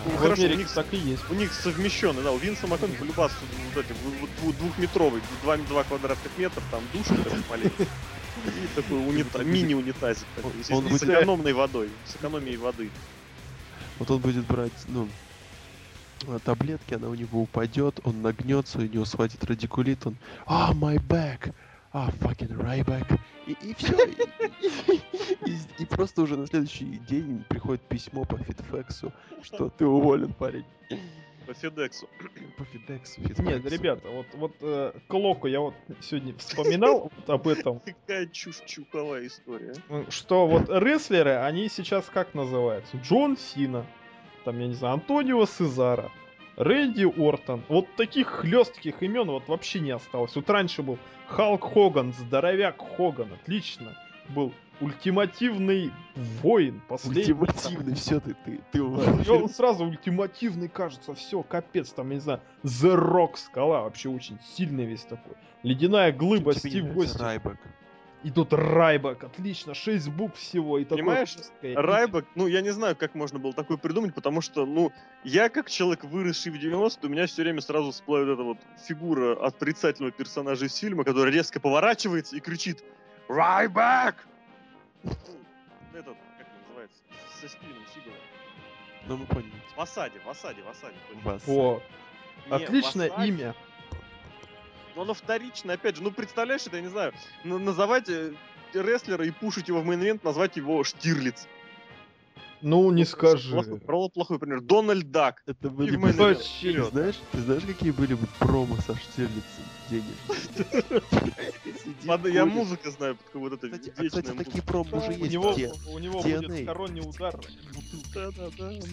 Ну, 0.06 0.12
А, 0.14 0.18
хорошо, 0.18 0.42
в 0.42 0.44
у 0.46 0.54
них- 0.54 0.70
так 0.72 0.86
и 0.92 0.96
есть. 0.96 1.22
У 1.30 1.34
них 1.34 1.52
совмещенный, 1.52 2.22
да, 2.22 2.32
у 2.32 2.38
Винса 2.38 2.66
Макмена 2.66 2.94
полюбас 2.94 3.32
вот 3.74 3.84
эти 3.84 4.56
двухметровый, 4.58 5.20
2, 5.42 5.56
2 5.58 5.84
квадратных 5.84 6.32
метра, 6.38 6.62
там 6.70 6.82
душ 6.92 7.06
такой 7.06 7.42
маленький. 7.50 7.82
И 8.46 8.66
такой 8.74 8.96
унита- 9.06 9.44
мини-унитазик 9.44 10.24
такой, 10.34 10.52
Он 10.52 10.58
естественно, 10.58 10.88
будет- 10.88 11.00
с 11.00 11.04
экономной 11.04 11.52
водой, 11.52 11.90
с 12.06 12.16
экономией 12.16 12.56
воды. 12.56 12.88
Вот 13.98 14.10
он 14.10 14.18
будет 14.20 14.46
брать, 14.46 14.72
ну, 14.88 15.06
таблетки, 16.44 16.94
она 16.94 17.08
у 17.08 17.14
него 17.14 17.42
упадет, 17.42 18.00
он 18.04 18.22
нагнется, 18.22 18.78
у 18.78 18.82
него 18.82 19.04
схватит 19.04 19.44
радикулит, 19.44 20.06
он, 20.06 20.16
а, 20.46 20.72
my 20.72 20.96
back, 20.96 21.52
а, 21.92 22.10
fucking 22.20 22.56
right 22.58 22.84
back. 22.84 23.18
И, 23.46 23.52
и 23.52 23.74
все. 23.74 23.94
И, 25.46 25.50
и- 25.52 25.82
и 25.82 25.84
просто 25.86 26.22
уже 26.22 26.36
на 26.36 26.46
следующий 26.46 26.84
день 27.08 27.44
приходит 27.48 27.80
письмо 27.82 28.24
по 28.24 28.36
фидфексу, 28.38 29.12
что 29.42 29.70
ты 29.70 29.86
уволен, 29.86 30.32
парень. 30.32 30.64
По 31.46 31.54
Федексу. 31.54 32.08
По 32.58 32.64
фидексу, 32.64 33.20
Нет, 33.22 33.36
фидфексу. 33.36 33.68
ребята, 33.70 34.08
вот, 34.10 34.26
вот 34.34 34.52
э, 34.60 34.92
Клоку 35.08 35.48
я 35.48 35.60
вот 35.60 35.74
сегодня 36.00 36.34
вспоминал 36.36 37.10
вот 37.16 37.30
об 37.30 37.48
этом, 37.48 37.80
Какая 37.80 38.26
чушь 38.26 38.60
чуковая 38.66 39.26
история. 39.26 39.74
а? 39.88 40.04
что 40.10 40.46
вот 40.46 40.68
рестлеры, 40.68 41.36
они 41.36 41.68
сейчас 41.68 42.04
как 42.12 42.34
называются? 42.34 42.98
Джон 42.98 43.36
Сина, 43.36 43.84
там, 44.44 44.60
я 44.60 44.68
не 44.68 44.74
знаю, 44.74 44.94
Антонио 44.94 45.44
Сезара, 45.46 46.12
Рэнди 46.60 47.04
Ортон. 47.04 47.62
Вот 47.68 47.86
таких 47.96 48.26
хлестких 48.26 49.02
имен 49.02 49.30
вот 49.30 49.48
вообще 49.48 49.80
не 49.80 49.92
осталось. 49.92 50.36
Вот 50.36 50.50
раньше 50.50 50.82
был 50.82 50.98
Халк 51.26 51.72
Хоган, 51.72 52.12
здоровяк 52.12 52.76
Хоган, 52.96 53.32
отлично. 53.32 53.96
Был 54.28 54.52
ультимативный 54.82 55.90
воин, 56.42 56.82
последний. 56.86 57.32
Ультимативный, 57.32 57.94
все 57.94 58.20
ты, 58.20 58.36
ты, 58.44 58.60
ты 58.72 58.82
он 58.82 59.48
сразу 59.48 59.86
ультимативный 59.86 60.68
кажется, 60.68 61.14
все, 61.14 61.42
капец, 61.42 61.92
там, 61.92 62.10
я 62.10 62.16
не 62.16 62.20
знаю, 62.20 62.40
The 62.62 62.94
Rock 62.94 63.36
скала, 63.36 63.82
вообще 63.82 64.10
очень 64.10 64.38
сильный 64.54 64.84
весь 64.84 65.02
такой. 65.02 65.36
Ледяная 65.62 66.12
глыба, 66.12 66.52
Тебе 66.52 66.62
не 66.62 66.70
Стив 66.70 66.84
нравится 66.84 67.18
Гости. 67.18 67.22
Райбек. 67.22 67.58
И 68.22 68.30
тут 68.30 68.52
Райбак, 68.52 69.24
отлично, 69.24 69.72
6 69.72 70.08
букв 70.10 70.36
всего. 70.38 70.78
И 70.78 70.84
Понимаешь, 70.84 71.32
жесткое. 71.34 71.72
И- 71.72 71.74
Райбек, 71.74 72.26
ну, 72.34 72.46
я 72.46 72.60
не 72.60 72.68
знаю, 72.70 72.94
как 72.94 73.14
можно 73.14 73.38
было 73.38 73.54
такое 73.54 73.78
придумать, 73.78 74.14
потому 74.14 74.42
что, 74.42 74.66
ну, 74.66 74.92
я 75.24 75.48
как 75.48 75.70
человек, 75.70 76.04
выросший 76.04 76.52
в 76.52 76.56
90-е, 76.56 77.08
у 77.08 77.12
меня 77.12 77.26
все 77.26 77.42
время 77.42 77.62
сразу 77.62 77.92
всплывает 77.92 78.28
эта 78.28 78.42
вот 78.42 78.58
фигура 78.86 79.42
отрицательного 79.46 80.12
персонажа 80.12 80.66
из 80.66 80.76
фильма, 80.76 81.04
который 81.04 81.32
резко 81.32 81.60
поворачивается 81.60 82.36
и 82.36 82.40
кричит 82.40 82.84
«Райбек!» 83.28 84.26
Ну, 85.02 85.12
Этот, 85.94 86.16
как 86.36 86.46
он 86.46 86.60
называется, 86.68 86.98
со 87.40 87.48
Стивеном 87.48 87.84
Сигалом. 87.94 88.20
Ну, 89.06 89.16
мы 89.16 89.24
поняли. 89.26 89.52
В 89.74 89.80
осаде, 89.80 90.20
в 90.22 90.28
осаде, 90.28 90.62
в 90.62 90.68
осаде. 90.68 90.96
точно. 91.08 91.30
Вас. 91.30 91.42
О, 91.48 91.80
Не, 92.50 92.52
отличное 92.54 93.08
в 93.08 93.12
осаде. 93.14 93.28
имя. 93.30 93.54
Но 95.00 95.04
оно 95.04 95.14
вторично, 95.14 95.72
опять 95.72 95.96
же, 95.96 96.02
ну, 96.02 96.10
представляешь, 96.10 96.66
это, 96.66 96.76
я 96.76 96.82
не 96.82 96.90
знаю, 96.90 97.14
на- 97.42 97.58
называть 97.58 98.10
э, 98.10 98.34
рестлера 98.74 99.24
и 99.24 99.30
пушить 99.30 99.68
его 99.68 99.80
в 99.80 99.86
мейн 99.86 100.20
назвать 100.22 100.58
его 100.58 100.84
Штирлиц. 100.84 101.48
Ну, 102.62 102.90
не 102.92 103.04
скажи. 103.04 103.52
Плохой, 103.54 103.80
про- 103.80 104.08
плохой 104.08 104.38
пример. 104.38 104.60
Дональд 104.60 105.10
Дак. 105.10 105.42
Это 105.46 105.70
были 105.70 105.96
бы... 105.96 106.08
в 106.08 106.12
Ты 106.12 106.18
Вообще. 106.18 106.84
знаешь, 106.90 107.16
ты 107.32 107.38
знаешь, 107.40 107.62
какие 107.64 107.90
были 107.90 108.14
бы 108.14 108.26
промо 108.38 108.76
со 108.78 108.94
Штирлицем 108.96 109.64
денежные? 109.88 111.02
Сидит, 111.82 111.96
Ладно, 112.06 112.28
я 112.28 112.44
музыка 112.46 112.90
знаю, 112.90 113.16
как 113.16 113.34
вот 113.40 113.52
это 113.54 113.68
Кстати, 113.68 113.92
а, 113.96 114.02
вечная 114.02 114.22
кстати, 114.22 114.26
музыка. 114.36 114.44
такие 114.44 114.62
промо 114.62 114.96
уже 114.98 115.06
У 115.08 115.10
есть. 115.12 115.32
него, 115.32 115.52
Те- 115.54 115.72
у 115.88 115.98
него 115.98 116.22
будет 116.22 116.66
коронный 116.66 117.00
удар. 117.00 117.34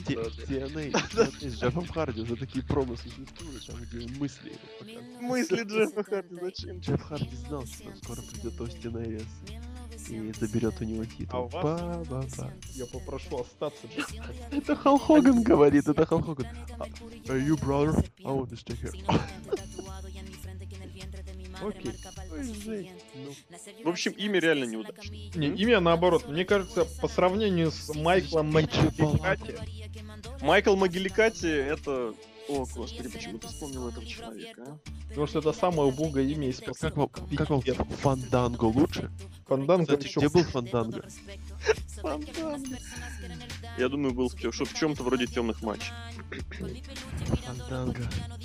TNA, 0.08 1.50
с 1.50 1.60
Джеффом 1.60 1.88
Харди 1.88 2.22
уже 2.22 2.36
такие 2.36 2.64
промо 2.66 2.96
существуют, 2.96 3.66
там 3.68 3.76
где 3.82 4.08
мысли. 4.20 4.52
Мысли 5.22 5.64
Джеффа 5.64 6.04
Харди 6.04 6.36
зачем? 6.42 6.80
Джефф 6.80 7.02
Харди 7.02 7.36
знал, 7.36 7.66
что 7.66 7.84
там 7.84 7.96
скоро 7.98 8.22
придет 8.22 8.62
Остин 8.62 8.98
Эриас 8.98 9.24
и 10.10 10.32
заберет 10.34 10.82
у 10.82 10.84
него 10.84 11.04
А 11.04 11.06
у 11.06 11.06
титул. 11.06 11.48
вас? 11.48 12.40
Я 12.74 12.86
попрошу 12.86 13.42
остаться. 13.42 13.88
Это 14.52 14.76
Халл 14.76 14.98
Хоган 15.00 15.44
говорит, 15.44 15.88
это 15.88 16.06
Халл 16.06 16.22
Хоган. 16.22 16.48
А, 16.80 16.86
Hey, 17.28 17.46
you 17.46 17.58
brother, 17.58 17.94
I 18.24 18.32
want 18.32 18.50
to 18.50 18.56
stay 18.56 18.76
here. 18.76 18.94
Окей. 21.62 21.92
Ну, 23.16 23.34
В 23.86 23.90
общем, 23.90 24.12
имя 24.14 24.40
реально 24.40 24.66
неудачное. 24.66 25.30
Не, 25.36 25.48
имя 25.48 25.80
наоборот. 25.80 26.28
Мне 26.28 26.46
кажется, 26.46 26.86
по 27.02 27.08
сравнению 27.08 27.72
с 27.72 27.94
Майклом 27.96 28.52
Маккати, 28.52 29.56
Майкл 30.42 30.76
Могиликати 30.76 31.48
это... 31.48 32.14
О, 32.50 32.66
господи, 32.76 33.10
почему 33.10 33.38
ты 33.40 33.48
вспомнил 33.48 33.90
этого 33.90 34.06
человека, 34.06 34.64
а? 34.66 34.78
потому 35.10 35.28
что 35.28 35.40
это 35.40 35.54
самое 35.54 35.90
убогое 35.90 36.24
имя 36.24 36.50
из 36.50 36.60
Как 36.60 36.96
вам, 36.96 37.10
как 37.10 37.50
вам 37.50 37.62
Фанданго 37.62 38.66
лучше? 38.66 39.12
Фанданго 39.48 39.86
Кстати, 39.86 40.08
еще 40.08 40.20
где 40.20 40.30
был 40.30 40.44
Фанданго? 40.44 41.04
Я 43.78 43.90
думаю, 43.90 44.14
был 44.14 44.30
в, 44.30 44.54
что 44.54 44.66
в 44.66 44.74
чем-то 44.74 45.04
вроде 45.04 45.28
темных 45.28 45.62
матчей. 45.62 45.92
Фанданго. 47.46 48.02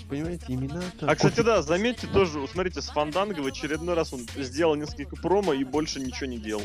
Понимаете, 0.08 0.44
имена 0.48 0.82
А, 1.02 1.14
кстати, 1.14 1.40
да, 1.40 1.62
заметьте 1.62 2.06
тоже, 2.06 2.46
смотрите, 2.48 2.82
с 2.82 2.88
Фанданго 2.88 3.40
в 3.40 3.46
очередной 3.46 3.94
раз 3.94 4.12
он 4.12 4.20
сделал 4.36 4.74
несколько 4.74 5.16
промо 5.16 5.52
и 5.54 5.64
больше 5.64 6.00
ничего 6.00 6.26
не 6.26 6.38
делал. 6.38 6.62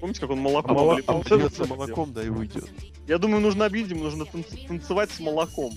Помните, 0.00 0.20
как 0.20 0.30
он 0.30 0.40
молоко 0.40 0.72
Молоко- 0.74 0.92
обливал? 1.00 1.20
Обольется 1.20 1.62
это 1.64 1.74
молоком, 1.74 2.12
да, 2.12 2.22
и 2.22 2.28
уйдет. 2.28 2.68
Я 3.06 3.18
думаю, 3.18 3.40
нужно 3.40 3.66
объяснить, 3.66 3.92
ему 3.92 4.04
нужно 4.04 4.24
танц- 4.24 4.66
танцевать 4.66 5.10
с 5.10 5.20
молоком. 5.20 5.72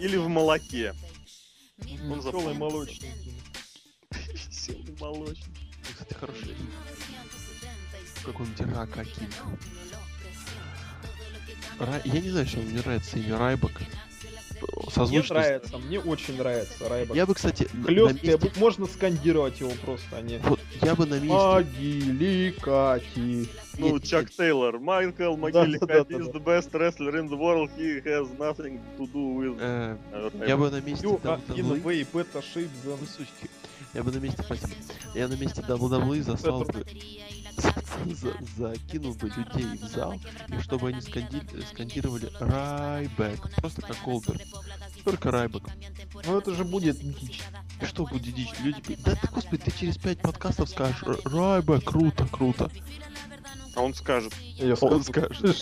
Или 0.00 0.16
в 0.16 0.28
молоке. 0.28 0.94
Он 1.80 2.20
веселый 2.20 2.54
молочник. 2.54 3.12
Веселый 4.10 4.96
молочник. 5.00 5.56
Кстати, 5.82 6.14
хорошее 6.14 6.56
имя. 6.56 6.70
Какой-нибудь 8.24 8.60
Ракакин. 8.74 9.32
Ра... 11.78 12.00
Я 12.04 12.20
не 12.20 12.30
знаю, 12.30 12.46
что 12.46 12.58
мне 12.58 12.78
нравится 12.78 13.18
имя 13.18 13.38
Райбак. 13.38 13.72
Мне 14.72 14.90
Созвучно. 14.92 15.22
с- 15.26 15.30
нравится, 15.30 15.78
мне 15.78 16.00
очень 16.00 16.36
нравится 16.36 16.88
Райбак. 16.88 17.16
Я 17.16 17.26
бы, 17.26 17.34
кстати, 17.34 17.68
на- 17.72 17.90
на 17.90 18.12
месте- 18.12 18.38
можно 18.56 18.86
скандировать 18.86 19.60
его 19.60 19.70
просто, 19.84 20.16
а 20.16 20.20
не 20.22 20.38
Вот, 20.38 20.60
я 20.82 20.94
бы 20.94 21.06
на 21.06 21.14
месте... 21.14 21.28
Могиликати. 22.28 23.48
Ну, 23.78 23.94
Нет, 23.94 24.04
Чак 24.04 24.22
нет. 24.24 24.36
Тейлор, 24.36 24.78
Майкл 24.78 25.12
Да, 25.18 25.30
да, 25.30 25.36
Могиликати 25.36 26.12
да, 26.12 26.18
is 26.18 26.32
да. 26.32 26.38
the 26.38 26.44
best 26.44 26.70
wrestler 26.72 27.12
in 27.20 27.28
the 27.28 27.36
world. 27.36 27.70
He 27.76 28.00
has 28.04 28.28
nothing 28.38 28.78
to 28.98 29.06
do 29.12 29.34
with... 29.36 29.56
э, 29.60 29.96
я 30.46 30.56
бы 30.56 30.70
на 30.70 30.80
месте 30.80 31.06
You 31.06 31.20
are 31.22 31.40
in 31.48 31.56
WWE... 31.56 31.82
way 31.82 32.04
better 32.12 32.40
shape 32.54 32.70
than... 32.84 32.98
Сучки. 33.06 33.50
Я 33.92 34.02
бы 34.02 34.10
на 34.12 34.18
месте. 34.18 34.42
Я 35.14 35.28
на 35.28 35.34
месте 35.34 35.60
WWE 35.62 36.22
заслал 36.22 36.64
бы... 36.64 36.84
за- 37.56 38.36
закинул 38.56 39.14
бы 39.14 39.28
людей 39.28 39.66
в 39.78 39.84
зал, 39.88 40.14
и 40.48 40.58
чтобы 40.60 40.88
они 40.88 40.98
сканди- 41.00 41.66
скандировали 41.66 42.30
Райбек. 42.40 43.54
Просто 43.56 43.82
как 43.82 43.96
Голдберг. 44.04 44.40
Только 45.04 45.30
Райбек. 45.30 45.62
Ну 46.24 46.38
это 46.38 46.54
же 46.54 46.64
будет 46.64 46.98
дичь. 46.98 47.42
И 47.80 47.84
что 47.84 48.04
будет 48.06 48.22
дичь? 48.22 48.52
Люди 48.60 48.96
да 49.04 49.14
ты, 49.14 49.28
господи, 49.28 49.62
ты 49.64 49.70
через 49.70 49.96
пять 49.96 50.20
подкастов 50.20 50.68
скажешь, 50.68 51.02
«Р- 51.02 51.20
Райбек, 51.24 51.84
круто, 51.84 52.26
круто. 52.26 52.70
А 53.74 53.80
он 53.80 53.94
скажет. 53.94 54.32
Я 54.56 54.74
Он 54.80 55.02
скажу, 55.02 55.54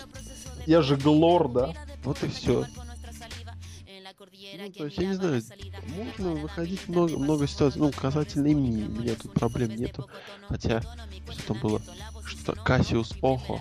Я 0.66 0.82
же 0.82 0.96
Глор, 0.96 1.50
да? 1.50 1.72
Вот 2.04 2.22
и 2.22 2.28
все. 2.28 2.66
Ну, 4.54 4.72
то 4.72 4.84
есть, 4.84 4.98
я 4.98 5.06
не 5.06 5.14
знаю, 5.14 5.42
можно 5.96 6.30
выходить 6.40 6.88
много, 6.88 7.18
много 7.18 7.46
ситуаций. 7.46 7.80
Ну, 7.80 7.90
касательно 7.90 8.48
имени, 8.48 8.84
у 8.84 9.00
меня 9.00 9.14
тут 9.14 9.32
проблем 9.32 9.74
нету. 9.76 10.08
Хотя, 10.48 10.82
что 11.30 11.46
там 11.48 11.60
было? 11.60 11.82
Что 12.24 12.52
Кассиус 12.52 13.14
Охо. 13.22 13.60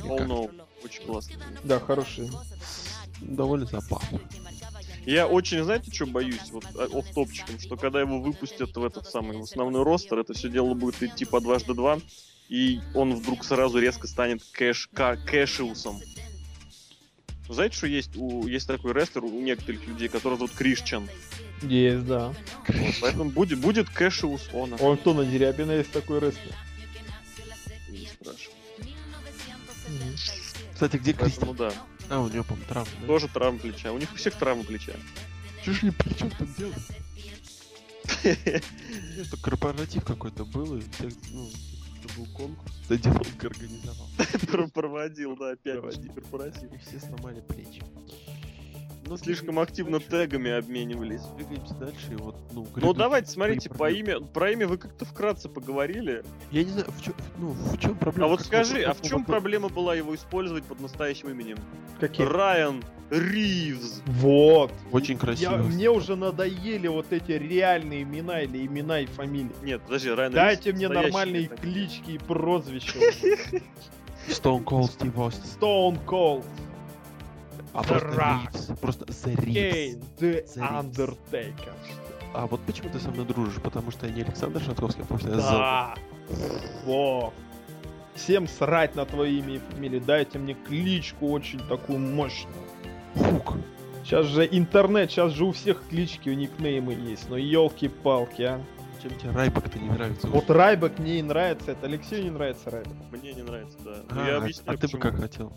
Oh 0.00 0.26
no, 0.26 0.50
очень 0.84 1.04
классно. 1.04 1.36
Да, 1.64 1.78
хороший. 1.78 2.30
Довольно 3.20 3.66
забавно. 3.66 4.20
Я 5.06 5.26
очень, 5.26 5.64
знаете, 5.64 5.90
что 5.92 6.06
боюсь, 6.06 6.50
вот 6.50 6.64
оф 6.76 7.06
топчиком, 7.12 7.58
что 7.58 7.76
когда 7.76 8.00
его 8.00 8.20
выпустят 8.20 8.76
в 8.76 8.84
этот 8.84 9.08
самый 9.08 9.36
в 9.36 9.42
основной 9.42 9.82
ростер, 9.82 10.20
это 10.20 10.32
все 10.32 10.48
дело 10.48 10.74
будет 10.74 11.02
идти 11.02 11.24
по 11.24 11.40
дважды 11.40 11.74
два, 11.74 11.98
и 12.48 12.80
он 12.94 13.14
вдруг 13.14 13.44
сразу 13.44 13.78
резко 13.78 14.06
станет 14.06 14.42
кэш, 14.52 14.88
ка, 14.92 15.16
Знаете, 17.54 17.76
что 17.76 17.86
есть 17.86 18.16
у 18.16 18.46
есть 18.46 18.66
такой 18.66 18.92
рестлер 18.92 19.24
у 19.24 19.40
некоторых 19.40 19.86
людей, 19.86 20.08
который 20.08 20.34
зовут 20.36 20.52
Кришчан. 20.52 21.08
Есть, 21.62 22.06
да. 22.06 22.34
Вот, 22.68 22.94
поэтому 23.00 23.30
будет, 23.30 23.58
будет 23.60 23.88
кэшиус 23.88 24.48
она. 24.52 24.76
Он 24.76 24.96
кто 24.96 25.14
на 25.14 25.24
Дерябина 25.24 25.72
есть 25.72 25.92
такой 25.92 26.18
рестлер? 26.20 26.54
Не 27.88 28.06
спрашивай. 28.06 28.54
Кстати, 30.72 30.96
где? 30.96 31.14
Поэтому 31.14 31.54
да, 31.54 31.72
А, 32.08 32.20
у 32.20 32.28
него, 32.28 32.42
по-моему, 32.44 32.66
травма. 32.68 32.90
да? 33.00 33.06
тоже 33.06 33.28
травма 33.28 33.58
плеча. 33.58 33.92
У 33.92 33.98
них 33.98 34.12
у 34.12 34.16
всех 34.16 34.34
травма 34.34 34.64
плеча. 34.64 34.92
Чё 35.64 35.72
ж 35.72 35.82
не 35.82 35.90
плечо 35.90 36.28
там 36.38 36.48
делать? 36.58 36.74
Это 38.24 39.36
корпоратив 39.40 40.04
какой-то 40.04 40.44
был, 40.44 40.76
и 40.76 40.82
ну, 41.30 41.50
это 42.04 42.14
был 42.18 42.26
конкурс, 42.34 42.72
Стадионка 42.84 43.46
организовал. 43.46 44.08
Пр- 44.50 44.70
Проводил, 44.72 45.36
да, 45.36 45.50
опять 45.52 45.80
Проводил. 45.80 46.12
корпоратив. 46.12 46.72
И 46.72 46.78
все 46.78 47.00
сломали 47.00 47.40
плечи. 47.40 47.82
Ну, 49.12 49.18
Слишком 49.18 49.58
активно 49.58 50.00
тегами 50.00 50.50
обменивались. 50.52 51.20
Двигаемся 51.36 51.74
дальше, 51.74 52.12
и 52.12 52.14
вот, 52.14 52.34
ну, 52.52 52.66
Ну 52.76 52.94
давайте, 52.94 53.30
смотрите, 53.30 53.68
по 53.68 53.90
имя, 53.90 54.20
про 54.20 54.52
имя 54.52 54.66
вы 54.66 54.78
как-то 54.78 55.04
вкратце 55.04 55.50
поговорили. 55.50 56.24
Я 56.50 56.64
не 56.64 56.70
знаю, 56.70 56.86
в 56.90 57.02
чем, 57.02 57.12
ну, 57.36 57.50
в 57.50 57.78
чем 57.78 57.92
А 57.92 57.94
проблема? 57.96 58.28
вот 58.28 58.38
Как 58.38 58.46
скажи, 58.46 58.82
а 58.84 58.94
в 58.94 59.02
чем 59.02 59.26
проблема 59.26 59.68
была 59.68 59.94
его 59.94 60.14
использовать 60.14 60.64
под 60.64 60.80
настоящим 60.80 61.28
именем? 61.28 61.58
Какие? 62.00 62.26
Райан 62.26 62.82
Ривз. 63.10 64.00
Вот. 64.06 64.72
Очень 64.92 65.16
Я, 65.16 65.20
красиво. 65.20 65.56
мне 65.58 65.90
уже 65.90 66.16
надоели 66.16 66.88
вот 66.88 67.12
эти 67.12 67.32
реальные 67.32 68.04
имена 68.04 68.40
или 68.40 68.64
имена 68.66 69.00
и 69.00 69.04
фамилии. 69.06 69.52
Нет, 69.62 69.82
подожди, 69.82 70.08
Райан 70.08 70.32
Дайте 70.32 70.70
Ривз 70.70 70.78
мне 70.78 70.88
настоящий 70.88 71.12
нормальные 71.12 71.48
клички 71.48 72.10
и 72.12 72.18
прозвища. 72.18 72.98
Stone 74.28 74.64
Cold 74.64 74.88
Steve 74.98 75.14
Austin. 75.16 75.58
Stone 75.60 76.04
Cold, 76.06 76.44
А 77.74 77.82
The 77.82 77.86
просто 77.88 78.08
Rock. 78.08 78.52
Ривз. 78.52 78.80
Просто 78.80 79.04
The 79.06 79.40
Ривз. 79.40 79.54
Кейн, 79.54 80.02
The 80.18 80.44
The. 80.56 80.82
Undertaker. 80.82 81.72
А 82.34 82.46
вот 82.46 82.60
почему 82.62 82.88
ты 82.90 82.98
со 82.98 83.10
мной 83.10 83.26
дружишь? 83.26 83.60
Потому 83.62 83.90
что 83.90 84.06
я 84.06 84.12
не 84.12 84.22
Александр 84.22 84.60
Шатковский, 84.62 85.02
а 85.02 85.06
потому 85.06 85.20
что 85.20 85.30
я 85.30 85.36
Да. 85.36 85.94
Во. 86.84 87.32
Всем 88.14 88.46
срать 88.46 88.94
на 88.94 89.06
твое 89.06 89.38
имя 89.38 89.54
и 89.56 89.58
фамилию. 89.58 90.00
Дайте 90.00 90.38
мне 90.38 90.54
кличку 90.54 91.30
очень 91.30 91.60
такую 91.68 91.98
мощную. 91.98 92.54
Хук. 93.14 93.54
Сейчас 94.04 94.26
же 94.26 94.46
интернет, 94.50 95.10
сейчас 95.10 95.32
же 95.32 95.44
у 95.44 95.52
всех 95.52 95.82
клички, 95.88 96.28
у 96.28 96.34
никнеймы 96.34 96.92
есть. 96.94 97.28
Ну 97.30 97.36
елки-палки, 97.36 98.42
а. 98.42 98.60
Чем 99.02 99.18
тебе 99.18 99.30
Райбок-то 99.32 99.78
не 99.78 99.88
нравится? 99.90 100.28
Вот 100.28 100.48
Райбек 100.50 100.98
мне 100.98 101.18
и 101.18 101.22
нравится, 101.22 101.72
это 101.72 101.86
Алексею 101.86 102.24
не 102.24 102.30
нравится 102.30 102.70
Райбек. 102.70 102.92
Мне 103.10 103.32
не 103.32 103.42
нравится, 103.42 103.76
да. 103.84 103.96
Ну, 104.10 104.20
А, 104.22 104.26
я 104.28 104.34
а- 104.36 104.38
объясню, 104.42 104.64
а 104.66 104.76
ты 104.76 104.88
бы 104.88 104.98
как 104.98 105.16
хотел? 105.18 105.52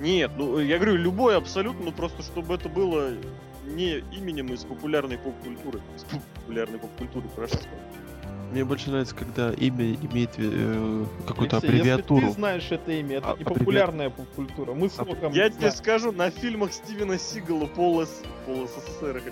Нет, 0.00 0.30
ну 0.36 0.58
я 0.58 0.76
говорю, 0.76 0.96
любой 0.96 1.36
абсолютно, 1.36 1.84
ну 1.86 1.92
просто 1.92 2.22
чтобы 2.22 2.54
это 2.54 2.68
было 2.68 3.10
не 3.66 3.98
именем 4.12 4.52
из 4.52 4.64
популярной 4.64 5.18
поп-культуры. 5.18 5.80
Из 5.96 6.04
популярной 6.40 6.78
поп-культуры, 6.78 7.28
хорошо 7.34 7.54
сказать. 7.54 7.78
Мне 8.50 8.64
больше 8.66 8.90
нравится, 8.90 9.14
когда 9.14 9.50
имя 9.52 9.94
имеет 9.94 10.30
э, 10.36 11.04
какую-то 11.26 11.56
Алексей, 11.56 11.70
Если 11.78 11.88
аббревиатуру. 11.90 12.26
ты 12.26 12.32
знаешь 12.34 12.66
это 12.70 12.92
имя, 12.92 13.16
это 13.18 13.32
А- 13.32 13.36
не 13.38 13.44
популярная 13.44 14.10
поп-культура. 14.10 14.74
Мы 14.74 14.90
с 14.90 14.98
А- 14.98 15.04
Локом 15.04 15.32
Я 15.32 15.46
знаем. 15.46 15.52
тебе 15.52 15.70
скажу, 15.70 16.12
на 16.12 16.28
фильмах 16.30 16.72
Стивена 16.74 17.16
Сигала 17.16 17.64
пол, 17.66 18.02
С... 18.02 18.22
пол 18.44 18.68
СССР, 18.68 19.22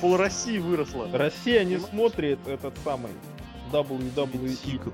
пол 0.00 0.16
России 0.16 0.58
выросла. 0.58 1.08
Россия 1.12 1.60
не 1.62 1.76
Понимаешь? 1.76 1.90
смотрит 1.90 2.38
этот 2.48 2.74
самый 2.82 3.12
WWE. 3.72 4.48
Сигал. 4.56 4.92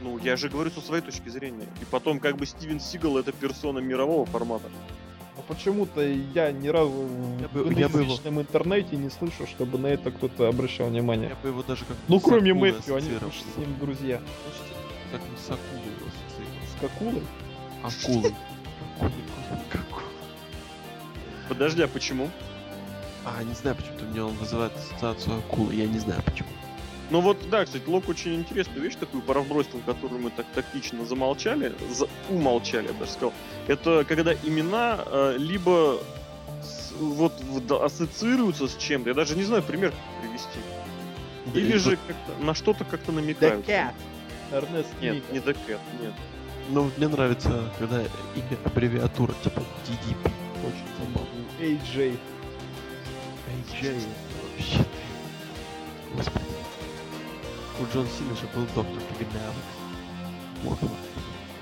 Ну, 0.00 0.18
я 0.18 0.36
же 0.36 0.48
говорю 0.48 0.70
со 0.70 0.80
своей 0.80 1.02
точки 1.02 1.28
зрения. 1.28 1.66
И 1.80 1.84
потом, 1.84 2.20
как 2.20 2.36
бы 2.36 2.46
Стивен 2.46 2.80
Сигал 2.80 3.16
это 3.18 3.32
персона 3.32 3.78
мирового 3.78 4.26
формата. 4.26 4.68
Но 5.36 5.42
почему-то 5.42 6.02
я 6.02 6.50
ни 6.50 6.68
разу 6.68 7.08
Я 7.40 7.48
в 7.48 7.66
англоязычном 7.66 8.40
интернете 8.40 8.96
не 8.96 9.10
слышу, 9.10 9.46
чтобы 9.46 9.78
на 9.78 9.88
это 9.88 10.10
кто-то 10.10 10.48
обращал 10.48 10.88
внимание. 10.88 11.30
Я 11.30 11.36
бы 11.36 11.48
его 11.48 11.62
даже 11.62 11.84
как 11.84 11.96
Ну, 12.08 12.20
кроме 12.20 12.54
Мэтью, 12.54 12.96
они 12.96 13.08
с 13.08 13.56
ним 13.58 13.78
друзья. 13.78 14.20
Как 15.12 15.20
с 15.38 15.50
акулой 15.50 15.84
его. 15.84 16.10
С 16.66 16.80
Какулой? 16.80 17.22
Акулой. 17.82 18.34
Подожди, 21.48 21.82
а 21.82 21.88
почему? 21.88 22.30
А, 23.24 23.42
не 23.42 23.54
знаю, 23.54 23.76
почему-то 23.76 24.04
мне 24.04 24.22
он 24.22 24.34
вызывает 24.34 24.72
ассоциацию 24.76 25.38
акулы. 25.38 25.74
Я 25.74 25.86
не 25.86 25.98
знаю 25.98 26.22
почему. 26.24 26.48
Ну 27.10 27.20
вот, 27.20 27.38
да, 27.50 27.64
кстати, 27.64 27.84
Лок 27.86 28.08
очень 28.08 28.34
интересную 28.34 28.82
вещь 28.82 28.96
такую 28.98 29.22
пробросил, 29.22 29.80
которую 29.86 30.20
мы 30.20 30.30
так 30.30 30.46
тактично 30.54 31.04
замолчали, 31.06 31.72
за... 31.90 32.08
умолчали, 32.28 32.88
я 32.88 32.92
даже 32.94 33.12
сказал. 33.12 33.32
Это 33.68 34.04
когда 34.04 34.32
имена 34.34 34.98
э, 35.06 35.36
либо 35.38 36.00
с- 36.62 36.92
вот 36.98 37.32
в- 37.40 37.64
да, 37.64 37.84
ассоциируются 37.84 38.66
с 38.66 38.76
чем-то, 38.76 39.10
я 39.10 39.14
даже 39.14 39.36
не 39.36 39.44
знаю 39.44 39.62
пример 39.62 39.92
привести. 40.20 40.58
Да, 41.54 41.60
Или 41.60 41.76
же 41.78 41.96
на 42.40 42.54
что-то 42.54 42.84
как-то 42.84 43.12
The 43.12 43.14
намекают. 43.14 43.64
Cat. 43.68 43.92
Эрнест 44.50 44.88
Нет, 45.00 45.14
Мика. 45.14 45.32
не 45.32 45.38
The 45.38 45.56
Cat, 45.68 45.80
нет. 46.02 46.12
Ну, 46.70 46.82
вот 46.82 46.98
мне 46.98 47.06
нравится, 47.06 47.70
когда 47.78 48.00
имя 48.02 48.58
аббревиатура, 48.64 49.32
типа 49.44 49.60
DDP. 49.86 50.32
Очень 50.64 50.88
забавно. 50.98 51.28
AJ. 51.60 52.18
AJ. 53.70 54.02
Вообще. 54.56 54.84
Господи. 56.16 56.44
У 57.78 57.84
Джон 57.92 58.06
Сина 58.06 58.34
же 58.36 58.46
был 58.54 58.66
доктор. 58.74 59.02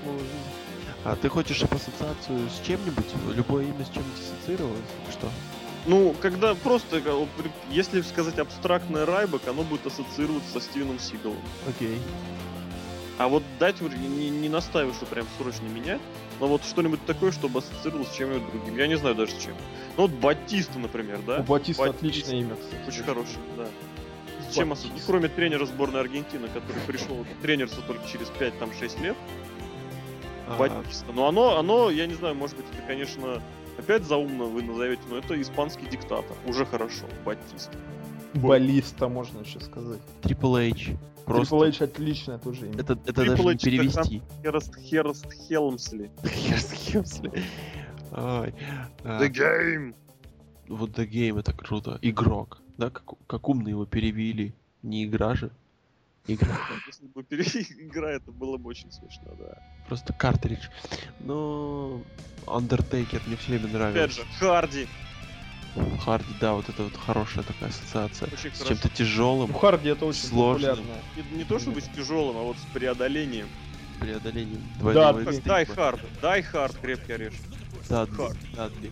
Ну, 0.03 0.11
А 1.03 1.15
ты 1.15 1.29
хочешь 1.29 1.57
чтобы 1.57 1.75
ассоциацию 1.75 2.49
с 2.49 2.65
чем-нибудь? 2.65 3.05
Любое 3.35 3.65
имя 3.65 3.83
с 3.83 3.89
чем-нибудь 3.89 4.19
ассоциировалось? 4.19 4.79
Что? 5.11 5.29
Ну, 5.85 6.15
когда 6.19 6.55
просто, 6.55 7.01
если 7.69 8.01
сказать 8.01 8.39
абстрактное 8.39 9.05
Райбок, 9.05 9.47
оно 9.47 9.63
будет 9.63 9.85
ассоциироваться 9.85 10.51
со 10.53 10.61
Стивеном 10.61 10.99
Сигалом. 10.99 11.37
Окей. 11.67 11.99
А 13.17 13.27
вот 13.27 13.43
дать 13.59 13.79
не, 13.81 14.29
не 14.29 14.49
настаиваю, 14.49 14.93
что 14.93 15.05
прям 15.05 15.25
срочно 15.37 15.65
менять, 15.65 16.01
но 16.39 16.47
вот 16.47 16.63
что-нибудь 16.65 17.05
такое, 17.05 17.31
чтобы 17.31 17.59
ассоциировалось 17.59 18.09
с 18.09 18.15
чем-нибудь 18.15 18.51
другим. 18.51 18.77
Я 18.77 18.87
не 18.87 18.95
знаю 18.95 19.15
даже 19.15 19.31
с 19.31 19.37
чем. 19.37 19.53
Ну 19.95 20.03
вот 20.07 20.11
Батиста, 20.11 20.79
например, 20.79 21.19
да? 21.25 21.37
У 21.39 21.43
Батиста 21.43 21.83
Батиста. 21.83 22.07
отличное 22.07 22.39
имя, 22.41 22.55
кстати. 22.55 22.87
Очень 22.87 23.03
хороший, 23.03 23.37
да. 23.55 23.67
Чем 24.53 24.69
Батиста. 24.69 24.89
осо- 24.89 25.03
Кроме 25.05 25.27
тренера 25.29 25.65
сборной 25.65 26.01
Аргентины, 26.01 26.47
который 26.47 26.81
пришел 26.87 27.25
тренерство 27.41 27.81
только 27.83 28.07
через 28.07 28.27
5-6 28.29 28.99
лет, 29.01 29.15
А, 30.47 30.57
Батиста. 30.57 31.11
Но 31.13 31.27
оно, 31.27 31.57
оно, 31.57 31.89
я 31.89 32.05
не 32.05 32.13
знаю, 32.13 32.35
может 32.35 32.55
быть, 32.57 32.65
это, 32.71 32.81
конечно, 32.85 33.41
опять 33.77 34.03
заумно 34.03 34.45
вы 34.45 34.61
назовете, 34.61 35.01
но 35.09 35.17
это 35.17 35.39
испанский 35.41 35.87
диктатор. 35.87 36.35
Уже 36.45 36.65
хорошо, 36.65 37.05
Батиста. 37.25 37.75
Баллиста, 38.35 39.07
можно 39.07 39.39
еще 39.39 39.59
сказать. 39.61 39.99
Triple 40.21 40.71
H. 40.71 40.97
Просто. 41.25 41.55
Triple 41.55 41.67
H 41.69 41.81
отличное 41.81 42.37
тоже 42.37 42.67
имя. 42.67 42.75
Это, 42.79 42.93
это 43.05 43.23
Triple 43.23 43.25
даже 43.29 43.43
не 43.43 43.49
H 43.49 43.55
это 43.55 43.63
перевести. 43.65 44.21
Херест, 44.43 44.75
Херест 44.77 45.33
Хелмсли. 45.47 46.11
Херст 46.23 46.73
Хемсли. 46.73 47.31
Ай. 48.11 48.53
А, 49.03 49.21
The 49.23 49.29
Game. 49.31 49.95
Вот 50.67 50.91
The 50.91 51.07
Game 51.09 51.39
это 51.39 51.53
круто. 51.53 51.97
Игрок. 52.01 52.61
Да, 52.77 52.89
как, 52.89 53.03
как 53.27 53.49
умно 53.49 53.69
его 53.69 53.85
перевели. 53.85 54.53
Не 54.83 55.05
игра 55.05 55.35
же. 55.35 55.49
Игра. 56.27 56.57
Если 56.87 57.05
бы 57.07 57.23
пере- 57.23 57.43
игра, 57.79 58.11
это 58.11 58.31
было 58.31 58.57
бы 58.57 58.69
очень 58.69 58.91
смешно, 58.91 59.31
да. 59.37 59.57
Просто 59.87 60.13
картридж. 60.13 60.67
Но 61.19 62.01
Undertaker 62.45 63.21
мне 63.27 63.37
все 63.37 63.51
время 63.51 63.65
Опять 63.65 63.73
нравился. 63.73 64.21
же, 64.21 64.27
Харди. 64.39 64.87
Харди, 65.99 66.33
да, 66.39 66.53
вот 66.53 66.69
это 66.69 66.83
вот 66.83 66.95
хорошая 66.95 67.43
такая 67.43 67.69
ассоциация. 67.69 68.27
Очень 68.31 68.51
С 68.51 68.59
хорошо. 68.59 68.67
чем-то 68.67 68.89
тяжелым, 68.89 69.49
У 69.51 69.53
Харди 69.57 69.89
это 69.89 70.05
очень 70.05 70.27
Сложно. 70.27 70.77
Не, 71.31 71.37
не 71.39 71.43
то 71.43 71.59
чтобы 71.59 71.81
с 71.81 71.85
тяжелым, 71.89 72.37
а 72.37 72.41
вот 72.43 72.57
с 72.57 72.73
преодолением. 72.73 73.47
преодолением 73.99 74.61
Да. 74.81 75.13
Дай 75.43 75.65
Хард. 75.65 76.01
Дай 76.21 76.41
Хард, 76.43 76.77
крепкий 76.77 77.13
орешек. 77.13 77.41
Дадли, 77.89 78.15
Хард. 78.15 78.37
Дадли. 78.55 78.91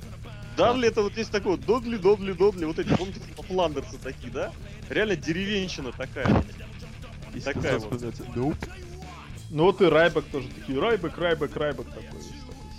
Дадли 0.56 0.88
это 0.88 1.01
вот 1.01 1.18
есть 1.18 1.32
такой 1.32 1.54
вот 1.54 1.66
Додли, 1.66 1.97
Додли, 1.97 2.34
Додли, 2.34 2.66
вот 2.66 2.80
эти, 2.80 2.95
помните, 2.95 3.20
фландерсы 3.47 3.97
такие, 3.97 4.32
да? 4.32 4.51
Реально 4.89 5.16
деревенщина 5.16 5.91
такая. 5.91 6.43
И 7.34 7.39
Такая 7.39 7.80
вот. 7.80 8.01
«Nope». 8.36 8.70
Ну 9.49 9.64
вот 9.66 9.82
и 9.82 9.86
Райбек 9.86 10.26
тоже 10.26 10.47
такие. 10.49 10.80
Райбек, 10.80 11.18
Райбек, 11.18 11.56
Райбек 11.56 11.88
такой 11.88 12.22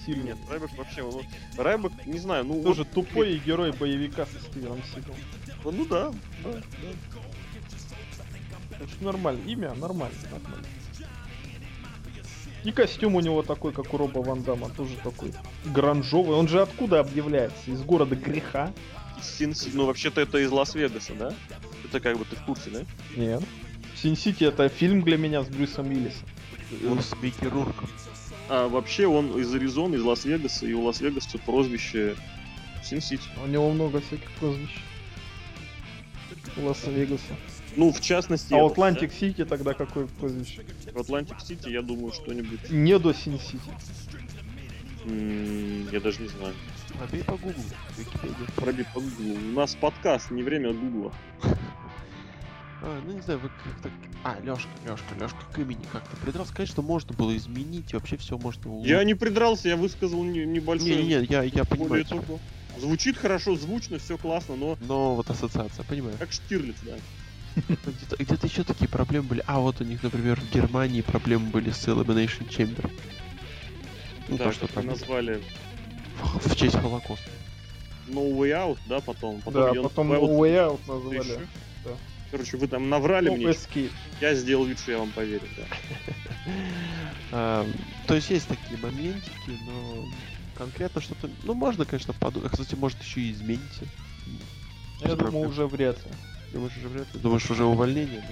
сильный. 0.05 0.25
Нет, 0.25 0.39
Райбек 0.51 0.77
вообще, 0.77 1.03
ну, 1.03 1.23
Райбек, 1.57 1.93
не 2.07 2.19
знаю, 2.19 2.45
ну... 2.45 2.63
Тоже 2.63 2.83
вот- 2.83 2.93
тупой 2.93 3.39
герой 3.39 3.73
боевика 3.73 4.27
со 4.27 4.39
Стивеном 4.39 4.83
Сигалом. 4.95 5.19
Ну 5.65 5.87
да, 5.87 6.13
да, 6.43 6.53
да. 6.53 6.61
Что 8.87 9.05
нормально. 9.05 9.41
Имя 9.47 9.73
нормально, 9.75 10.17
нормально. 10.31 10.67
И 12.65 12.73
костюм 12.73 13.15
у 13.15 13.21
него 13.21 13.43
такой, 13.43 13.73
как 13.73 13.93
у 13.93 13.99
Роба 13.99 14.21
Ван 14.21 14.43
Дамма, 14.43 14.71
тоже 14.71 14.95
такой 15.03 15.33
гранжовый. 15.67 16.37
Он 16.37 16.49
же 16.49 16.63
откуда 16.63 17.01
объявляется? 17.01 17.71
Из 17.71 17.83
города 17.83 18.17
греха? 18.17 18.73
Из 19.21 19.27
Sin 19.37 19.52
City, 19.52 19.77
ну 19.77 19.85
вообще-то 19.85 20.23
это 20.23 20.39
из 20.39 20.51
Лас-Вегаса, 20.51 21.13
да? 21.15 21.35
Это 21.85 22.01
как 22.01 22.17
бы 22.19 22.25
ты 22.25 22.37
в 22.37 22.45
курсе, 22.45 22.71
да? 22.71 22.81
Нет. 23.17 23.43
Sin 23.97 24.17
City 24.17 24.45
это 24.45 24.69
фильм 24.71 25.03
для 25.03 25.19
меня 25.19 25.43
с 25.43 25.49
Брюсом 25.49 25.89
Уиллисом. 25.89 26.27
С 26.71 27.15
Микки 27.21 27.45
Рурком. 27.45 27.89
А 28.49 28.69
вообще 28.69 29.07
он 29.07 29.39
из 29.39 29.55
Аризоны, 29.55 29.97
из 29.97 30.03
Лас-Вегаса, 30.03 30.67
и 30.67 30.73
у 30.73 30.83
Лас-Вегаса 30.83 31.39
прозвище 31.39 32.17
Sin 32.83 33.00
City. 33.00 33.29
У 33.45 33.47
него 33.47 33.71
много 33.73 34.01
всяких 34.01 34.31
прозвищ. 34.33 34.71
Лас-Вегаса. 36.57 37.37
Ну, 37.77 37.93
в 37.93 38.01
частности, 38.01 38.55
А 38.55 38.67
Атлантик 38.67 39.13
Сити 39.13 39.45
тогда 39.45 39.75
какое 39.75 40.07
прозвище? 40.07 40.63
да? 40.87 40.93
в 40.93 40.99
Атлантик-Сити, 40.99 41.69
я 41.69 41.83
думаю, 41.83 42.13
что-нибудь... 42.13 42.71
Не 42.71 42.99
до 42.99 43.13
Sin 43.13 43.35
City. 43.35 43.71
Я 45.93 46.01
даже 46.01 46.23
не 46.23 46.29
знаю. 46.29 46.55
Набей 47.01 47.25
по 47.25 47.33
гуглу. 47.37 47.63
Википедия. 47.99 48.47
Проби 48.57 48.87
по 48.95 49.01
гуглу. 49.01 49.35
У 49.35 49.53
нас 49.55 49.75
подкаст, 49.75 50.31
не 50.31 50.43
время 50.43 50.73
гугла. 50.73 51.13
А, 52.83 53.01
ну 53.05 53.13
не 53.13 53.21
знаю, 53.23 53.41
вы 53.41 53.51
как-то... 53.63 53.91
А, 54.23 54.39
Лёшка, 54.43 54.69
Лёшка, 54.87 55.15
Лёшка 55.19 55.39
к 55.53 55.59
имени 55.59 55.85
как-то 55.93 56.17
придрался. 56.19 56.55
Конечно, 56.55 56.83
можно 56.83 57.15
было 57.15 57.37
изменить, 57.37 57.93
и 57.93 57.97
вообще 57.97 58.17
все 58.17 58.39
можно 58.39 58.71
улучшить. 58.71 58.91
Я 58.91 59.03
не 59.05 59.15
придрался, 59.15 59.69
я 59.69 59.77
высказал 59.77 60.23
не- 60.23 60.47
небольшой... 60.47 60.91
Не-не-не, 60.91 61.25
я, 61.29 61.43
я 61.43 61.65
понимаю. 61.65 62.05
Звучит 62.79 63.17
хорошо, 63.17 63.57
звучно, 63.57 63.99
все 63.99 64.19
классно, 64.19 64.57
но 64.57 64.77
Но 64.81 65.15
вот 65.17 65.31
ассоциация, 65.31 65.85
понимаю. 65.85 66.17
как 66.19 66.33
Штирлиц, 66.33 66.77
да. 66.83 66.93
Где-то, 67.57 68.17
где-то 68.19 68.47
еще 68.47 68.65
такие 68.65 68.89
проблемы 68.89 69.29
были. 69.29 69.45
А, 69.47 69.61
вот 69.61 69.81
у 69.81 69.85
них, 69.85 70.03
например, 70.03 70.41
в 70.41 70.53
Германии 70.53 71.03
проблемы 71.03 71.51
были 71.51 71.71
с 71.71 71.87
Elimination 71.87 72.49
Chamber. 72.49 72.91
Ну, 74.29 74.37
да, 74.39 74.45
то, 74.45 74.53
что 74.53 74.67
там 74.67 74.87
назвали 74.87 75.43
в, 76.21 76.49
в 76.49 76.57
честь 76.57 76.77
Холокоста. 76.77 77.31
No 78.09 78.37
Way 78.37 78.51
Out, 78.51 78.79
да, 78.89 79.01
потом. 79.01 79.41
потом 79.41 79.63
Да, 79.63 79.71
я 79.71 79.83
потом 79.83 80.13
No 80.13 80.21
Way 80.21 80.57
Out 80.57 80.81
еще. 80.83 80.93
назвали. 80.93 81.49
да. 81.85 81.91
Короче, 82.31 82.57
вы 82.57 82.67
там 82.67 82.89
наврали 82.89 83.31
No 83.31 83.37
мне, 83.37 83.47
Escape. 83.47 83.93
я 84.21 84.35
сделал 84.35 84.65
вид, 84.65 84.79
что 84.79 84.93
я 84.93 84.99
вам 84.99 85.11
поверю, 85.11 85.47
да. 85.57 85.65
А, 87.31 87.67
то 88.07 88.15
есть 88.15 88.31
есть 88.31 88.49
такие 88.49 88.79
моментики, 88.81 89.59
но 89.67 90.05
конкретно 90.57 91.01
что-то... 91.01 91.31
Ну, 91.45 91.55
можно, 91.55 91.85
конечно, 91.85 92.13
подумать. 92.15 92.51
Кстати, 92.53 92.75
может, 92.75 93.01
еще 93.03 93.21
и 93.21 93.33
измените. 93.33 93.87
Я 95.01 95.15
думаю, 95.15 95.49
уже 95.49 95.67
вряд 95.67 95.97
ли. 95.99 96.11
Думаешь, 96.55 96.77
уже 96.79 96.89
вряд 96.89 97.13
ли? 97.15 97.21
Думаешь, 97.21 97.51
уже 97.51 97.65
увольнение, 97.65 98.23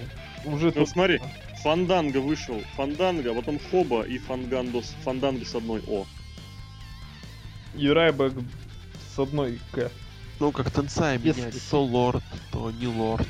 да? 0.44 0.50
Уже 0.50 0.66
Ну 0.66 0.72
тут... 0.72 0.88
смотри, 0.88 1.20
Фанданга 1.62 2.18
вышел, 2.18 2.62
Фанданга, 2.76 3.32
а 3.32 3.34
потом 3.34 3.58
Хоба 3.70 4.02
и 4.02 4.18
Фангандо 4.18 4.80
с- 4.80 4.94
Фанданга 5.04 5.44
с 5.44 5.54
одной 5.56 5.82
О. 5.88 6.06
И 7.74 7.88
Райбек 7.88 8.32
с 9.14 9.18
одной 9.18 9.58
К. 9.72 9.90
Ну, 10.38 10.52
как 10.52 10.70
Тенсай 10.70 11.18
Без 11.18 11.36
менять. 11.36 11.52
скидки. 11.54 11.70
То 11.70 11.84
лорд, 11.84 12.22
то 12.52 12.70
не 12.70 12.86
лорд, 12.86 13.26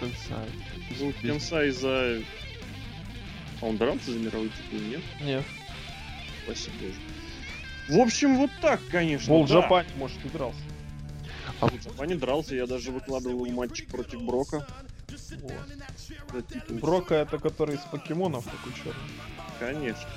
то 0.00 0.06
Тенсай. 0.06 0.48
Ну, 1.00 1.12
Тенсай 1.22 1.70
за... 1.70 2.20
А 3.60 3.66
он 3.66 3.76
дрался 3.76 4.12
за 4.12 4.18
мировой 4.18 4.48
титул, 4.50 4.80
нет? 4.88 5.00
Нет. 5.20 5.44
Спасибо 6.44 6.74
боже. 6.80 6.94
В 7.88 8.00
общем, 8.02 8.36
вот 8.36 8.50
так, 8.60 8.80
конечно. 8.90 9.28
Бол 9.28 9.46
да. 9.46 9.54
Джапан, 9.60 9.86
может, 9.96 10.24
и 10.24 10.28
дрался. 10.28 10.58
В 11.60 11.84
Джапане 11.84 12.14
дрался, 12.14 12.54
я 12.54 12.66
даже 12.66 12.92
выкладывал 12.92 13.46
матчик 13.46 13.88
против 13.88 14.22
Брока. 14.22 14.66
Вот. 15.42 16.46
титул. 16.48 16.78
Брока 16.78 17.16
это 17.16 17.38
который 17.38 17.76
из 17.76 17.80
покемонов 17.80 18.44
такой 18.44 18.72
черный. 18.72 19.10
Конечно. 19.58 20.08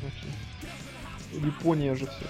Окей. 0.00 1.40
Япония 1.46 1.94
же 1.94 2.06
все 2.06 2.26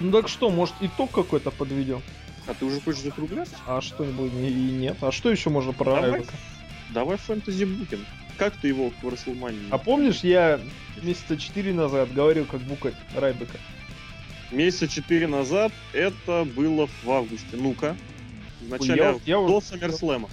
Ну 0.00 0.12
так 0.12 0.28
что, 0.28 0.50
может 0.50 0.76
итог 0.80 1.10
какой-то 1.10 1.50
подведем? 1.50 2.02
А 2.46 2.54
ты 2.54 2.64
уже 2.64 2.80
хочешь 2.80 3.02
закругляться? 3.02 3.56
А 3.66 3.80
что-нибудь 3.80 4.32
и 4.32 4.48
и 4.48 4.72
нет. 4.72 4.96
А 5.02 5.10
что 5.12 5.30
еще 5.30 5.50
можно 5.50 5.72
про 5.72 5.96
Давай, 5.96 6.24
давай 6.90 7.16
фэнтези 7.18 7.64
букинг. 7.64 8.06
Как 8.38 8.56
ты 8.56 8.68
его 8.68 8.92
в 9.02 9.08
Расселмании? 9.08 9.66
А 9.70 9.78
помнишь, 9.78 10.20
я 10.20 10.60
месяца 11.02 11.36
4 11.36 11.74
назад 11.74 12.12
говорил, 12.14 12.46
как 12.46 12.60
букать 12.60 12.94
Райбека? 13.14 13.58
Месяца 14.50 14.88
четыре 14.88 15.26
назад 15.26 15.72
это 15.92 16.46
было 16.56 16.88
в 17.02 17.10
августе. 17.10 17.56
Ну-ка. 17.56 17.96
В 18.60 18.68
начале 18.68 18.96
Я- 18.96 19.18
я 19.26 19.36
до 19.36 19.60
Саммерслэма. 19.60 20.28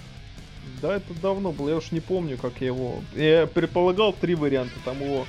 Да, 0.82 0.96
это 0.96 1.14
давно 1.14 1.52
было, 1.52 1.70
я 1.70 1.76
уж 1.76 1.90
не 1.92 2.00
помню, 2.00 2.36
как 2.36 2.60
я 2.60 2.68
его... 2.68 3.00
Я 3.14 3.46
предполагал 3.46 4.12
три 4.12 4.34
варианта. 4.34 4.74
Там 4.84 5.00
его 5.00 5.26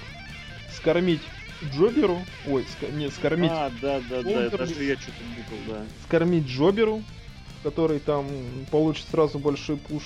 скормить 0.76 1.22
Джоберу, 1.74 2.20
ой, 2.48 2.64
ска- 2.64 2.92
не, 2.92 3.10
скормить, 3.10 3.52
А, 3.52 3.72
да, 3.82 4.00
да, 4.10 4.22
да, 4.22 4.30
Ундервуд. 4.30 4.58
даже 4.58 4.84
я 4.84 4.96
что-то 4.96 5.24
букал, 5.36 5.58
да. 5.76 5.86
скормить 6.06 6.48
Джоберу, 6.48 7.02
который 7.64 8.00
там 8.00 8.28
получит 8.72 9.06
сразу 9.10 9.40
большой 9.40 9.78
пуш. 9.78 10.04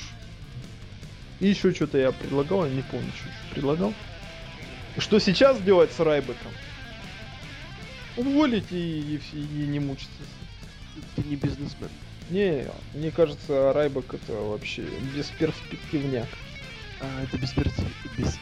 И 1.39 1.47
еще 1.47 1.73
что-то 1.73 1.97
я 1.97 2.11
предлагал, 2.11 2.65
я 2.65 2.71
не 2.71 2.84
помню, 2.84 3.11
что 3.15 3.53
предлагал. 3.53 3.93
Что 4.97 5.19
сейчас 5.19 5.59
делать 5.61 5.91
с 5.91 5.99
Райбеком? 5.99 6.51
Уволить 8.18 8.72
и, 8.72 9.20
и, 9.34 9.38
и 9.38 9.68
не 9.68 9.80
мучиться. 9.80 10.09
Ты 11.16 11.24
не 11.24 11.36
бизнесмен. 11.36 11.89
Не, 12.30 12.68
мне 12.93 13.12
кажется, 13.12 13.74
Райбек 13.74 14.14
это 14.14 14.34
вообще 14.34 14.84
бесперспективняк. 15.16 16.28
А, 16.99 17.24
это 17.24 17.38
бесперспективный... 17.38 17.91
Без... 18.18 18.39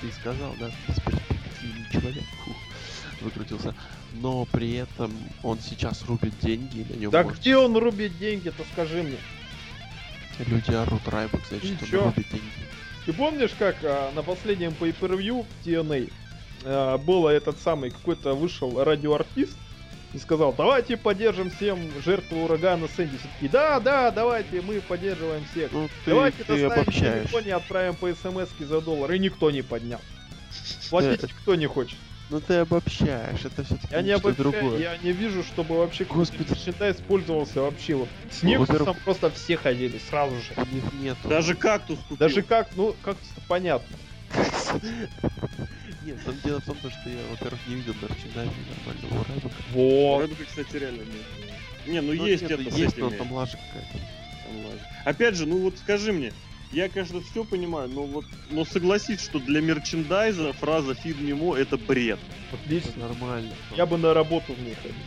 Ты 0.00 0.12
сказал, 0.20 0.54
да? 0.58 0.70
Бесперспективный 0.88 1.90
человек. 1.92 2.24
Фух, 2.44 2.56
выкрутился. 3.20 3.74
Но 4.14 4.46
при 4.46 4.74
этом 4.74 5.12
он 5.42 5.58
сейчас 5.60 6.04
рубит 6.06 6.32
деньги, 6.40 6.86
на 6.88 6.96
нем 6.96 7.10
Да 7.10 7.22
может- 7.22 7.40
где 7.40 7.56
он 7.56 7.76
рубит 7.76 8.18
деньги-то, 8.18 8.64
скажи 8.72 9.02
мне. 9.02 9.18
Люди 10.46 10.72
орут 10.72 11.06
Райбок, 11.06 11.42
значит, 11.48 11.82
И 11.92 11.96
он 11.96 12.04
рубит 12.04 12.28
деньги. 12.30 12.46
Ты 13.04 13.12
помнишь, 13.12 13.52
как 13.58 13.76
а, 13.82 14.12
на 14.14 14.22
последнем 14.22 14.74
pay-per-view 14.78 15.44
TNA 15.64 16.10
а, 16.64 16.98
было 16.98 17.28
этот 17.30 17.58
самый, 17.58 17.90
какой-то 17.90 18.34
вышел 18.34 18.82
радиоартист 18.82 19.56
и 20.12 20.18
сказал, 20.18 20.52
давайте 20.52 20.96
поддержим 20.96 21.50
всем 21.50 21.78
жертву 22.04 22.42
урагана 22.44 22.88
Сэнди. 22.96 23.16
Все 23.18 23.28
такие, 23.34 23.50
да, 23.50 23.78
да, 23.80 24.10
давайте, 24.10 24.60
мы 24.60 24.80
поддерживаем 24.80 25.44
всех. 25.52 25.70
Ну, 25.72 25.88
ты, 26.04 26.10
давайте 26.10 26.38
ты 26.44 26.44
доставим 26.46 26.72
обобщаешь. 26.72 27.22
телефон 27.24 27.44
и 27.44 27.50
отправим 27.50 27.94
по 27.94 28.08
смс 28.12 28.48
за 28.58 28.80
доллар. 28.80 29.12
И 29.12 29.18
никто 29.18 29.50
не 29.50 29.62
поднял. 29.62 30.00
Платить 30.90 31.22
никто 31.22 31.54
не 31.54 31.66
хочет. 31.66 31.96
Ну 32.30 32.40
ты 32.40 32.54
обобщаешь, 32.58 33.44
это 33.44 33.64
все-таки 33.64 33.88
Я 33.90 34.02
не 34.02 34.12
обобщаю, 34.12 34.52
другое. 34.52 34.78
я 34.78 34.96
не 34.98 35.10
вижу, 35.10 35.42
чтобы 35.42 35.78
вообще 35.78 36.04
Господи. 36.04 36.46
мерчендайз 36.48 36.96
использовался 36.98 37.60
вообще 37.62 37.96
вот. 37.96 38.08
С 38.30 38.42
Ну, 38.44 38.50
Нексусом 38.50 38.76
во-первых- 38.78 39.04
просто 39.04 39.30
все 39.30 39.56
ходили 39.56 40.00
сразу 40.10 40.36
же. 40.36 40.52
У 40.56 40.74
них 40.74 40.84
нету. 41.00 41.28
Даже 41.28 41.56
кактус 41.56 41.98
купил. 41.98 42.16
Даже 42.18 42.42
как, 42.42 42.68
ну, 42.76 42.94
как-то 43.02 43.24
понятно. 43.48 43.96
Нет, 46.10 46.24
там 46.24 46.40
дело 46.40 46.60
в 46.60 46.64
том, 46.64 46.76
то, 46.80 46.90
что 46.90 47.08
я, 47.08 47.22
во-первых, 47.30 47.60
не 47.68 47.76
видел 47.76 47.94
мерчендайза 47.94 48.52
нормального 48.68 49.20
у 49.20 49.24
Райбока. 49.28 49.54
Вот. 49.68 50.20
Рэббека, 50.22 50.44
кстати, 50.44 50.76
реально 50.76 51.02
нет. 51.02 51.26
Не, 51.86 52.00
ну 52.00 52.12
Ну, 52.12 52.26
есть 52.26 52.42
нет, 52.42 52.50
это 52.50 52.68
с 52.68 52.76
есть, 52.76 52.94
этими. 52.94 53.04
но 53.04 53.16
там 53.16 53.32
лажа 53.32 53.58
какая-то. 53.68 54.00
Опять 55.04 55.36
же, 55.36 55.46
ну 55.46 55.58
вот 55.58 55.78
скажи 55.78 56.12
мне, 56.12 56.32
я, 56.72 56.88
конечно, 56.88 57.20
все 57.20 57.44
понимаю, 57.44 57.88
но 57.88 58.06
вот, 58.06 58.24
но 58.50 58.64
согласись, 58.64 59.20
что 59.20 59.38
для 59.38 59.60
мерчендайза 59.60 60.52
фраза 60.52 60.92
«Feed 60.92 61.18
me 61.20 61.30
more» 61.30 61.56
это 61.56 61.78
бред. 61.78 62.18
Отлично. 62.50 62.90
Это 62.90 63.00
нормально. 63.00 63.54
Я 63.76 63.86
бы 63.86 63.96
на 63.96 64.12
работу 64.12 64.54
в 64.54 64.60
ней 64.60 64.74
ходил. 64.74 65.04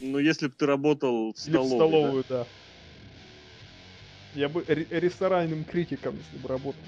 Но 0.00 0.18
если 0.18 0.46
бы 0.46 0.54
ты 0.56 0.64
работал 0.64 1.34
в 1.34 1.46
Или 1.46 1.56
в 1.58 1.64
столовой, 1.64 1.68
да? 1.68 1.76
столовую, 1.76 2.24
да. 2.28 2.46
Я 4.32 4.48
бы 4.48 4.64
ре- 4.66 4.86
ресторанным 4.90 5.64
критиком, 5.64 6.16
если 6.16 6.38
бы 6.38 6.48
работал. 6.48 6.82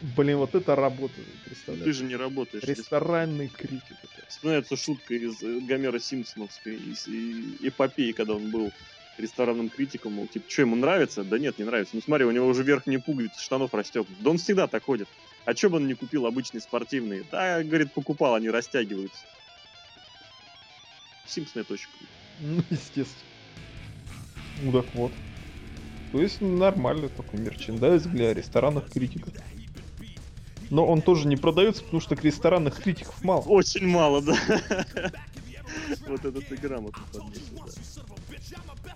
Блин, 0.00 0.38
вот 0.38 0.54
это 0.54 0.76
работа, 0.76 1.20
Ну, 1.22 1.24
ты 1.24 1.44
представляешь? 1.44 1.96
же 1.96 2.04
не 2.04 2.16
работаешь. 2.16 2.64
Ресторанный 2.64 3.48
критик. 3.48 3.96
это. 4.02 4.26
Вспоминается 4.28 4.76
шутка 4.76 5.14
из 5.14 5.42
э, 5.42 5.60
Гомера 5.60 5.98
Симпсоновской 5.98 6.76
из 6.76 7.06
эпопеи, 7.08 8.12
когда 8.12 8.34
он 8.34 8.50
был 8.50 8.74
ресторанным 9.16 9.70
критиком, 9.70 10.12
мол, 10.12 10.28
типа, 10.28 10.44
что 10.48 10.62
ему 10.62 10.76
нравится? 10.76 11.24
Да 11.24 11.38
нет, 11.38 11.58
не 11.58 11.64
нравится. 11.64 11.96
Ну 11.96 12.02
смотри, 12.02 12.26
у 12.26 12.30
него 12.30 12.46
уже 12.46 12.62
верхние 12.62 13.00
пуговицы 13.00 13.40
штанов 13.40 13.72
расстегнуты. 13.72 14.22
Да 14.22 14.30
он 14.30 14.36
всегда 14.36 14.68
так 14.68 14.84
ходит. 14.84 15.08
А 15.46 15.54
чё 15.54 15.70
бы 15.70 15.76
он 15.76 15.86
не 15.86 15.94
купил 15.94 16.26
обычные 16.26 16.60
спортивные? 16.60 17.24
Да, 17.24 17.62
говорит, 17.64 17.94
покупал, 17.94 18.34
они 18.34 18.50
растягиваются. 18.50 19.26
Симпсоны 21.24 21.62
это 21.62 21.72
очень 21.72 21.90
круто. 21.90 22.12
Ну, 22.38 22.62
естественно. 22.70 23.30
Ну 24.62 24.72
так 24.72 24.94
вот. 24.94 25.14
То 26.12 26.20
есть 26.20 26.40
нормальный 26.40 27.08
такой 27.08 27.40
мерчендайз 27.40 28.04
для 28.04 28.32
ресторанных 28.34 28.90
критиков. 28.90 29.34
Но 30.70 30.86
он 30.86 31.02
тоже 31.02 31.28
не 31.28 31.36
продается, 31.36 31.82
потому 31.84 32.00
что 32.00 32.14
ресторанных 32.14 32.82
критиков 32.82 33.22
мало. 33.22 33.42
Очень 33.42 33.86
мало, 33.86 34.22
да. 34.22 34.36
Вот 36.06 36.24
это 36.24 36.40
ты 36.40 36.56
грамотно 36.56 37.02
подметил, 37.12 37.64
да. 37.64 37.72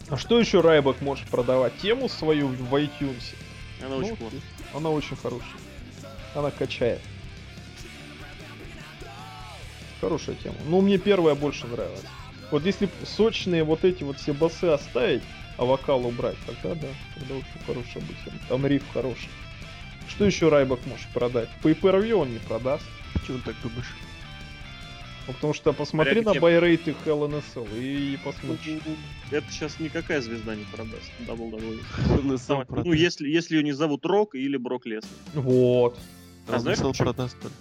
А 0.09 0.17
что 0.17 0.39
еще 0.39 0.61
Райбок 0.61 1.01
может 1.01 1.27
продавать? 1.29 1.77
Тему 1.79 2.09
свою 2.09 2.49
в 2.49 2.75
iTunes. 2.75 3.35
Она 3.81 3.97
Ну, 3.97 3.99
очень 3.99 4.17
плохо. 4.17 4.37
Она 4.75 4.91
очень 4.91 5.17
хорошая. 5.17 5.61
Она 6.35 6.51
качает. 6.51 7.01
Хорошая 10.01 10.37
тема. 10.37 10.57
Ну, 10.67 10.81
мне 10.81 10.99
первая 10.99 11.35
больше 11.35 11.67
нравилась. 11.67 12.05
Вот 12.51 12.65
если 12.65 12.89
сочные 13.05 13.63
вот 13.65 13.85
эти 13.85 14.03
вот 14.03 14.19
все 14.19 14.33
басы 14.33 14.65
оставить, 14.65 15.23
а 15.57 15.65
вокал 15.65 16.07
убрать, 16.07 16.37
тогда 16.47 16.75
да, 16.75 16.89
тогда 17.15 17.35
очень 17.35 17.67
хорошая 17.67 18.03
будет 18.03 18.17
тема. 18.25 18.39
Там 18.49 18.67
риф 18.67 18.83
хороший. 18.93 19.29
Что 20.11 20.25
еще 20.25 20.49
Райбок 20.49 20.81
может 20.87 21.09
продать? 21.13 21.49
По 21.63 21.71
per 21.71 22.13
он 22.13 22.33
не 22.33 22.39
продаст. 22.39 22.85
Почему 23.15 23.39
ты 23.39 23.45
так 23.47 23.57
думаешь? 23.63 23.87
Ну, 25.27 25.35
потому 25.35 25.55
что 25.55 25.73
посмотри 25.73 26.23
на 26.23 26.33
Приоритет. 26.33 26.43
байрейты 26.43 26.95
LNSL 27.07 27.69
и 27.79 28.19
посмотришь. 28.25 28.81
Это 29.31 29.47
сейчас 29.53 29.79
никакая 29.79 30.21
звезда 30.21 30.57
не 30.57 30.65
продаст. 30.65 31.11
WWE. 31.27 32.83
Ну, 32.85 32.93
если, 32.93 33.29
если 33.29 33.57
ее 33.57 33.63
не 33.63 33.73
зовут 33.73 34.05
Рок 34.07 34.35
или 34.35 34.57
Брок 34.57 34.87
Леснер. 34.87 35.11
Вот. 35.35 35.99
А 36.49 36.59
знаешь, 36.59 36.79
продаст 36.79 37.39
только... 37.41 37.55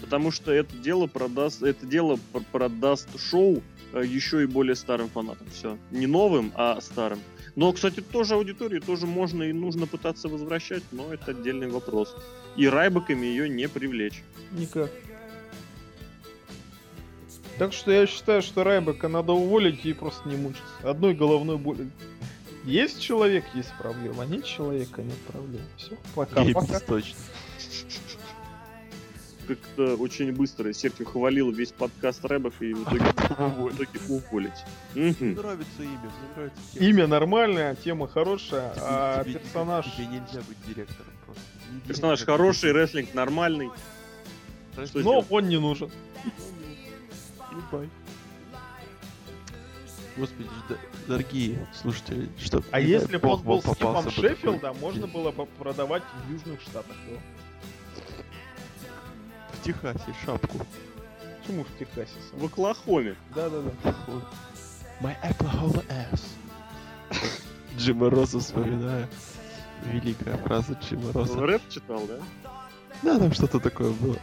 Потому 0.00 0.30
что 0.32 0.52
это 0.52 0.76
дело 0.76 1.06
продаст, 1.06 1.62
это 1.62 1.86
дело 1.86 2.18
пр- 2.32 2.42
продаст 2.52 3.08
шоу 3.18 3.62
э, 3.92 4.02
еще 4.04 4.42
и 4.42 4.46
более 4.46 4.74
старым 4.74 5.08
фанатам. 5.08 5.46
Все. 5.50 5.78
Не 5.92 6.06
новым, 6.06 6.52
а 6.56 6.80
старым. 6.80 7.20
Но, 7.56 7.72
кстати, 7.72 8.00
тоже 8.00 8.34
аудитории 8.34 8.80
тоже 8.80 9.06
можно 9.06 9.44
и 9.44 9.52
нужно 9.52 9.86
пытаться 9.86 10.28
возвращать, 10.28 10.82
но 10.90 11.12
это 11.12 11.30
отдельный 11.30 11.68
вопрос. 11.68 12.16
И 12.56 12.68
райбаками 12.68 13.26
ее 13.26 13.48
не 13.48 13.68
привлечь. 13.68 14.22
Никак. 14.52 14.90
Так 17.58 17.72
что 17.72 17.92
я 17.92 18.06
считаю, 18.06 18.42
что 18.42 18.64
Райбека 18.64 19.08
надо 19.08 19.32
уволить 19.32 19.86
и 19.86 19.92
просто 19.92 20.28
не 20.28 20.36
мучиться. 20.36 20.64
Одной 20.82 21.14
головной 21.14 21.56
боли. 21.56 21.88
Есть 22.64 23.00
человек, 23.00 23.44
есть 23.54 23.72
проблема. 23.78 24.24
Нет 24.24 24.44
человека, 24.44 25.02
нет 25.02 25.18
проблем. 25.28 25.62
Все, 25.76 25.96
пока, 26.14 26.42
Гейбс, 26.42 26.66
пока. 26.66 26.80
точно. 26.80 27.16
Как-то 29.46 29.96
очень 29.96 30.32
быстро 30.32 30.72
Серхио 30.72 31.04
хвалил 31.04 31.50
весь 31.50 31.72
подкаст 31.72 32.24
рэбов 32.24 32.54
и 32.62 32.72
в 32.72 32.82
итоге, 32.84 33.04
в 33.38 33.74
итоге 33.74 34.00
уволить. 34.08 34.52
Мне 34.94 35.10
Мгм. 35.10 35.34
нравится 35.34 35.82
имя, 35.82 35.98
мне 35.98 36.10
нравится 36.34 36.60
тема. 36.72 36.86
Имя 36.86 37.06
нормальное, 37.06 37.74
тема 37.76 38.08
хорошая, 38.08 38.70
Тебе- 38.74 38.82
а 38.86 39.24
тебе- 39.24 39.34
персонаж... 39.38 39.86
Тебе 39.96 40.06
нельзя 40.06 40.40
быть 40.48 40.56
директором 40.66 41.12
просто. 41.26 41.42
Не 41.72 41.80
Персонаж 41.80 42.18
директор, 42.20 42.36
хороший, 42.38 42.72
рестлинг 42.72 43.14
нормальный. 43.14 43.70
Что 44.72 44.80
Но 44.80 44.86
сделать? 45.00 45.26
он 45.30 45.48
не 45.48 45.58
нужен. 45.60 45.90
Goodbye. 47.52 47.88
Господи, 50.16 50.48
дорогие 51.08 51.66
слушатели, 51.74 52.28
что 52.38 52.62
А 52.70 52.78
если 52.80 53.16
бы 53.16 53.28
он 53.28 53.42
был 53.42 53.60
с 53.60 53.64
типом 53.76 54.10
Шеффилда, 54.10 54.72
можно 54.74 55.06
было 55.08 55.32
бы 55.32 55.46
продавать 55.58 56.02
в 56.26 56.32
Южных 56.32 56.60
Штатах 56.62 56.96
его. 57.08 57.18
В 59.64 59.66
Техасе 59.66 60.14
шапку. 60.24 60.58
Почему 61.40 61.64
в 61.64 61.78
Техасе? 61.78 62.12
В 62.34 62.44
Оклахоме. 62.44 63.16
Да-да-да. 63.34 63.70
My 65.00 65.16
Oklahoma 65.22 65.82
ass. 65.88 66.20
Джима 67.78 68.10
Росса 68.10 68.40
вспоминаю. 68.40 69.08
Великая 69.86 70.36
фраза 70.36 70.74
Джима 70.74 71.12
Росса. 71.14 71.40
Рэп 71.40 71.62
читал, 71.70 72.02
да? 72.06 72.18
Да, 73.02 73.18
там 73.18 73.32
что-то 73.32 73.58
такое 73.58 73.92
было. 73.92 74.18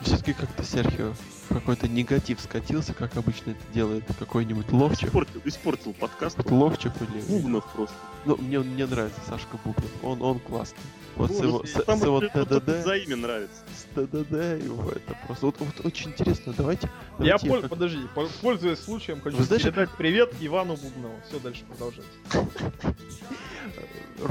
все-таки 0.00 0.32
как-то 0.32 0.64
Серхио 0.64 1.12
какой-то 1.48 1.88
негатив 1.88 2.40
скатился, 2.40 2.94
как 2.94 3.16
обычно 3.16 3.50
это 3.50 3.60
делает 3.74 4.04
какой-нибудь 4.18 4.70
Ловчев. 4.72 5.08
Испортил, 5.08 5.40
испортил 5.44 5.92
подкаст. 5.94 6.36
Вот 6.38 6.50
Ловчев 6.50 6.92
или... 7.02 7.20
Бубнов 7.22 7.64
просто. 7.72 7.94
Ну, 8.24 8.36
мне, 8.36 8.58
мне 8.60 8.86
нравится 8.86 9.20
Сашка 9.28 9.58
Бубнов. 9.64 9.90
Он, 10.02 10.22
он 10.22 10.38
классный. 10.40 10.78
Вот 11.16 11.30
с 11.30 11.38
Ну, 11.40 11.44
его, 11.48 11.58
вот 11.58 11.68
с, 11.68 11.72
с 11.72 12.02
его 12.02 12.20
ТДД, 12.20 12.84
За 12.84 12.96
имя 12.96 13.16
нравится. 13.16 13.60
с 13.76 13.82
ТДД 13.94 14.64
его 14.64 14.90
это 14.90 15.14
просто... 15.26 15.46
Вот, 15.46 15.56
вот 15.58 15.84
очень 15.84 16.10
интересно, 16.10 16.54
давайте... 16.56 16.88
Я 17.18 17.36
давайте 17.36 17.48
пол- 17.48 17.60
как- 17.60 17.70
подожди, 17.70 18.00
по- 18.14 18.26
пользуясь 18.40 18.78
случаем, 18.78 19.20
хочу 19.20 19.36
Вы 19.36 19.44
знаете- 19.44 19.64
передать 19.70 19.90
привет 19.98 20.32
Ивану 20.40 20.76
Бубнову. 20.76 21.14
Все, 21.28 21.38
дальше 21.40 21.64
продолжайте. 21.68 22.08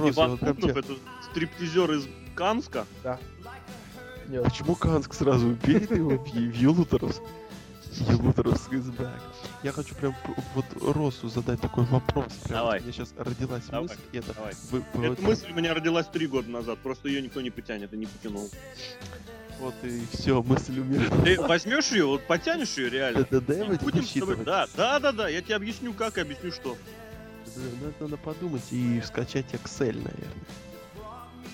Иван 0.09 0.37
Бубнов 0.37 0.75
это 0.77 0.93
стриптизер 1.29 1.91
из 1.91 2.07
Канска. 2.35 2.87
Нет. 4.27 4.43
Почему 4.43 4.75
Канск 4.75 5.13
сразу 5.13 5.47
убили 5.49 5.95
его 5.97 6.17
в, 6.17 6.27
Ю- 6.35 6.51
в 6.51 6.55
Юлуторовск? 6.55 7.21
Юлуторовск 8.09 8.71
is 8.73 8.95
back. 8.97 9.19
Я 9.63 9.71
хочу 9.73 9.93
прям 9.95 10.15
вот 10.55 10.65
Росу 10.95 11.27
задать 11.29 11.59
такой 11.59 11.83
вопрос. 11.85 12.31
Прям 12.45 12.59
Давай. 12.59 12.79
У 12.79 12.83
меня 12.83 12.93
сейчас 12.93 13.13
родилась 13.17 13.63
Давай, 13.65 13.83
мысль. 13.83 13.95
и 14.13 14.17
это 14.17 14.33
давай. 14.33 14.53
вы- 14.71 14.83
вы 14.93 15.07
вот 15.09 15.19
Эта 15.19 15.21
мысль 15.27 15.51
у 15.51 15.53
меня 15.55 15.73
родилась 15.73 16.07
три 16.07 16.27
года 16.27 16.49
назад, 16.49 16.79
просто 16.79 17.09
ее 17.09 17.21
никто 17.21 17.41
не 17.41 17.49
потянет 17.49 17.93
и 17.93 17.97
не 17.97 18.05
потянул. 18.05 18.49
Вот 19.59 19.75
и 19.83 20.01
все, 20.13 20.41
мысль 20.41 20.79
умерла. 20.79 21.23
Ты 21.23 21.39
возьмешь 21.39 21.91
ее, 21.91 22.05
вот 22.05 22.25
потянешь 22.25 22.77
ее 22.77 22.89
реально. 22.89 23.23
ТДД 23.25 23.49
И 23.49 23.63
будет 23.65 23.83
будем 23.83 24.03
с 24.03 24.13
тобой-. 24.13 24.37
Да, 24.37 24.67
да, 24.75 24.99
да, 24.99 25.11
да, 25.11 25.27
я 25.29 25.41
тебе 25.41 25.55
объясню 25.55 25.93
как, 25.93 26.17
и 26.17 26.21
объясню 26.21 26.51
что. 26.51 26.75
Надо, 27.55 27.93
надо 27.99 28.17
подумать 28.17 28.63
и 28.71 29.01
скачать 29.05 29.45
Excel, 29.51 29.93
наверное. 29.95 30.45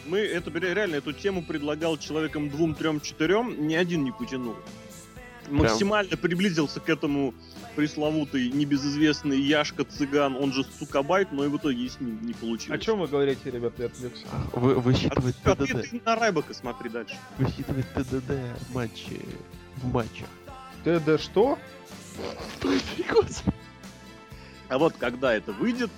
Мы 0.08 0.20
это 0.20 0.50
ре- 0.52 0.74
реально 0.74 0.96
эту 0.96 1.14
тему 1.14 1.44
предлагал 1.44 1.98
человеком 1.98 2.50
двум, 2.50 2.76
трем, 2.76 3.02
четырем, 3.02 3.68
ни 3.68 3.76
один 3.76 4.04
не 4.04 4.12
потянул. 4.12 4.56
Максимально 5.50 6.18
приблизился 6.18 6.80
к 6.80 6.90
этому 6.90 7.34
пресловутый 7.76 8.50
небезызвестный 8.50 9.40
Яшка 9.40 9.86
Цыган, 9.86 10.36
он 10.36 10.52
же 10.52 10.66
Сукабайт, 10.80 11.32
но 11.32 11.46
и 11.46 11.48
в 11.48 11.58
итоге 11.58 11.88
с 11.90 12.00
ним 12.00 12.20
не 12.26 12.34
О 12.34 12.36
получилось. 12.36 12.84
чем 12.84 13.00
вы 13.00 13.08
говорите, 13.08 13.50
ребята, 13.52 13.84
я 13.84 13.86
отвлекся? 13.88 14.26
Вы, 14.54 14.76
высчитывать 14.76 15.36
А 15.44 15.56
ТДД. 15.56 15.90
ты 15.90 16.02
на 16.04 16.16
Райбака 16.16 16.54
смотри 16.54 16.90
дальше. 16.90 17.16
Высчитывать 17.38 17.86
ТДД 17.94 18.32
матчи 18.74 19.22
в 19.78 19.94
матче. 19.94 20.26
ТД 20.84 21.22
что? 21.22 21.58
А 24.70 24.78
вот 24.78 24.96
когда 24.98 25.34
это 25.34 25.54
выйдет, 25.54 25.92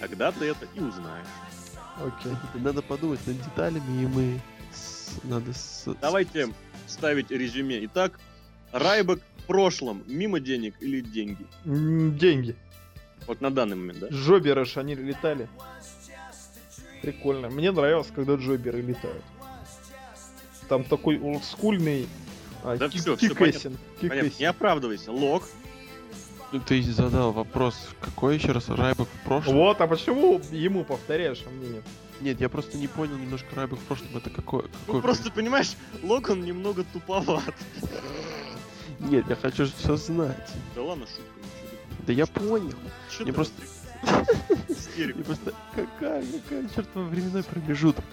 тогда 0.00 0.32
ты 0.32 0.46
это 0.46 0.66
и 0.74 0.80
узнаешь. 0.80 1.26
Окей. 2.00 2.32
Надо 2.54 2.82
подумать 2.82 3.24
над 3.26 3.36
деталями, 3.42 4.02
и 4.02 4.06
мы 4.06 4.40
с- 4.72 5.18
надо 5.24 5.52
с... 5.52 5.84
Давайте 6.00 6.48
ставить 6.86 7.30
резюме. 7.30 7.84
Итак, 7.86 8.18
Райбак 8.72 9.20
в 9.38 9.42
прошлом 9.46 10.02
мимо 10.06 10.40
денег 10.40 10.74
или 10.80 11.00
деньги? 11.00 11.46
Деньги. 11.64 12.54
Вот 13.26 13.40
на 13.40 13.50
данный 13.50 13.76
момент, 13.76 13.98
да? 14.00 14.08
Джоберы 14.08 14.64
ж 14.64 14.76
они 14.76 14.94
летали. 14.94 15.48
Прикольно. 17.02 17.48
Мне 17.48 17.70
нравилось, 17.72 18.08
когда 18.14 18.34
джоберы 18.34 18.80
летают. 18.82 19.22
Там 20.68 20.84
такой 20.84 21.18
олдскульный 21.20 22.08
а, 22.64 22.76
Да 22.76 22.86
кик- 22.86 22.98
всё 23.00 23.16
кикэссинг. 23.16 23.78
Понятно, 24.00 24.30
не 24.38 24.44
оправдывайся. 24.44 25.12
Лог. 25.12 25.44
Ну, 26.52 26.60
Ты 26.60 26.80
задал 26.82 27.32
вопрос, 27.32 27.88
какой 28.00 28.36
еще 28.36 28.52
раз 28.52 28.68
Райбок 28.68 29.08
в 29.08 29.24
прошлом? 29.24 29.56
Вот, 29.56 29.80
а 29.80 29.86
почему 29.86 30.40
ему 30.52 30.84
повторяешь, 30.84 31.42
а 31.46 31.50
мне 31.50 31.68
нет? 31.68 31.84
Нет, 32.20 32.40
я 32.40 32.48
просто 32.48 32.78
не 32.78 32.86
понял 32.86 33.18
немножко 33.18 33.48
Райбок 33.56 33.78
в 33.78 33.82
прошлом, 33.82 34.16
это 34.16 34.30
какой... 34.30 34.62
Ну 34.62 34.68
какой 34.86 35.02
просто, 35.02 35.30
понимаешь, 35.30 35.72
Лог 36.02 36.30
он 36.30 36.44
немного 36.44 36.84
туповат. 36.84 37.54
Нет, 39.00 39.26
я 39.28 39.36
хочу 39.36 39.66
все 39.66 39.96
знать. 39.96 40.50
Да 40.74 40.82
ладно, 40.82 41.06
шутка. 41.06 41.22
ничего. 41.36 42.04
Да 42.06 42.12
я 42.12 42.26
понял. 42.26 42.74
Ты 43.18 43.32
просто-? 43.32 43.62
Я 44.96 45.14
просто... 45.24 45.52
Какая, 45.74 46.22
какая 46.22 46.68
чертова 46.74 47.04
временной 47.04 47.42
промежуток? 47.42 48.04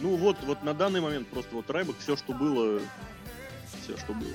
Ну 0.00 0.16
вот, 0.16 0.36
вот 0.44 0.62
на 0.62 0.72
данный 0.72 1.00
момент 1.00 1.28
просто 1.28 1.54
вот 1.54 1.68
Райбак 1.68 1.96
все, 1.98 2.16
что 2.16 2.32
было, 2.32 2.80
все, 3.82 3.96
что 3.96 4.12
было. 4.12 4.32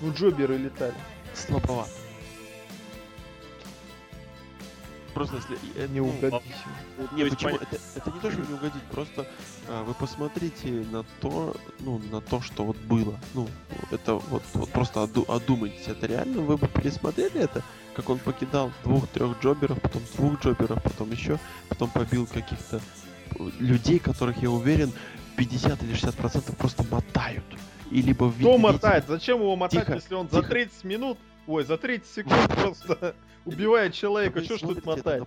Ну, 0.00 0.12
джоберы 0.12 0.56
летали. 0.56 0.94
Слабовато. 1.34 1.90
Просто 5.14 5.36
если... 5.36 5.56
э, 5.76 5.86
Не 5.88 6.00
ну, 6.00 6.08
угодить. 6.08 6.32
Вот, 6.98 7.08
то 7.10 7.14
Не, 7.14 7.24
почему? 7.30 7.56
Это, 7.56 7.78
это 7.94 8.10
не 8.10 8.20
то, 8.20 8.30
что 8.32 8.40
не 8.40 8.54
угодить, 8.54 8.82
просто 8.90 9.26
а, 9.68 9.84
вы 9.84 9.94
посмотрите 9.94 10.68
на 10.90 11.04
то, 11.20 11.54
ну, 11.78 12.00
на 12.10 12.20
то, 12.20 12.40
что 12.40 12.64
вот 12.64 12.76
было. 12.78 13.18
Ну, 13.34 13.48
это 13.92 14.14
вот, 14.14 14.42
вот 14.54 14.70
просто 14.70 15.02
оду- 15.04 15.24
одумайтесь. 15.28 15.86
Это 15.86 16.06
реально 16.06 16.40
вы 16.40 16.56
бы 16.56 16.66
пересмотрели 16.66 17.40
это, 17.40 17.62
как 17.94 18.10
он 18.10 18.18
покидал 18.18 18.72
двух-трех 18.82 19.40
джоберов, 19.40 19.80
потом 19.80 20.02
двух 20.16 20.40
джоберов, 20.42 20.82
потом 20.82 21.12
еще, 21.12 21.38
потом 21.68 21.90
побил 21.90 22.26
каких-то 22.26 22.80
э, 23.38 23.50
людей, 23.60 24.00
которых, 24.00 24.42
я 24.42 24.50
уверен, 24.50 24.92
50 25.36 25.80
или 25.84 25.92
60 25.94 26.14
процентов 26.16 26.56
просто 26.56 26.82
мотают. 26.90 27.44
И 27.94 28.02
либо 28.02 28.24
в 28.24 28.34
Кто 28.38 28.50
виде- 28.52 28.62
мотает? 28.62 29.04
Зачем 29.06 29.38
его 29.38 29.54
мотать, 29.56 29.80
Тихо, 29.86 29.94
если 29.94 30.14
он 30.14 30.28
за 30.28 30.40
тихо. 30.40 30.50
30 30.50 30.84
минут 30.84 31.18
Ой, 31.46 31.62
за 31.64 31.76
30 31.76 32.06
секунд 32.10 32.48
просто 32.48 33.14
убивает 33.44 33.92
человека, 33.94 34.42
что 34.42 34.56
ж 34.56 34.60
тут 34.60 34.78
это 34.78 34.86
мотать? 34.86 35.22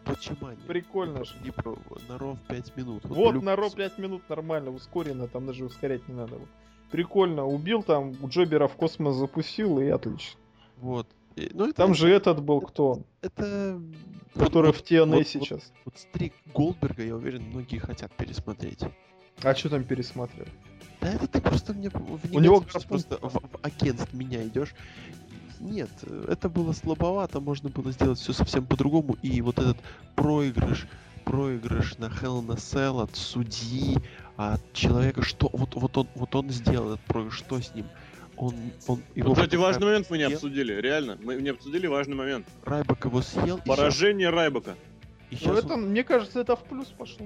Прикольно 0.67 1.23
же. 1.23 1.33
Типа 1.43 1.77
на 2.09 2.17
ров 2.17 2.37
5 2.47 2.75
минут. 2.75 3.03
Вот 3.05 3.33
люб- 3.35 3.43
на 3.43 3.55
ро 3.55 3.69
5 3.69 3.97
минут 3.99 4.27
нормально, 4.29 4.71
ускоренно, 4.71 5.27
там 5.27 5.45
даже 5.45 5.63
ускорять 5.63 6.07
не 6.07 6.15
надо. 6.15 6.35
Вот. 6.35 6.47
Прикольно, 6.91 7.45
убил 7.45 7.83
там, 7.83 8.13
Джобера 8.25 8.67
в 8.67 8.73
космос 8.75 9.15
запустил, 9.15 9.79
и 9.79 9.87
отлично. 9.89 10.39
Вот. 10.77 11.07
Ну, 11.35 11.65
это, 11.65 11.73
Там 11.73 11.93
же 11.93 12.09
этот 12.09 12.41
был 12.41 12.61
кто 12.61 13.03
Это... 13.21 13.79
который 14.33 14.67
вот, 14.67 14.77
в 14.77 14.81
TNA 14.81 15.05
вот- 15.05 15.15
вот- 15.17 15.27
сейчас. 15.27 15.71
Вот 15.85 15.97
стрик 15.99 16.33
Голдберга, 16.53 17.03
я 17.03 17.15
уверен, 17.15 17.43
многие 17.43 17.77
хотят 17.77 18.11
пересмотреть. 18.13 18.79
А 19.43 19.53
что 19.53 19.69
там 19.69 19.83
пересматривать? 19.83 20.49
Да 21.01 21.09
это 21.13 21.27
ты 21.27 21.41
просто 21.41 21.73
мне 21.73 21.89
в 21.89 22.35
У 22.35 22.39
него 22.39 22.61
просто 22.61 22.97
в, 22.97 23.01
в 23.21 23.37
against 23.63 24.15
меня 24.15 24.43
идешь. 24.47 24.73
Нет, 25.59 25.89
это 26.27 26.49
было 26.49 26.71
слабовато, 26.73 27.39
можно 27.39 27.69
было 27.69 27.91
сделать 27.91 28.19
все 28.19 28.33
совсем 28.33 28.65
по-другому. 28.65 29.15
И 29.23 29.41
вот 29.41 29.57
этот 29.59 29.77
проигрыш, 30.15 30.87
проигрыш 31.25 31.97
на 31.97 32.05
Hell 32.05 32.45
a 32.51 32.55
Cell 32.55 33.01
от 33.01 33.15
судьи, 33.15 33.97
от 34.37 34.61
человека, 34.73 35.23
что 35.23 35.49
вот, 35.51 35.75
вот, 35.75 35.97
он, 35.97 36.07
вот 36.15 36.35
он 36.35 36.49
сделал 36.51 36.93
этот 36.93 37.01
проигрыш, 37.05 37.37
что 37.37 37.59
с 37.59 37.73
ним? 37.73 37.85
Он, 38.35 38.53
он 38.87 39.01
его 39.15 39.29
Вот, 39.29 39.37
кстати, 39.39 39.55
важный 39.55 39.87
момент 39.87 40.07
мы 40.11 40.17
не 40.19 40.25
съел, 40.25 40.35
обсудили, 40.37 40.73
реально. 40.73 41.17
Мы 41.23 41.35
не 41.41 41.49
обсудили 41.49 41.87
важный 41.87 42.15
момент. 42.15 42.45
Райбок 42.63 43.05
его 43.05 43.21
съел, 43.23 43.57
и 43.57 43.67
Поражение 43.67 44.29
Райбака. 44.29 44.75
щас- 45.31 45.41
и 45.41 45.47
Ну 45.47 45.53
это, 45.55 45.73
он- 45.73 45.89
мне 45.89 46.03
кажется, 46.03 46.39
это 46.41 46.55
в 46.55 46.63
плюс 46.65 46.87
пошло. 46.89 47.25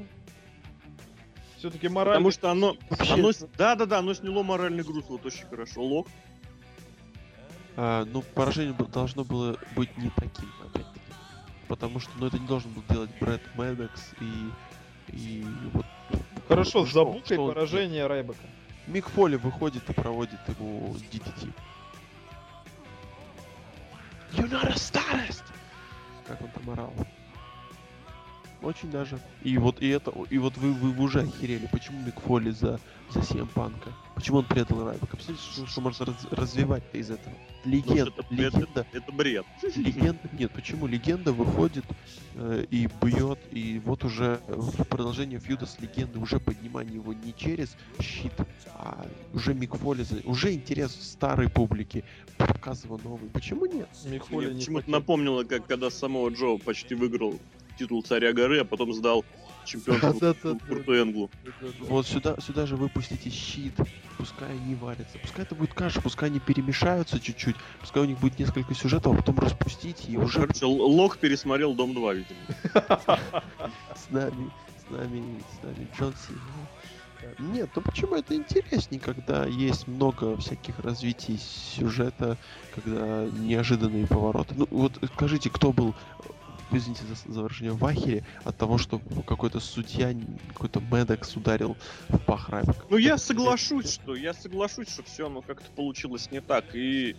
Все-таки 1.62 1.90
морально. 1.90 2.16
Потому 2.18 2.32
что 2.32 2.50
оно... 2.50 2.76
Вообще- 2.90 3.14
оно 3.14 3.32
с- 3.32 3.46
Да-да-да, 3.56 4.00
оно 4.00 4.16
сняло 4.16 4.42
моральный 4.42 4.82
груз 4.84 5.06
вот 5.08 5.24
очень 5.28 5.46
хорошо. 5.46 5.84
Лок. 5.84 6.08
А, 7.78 8.04
ну, 8.06 8.24
поражение 8.24 8.74
должно 8.74 9.24
было 9.24 9.56
быть 9.76 9.96
не 9.96 10.10
таким, 10.10 10.52
опять-таки. 10.60 11.00
Потому 11.68 12.00
что, 12.00 12.10
ну, 12.18 12.26
это 12.26 12.40
не 12.40 12.48
должен 12.48 12.72
был 12.72 12.82
делать 12.90 13.12
Брэд 13.20 13.42
Мэддокс 13.56 14.02
и... 14.22 14.50
И 15.16 15.46
вот... 15.74 15.86
Хорошо, 16.48 16.80
ну, 16.80 16.86
с 16.88 16.90
что- 16.90 17.00
забукой 17.06 17.38
поражение 17.38 18.08
делает? 18.08 18.36
Мик 18.88 19.08
Фоли 19.10 19.36
выходит 19.36 19.88
и 19.88 19.94
проводит 19.94 20.40
ему 20.48 20.96
DDT. 21.12 21.54
You're 24.34 24.50
not 24.50 24.66
a 24.68 24.74
starist! 24.74 25.44
Как 26.26 26.42
он 26.42 26.50
там 26.50 26.70
орал. 26.72 26.94
Очень 28.62 28.92
даже. 28.92 29.20
И 29.44 29.58
вот 29.58 29.82
и 29.82 29.88
это, 29.90 30.14
и 30.30 30.38
вот 30.38 30.56
вы, 30.58 30.72
вы, 30.74 30.92
вы 30.92 31.04
уже 31.04 31.22
охерели, 31.22 31.68
почему 31.72 32.00
Мик 32.06 32.20
Фоли 32.22 32.52
за, 32.52 32.80
за 33.10 33.20
CM 33.22 33.48
Панка? 33.54 33.92
Почему 34.14 34.38
он 34.38 34.46
предал 34.46 34.86
Райбака? 34.86 35.16
Представляете, 35.18 35.52
что, 35.52 35.66
что 35.66 35.82
можно 35.82 36.06
раз- 36.06 36.28
развивать 36.30 36.84
из 36.94 37.10
этого? 37.10 37.34
Легенда, 37.66 38.12
это, 38.12 38.22
это- 38.22 38.34
легенда, 38.36 38.88
это 38.94 39.12
бред. 39.12 39.46
Легенда, 39.76 40.20
нет, 40.38 40.52
почему? 40.52 40.86
Легенда 40.86 41.34
выходит 41.34 41.86
э, 42.36 42.66
и 42.70 42.88
бьет, 43.02 43.40
и 43.52 43.82
вот 43.84 44.04
уже 44.04 44.40
в 44.48 44.84
продолжение 44.86 45.40
фьюда 45.40 45.66
с 45.66 45.80
легендой, 45.80 46.22
уже 46.22 46.40
поднимание 46.40 46.96
его 46.96 47.14
не 47.14 47.34
через 47.36 47.76
щит, 48.00 48.34
а 48.76 49.08
уже 49.34 49.56
Мик 49.56 49.76
Фоли, 49.76 50.04
за- 50.04 50.22
уже 50.26 50.54
интерес 50.54 50.92
старой 51.02 51.50
публики, 51.50 52.04
показывал 52.38 53.02
новый. 53.04 53.28
Почему 53.32 53.66
нет? 53.66 53.90
Михоли 54.06 54.46
Мне 54.46 54.54
не 54.54 54.60
почему-то 54.60 54.86
хотел. 54.86 55.00
напомнило, 55.00 55.44
как 55.46 55.66
когда 55.66 55.90
самого 55.90 56.30
Джо 56.30 56.58
почти 56.64 56.94
выиграл 56.94 57.40
титул 57.78 58.04
царя 58.04 58.34
горы, 58.34 58.60
а 58.60 58.66
потом 58.66 58.94
сдал 58.94 59.26
чемпионство. 59.66 60.34
Курту 60.68 60.94
Энглу. 60.94 61.30
Вот 61.80 62.08
сюда, 62.08 62.36
сюда 62.40 62.66
же 62.66 62.76
выпустите 62.76 63.30
щит, 63.30 63.74
пускай 64.18 64.50
они 64.50 64.76
варятся, 64.76 65.18
пускай 65.20 65.46
это 65.46 65.56
будет 65.56 65.74
каша, 65.74 66.02
пускай 66.02 66.30
они 66.30 66.40
перемешаются 66.40 67.20
чуть-чуть, 67.20 67.56
пускай 67.80 68.04
у 68.04 68.06
них 68.06 68.20
будет 68.20 68.40
несколько 68.40 68.74
сюжетов, 68.74 69.14
а 69.14 69.18
потом 69.18 69.40
распустите 69.40 70.12
и 70.12 70.18
уже 70.18 70.42
Короче, 70.42 70.66
Лок 70.66 71.18
пересмотрел 71.18 71.74
Дом 71.74 71.94
2, 71.94 72.14
видимо. 72.14 72.40
с 72.74 74.10
нами, 74.10 74.52
с 74.88 74.90
нами, 74.90 75.44
с 75.60 75.64
нами 75.64 75.88
Джон 75.98 76.14
Сина. 76.28 76.40
Нет, 77.38 77.70
ну 77.76 77.82
почему 77.82 78.16
это 78.16 78.36
интереснее, 78.36 79.00
когда 79.00 79.46
есть 79.46 79.88
много 79.88 80.38
всяких 80.38 80.80
развитий 80.80 81.38
сюжета, 81.38 82.38
когда 82.74 83.26
неожиданные 83.26 84.08
повороты. 84.08 84.56
Ну 84.58 84.68
вот 84.72 85.00
скажите, 85.14 85.50
кто 85.50 85.72
был, 85.72 85.94
извините 86.78 87.04
за, 87.06 87.34
за 87.34 87.42
выражение, 87.42 87.74
в 87.74 87.86
ахере 87.86 88.24
от 88.44 88.58
того, 88.58 88.78
что 88.78 89.00
какой-то 89.26 89.60
судья, 89.60 90.14
какой-то 90.54 90.82
Медекс 90.92 91.36
ударил 91.36 91.78
в 92.10 92.18
пах 92.20 92.50
Райбека? 92.50 92.86
Ну, 92.90 92.98
я 92.98 93.18
соглашусь, 93.18 93.94
что 93.94 94.16
я 94.16 94.34
соглашусь, 94.34 94.90
что 94.90 95.04
все 95.04 95.28
оно 95.28 95.42
как-то 95.42 95.70
получилось 95.72 96.32
не 96.32 96.42
так. 96.42 96.66
И 96.74 97.16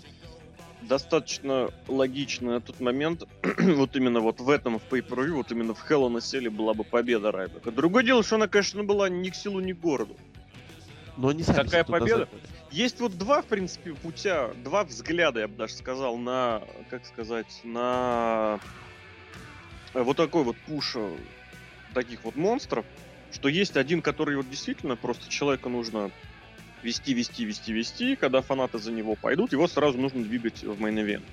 достаточно 0.82 1.70
логично 1.88 2.52
на 2.52 2.60
тот 2.60 2.80
момент, 2.80 3.24
вот 3.58 3.96
именно 3.96 4.20
вот 4.20 4.40
в 4.40 4.50
этом, 4.50 4.78
в 4.78 4.82
pay 4.90 5.06
per 5.06 5.30
вот 5.32 5.52
именно 5.52 5.74
в 5.74 5.90
Hell 5.90 6.08
in 6.08 6.16
a 6.16 6.20
Cell 6.20 6.50
была 6.50 6.74
бы 6.74 6.84
победа 6.84 7.32
Райбека. 7.32 7.70
Другое 7.70 8.02
дело, 8.02 8.22
что 8.22 8.36
она, 8.36 8.48
конечно, 8.48 8.84
была 8.84 9.08
ни 9.08 9.28
к 9.30 9.34
селу, 9.34 9.60
ни 9.60 9.72
к 9.72 9.80
городу. 9.80 10.16
Но 11.16 11.28
они 11.28 11.42
сами 11.42 11.66
туда 11.66 11.84
победа? 11.84 12.08
загнали. 12.08 12.28
Есть 12.70 13.00
вот 13.00 13.18
два, 13.18 13.42
в 13.42 13.46
принципе, 13.46 13.92
путя, 13.92 14.50
два 14.64 14.84
взгляда, 14.84 15.40
я 15.40 15.48
бы 15.48 15.56
даже 15.56 15.74
сказал, 15.74 16.16
на, 16.16 16.62
как 16.88 17.04
сказать, 17.04 17.60
на 17.64 18.60
вот 19.94 20.16
такой 20.16 20.44
вот 20.44 20.56
пуш 20.66 20.94
э, 20.96 21.16
таких 21.94 22.24
вот 22.24 22.36
монстров, 22.36 22.84
что 23.30 23.48
есть 23.48 23.76
один, 23.76 24.02
который 24.02 24.36
вот 24.36 24.48
действительно 24.48 24.96
просто 24.96 25.28
человека 25.28 25.68
нужно 25.68 26.10
вести, 26.82 27.14
вести, 27.14 27.44
вести, 27.44 27.72
вести, 27.72 28.16
когда 28.16 28.42
фанаты 28.42 28.78
за 28.78 28.92
него 28.92 29.14
пойдут, 29.14 29.52
его 29.52 29.68
сразу 29.68 29.98
нужно 29.98 30.22
двигать 30.22 30.62
в 30.62 30.80
мейн 30.80 31.00
ивент. 31.00 31.24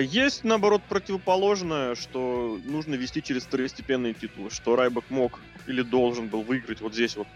Есть, 0.00 0.42
наоборот, 0.42 0.82
противоположное, 0.88 1.94
что 1.94 2.60
нужно 2.64 2.96
вести 2.96 3.22
через 3.22 3.44
второстепенные 3.44 4.12
титулы, 4.12 4.50
что 4.50 4.74
Райбок 4.74 5.04
мог 5.08 5.40
или 5.68 5.82
должен 5.82 6.26
был 6.26 6.42
выиграть 6.42 6.80
вот 6.80 6.94
здесь 6.94 7.14
вот 7.16 7.28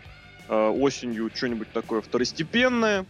э, 0.48 0.68
осенью 0.68 1.30
что-нибудь 1.32 1.70
такое 1.72 2.00
второстепенное. 2.00 3.06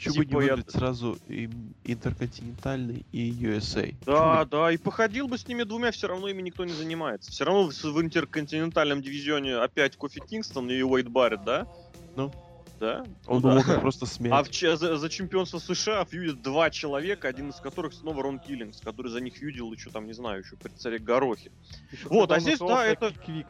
Почему 0.00 0.14
бы 0.14 0.24
не 0.24 0.30
Типа 0.30 0.40
я- 0.42 0.64
сразу 0.70 1.18
и 1.28 1.48
Интерконтинентальный 1.84 3.04
и 3.12 3.30
USA? 3.32 3.94
Да, 4.06 4.44
да, 4.44 4.70
и 4.72 4.76
походил 4.76 5.28
бы 5.28 5.36
с 5.38 5.46
ними 5.46 5.62
двумя, 5.64 5.90
все 5.92 6.08
равно 6.08 6.28
ими 6.28 6.42
никто 6.42 6.64
не 6.64 6.72
занимается. 6.72 7.30
Все 7.30 7.44
равно 7.44 7.68
в, 7.70 7.74
в 7.74 8.00
интерконтинентальном 8.00 9.02
дивизионе 9.02 9.56
опять 9.56 9.96
Кофи 9.96 10.20
Кингстон 10.26 10.70
и 10.70 10.80
Уэйд 10.82 11.08
Барретт, 11.08 11.44
да? 11.44 11.66
Ну. 12.16 12.32
Да? 12.78 13.04
Он 13.26 13.42
Ну 13.42 13.48
да. 13.50 13.54
мог 13.56 13.68
их 13.68 13.80
просто 13.82 14.06
смять. 14.06 14.32
А 14.32 14.42
в 14.42 14.78
за, 14.78 14.96
за 14.96 15.08
чемпионство 15.10 15.58
США 15.58 16.02
фьюдят 16.06 16.40
два 16.40 16.70
человека, 16.70 17.28
один 17.28 17.50
из 17.50 17.56
которых 17.56 17.92
снова 17.92 18.22
Рон 18.22 18.38
Киллингс, 18.38 18.80
который 18.80 19.08
за 19.08 19.20
них 19.20 19.34
фьюдил 19.34 19.70
еще 19.70 19.90
там, 19.90 20.06
не 20.06 20.14
знаю, 20.14 20.42
еще 20.42 20.56
при 20.56 20.70
царе 20.70 20.98
Горохе. 20.98 21.52
Ещё 21.92 22.08
Вот, 22.08 22.32
а 22.32 22.40
здесь, 22.40 22.58
да, 22.58 22.86
это- 22.86 23.12
Квик. 23.12 23.46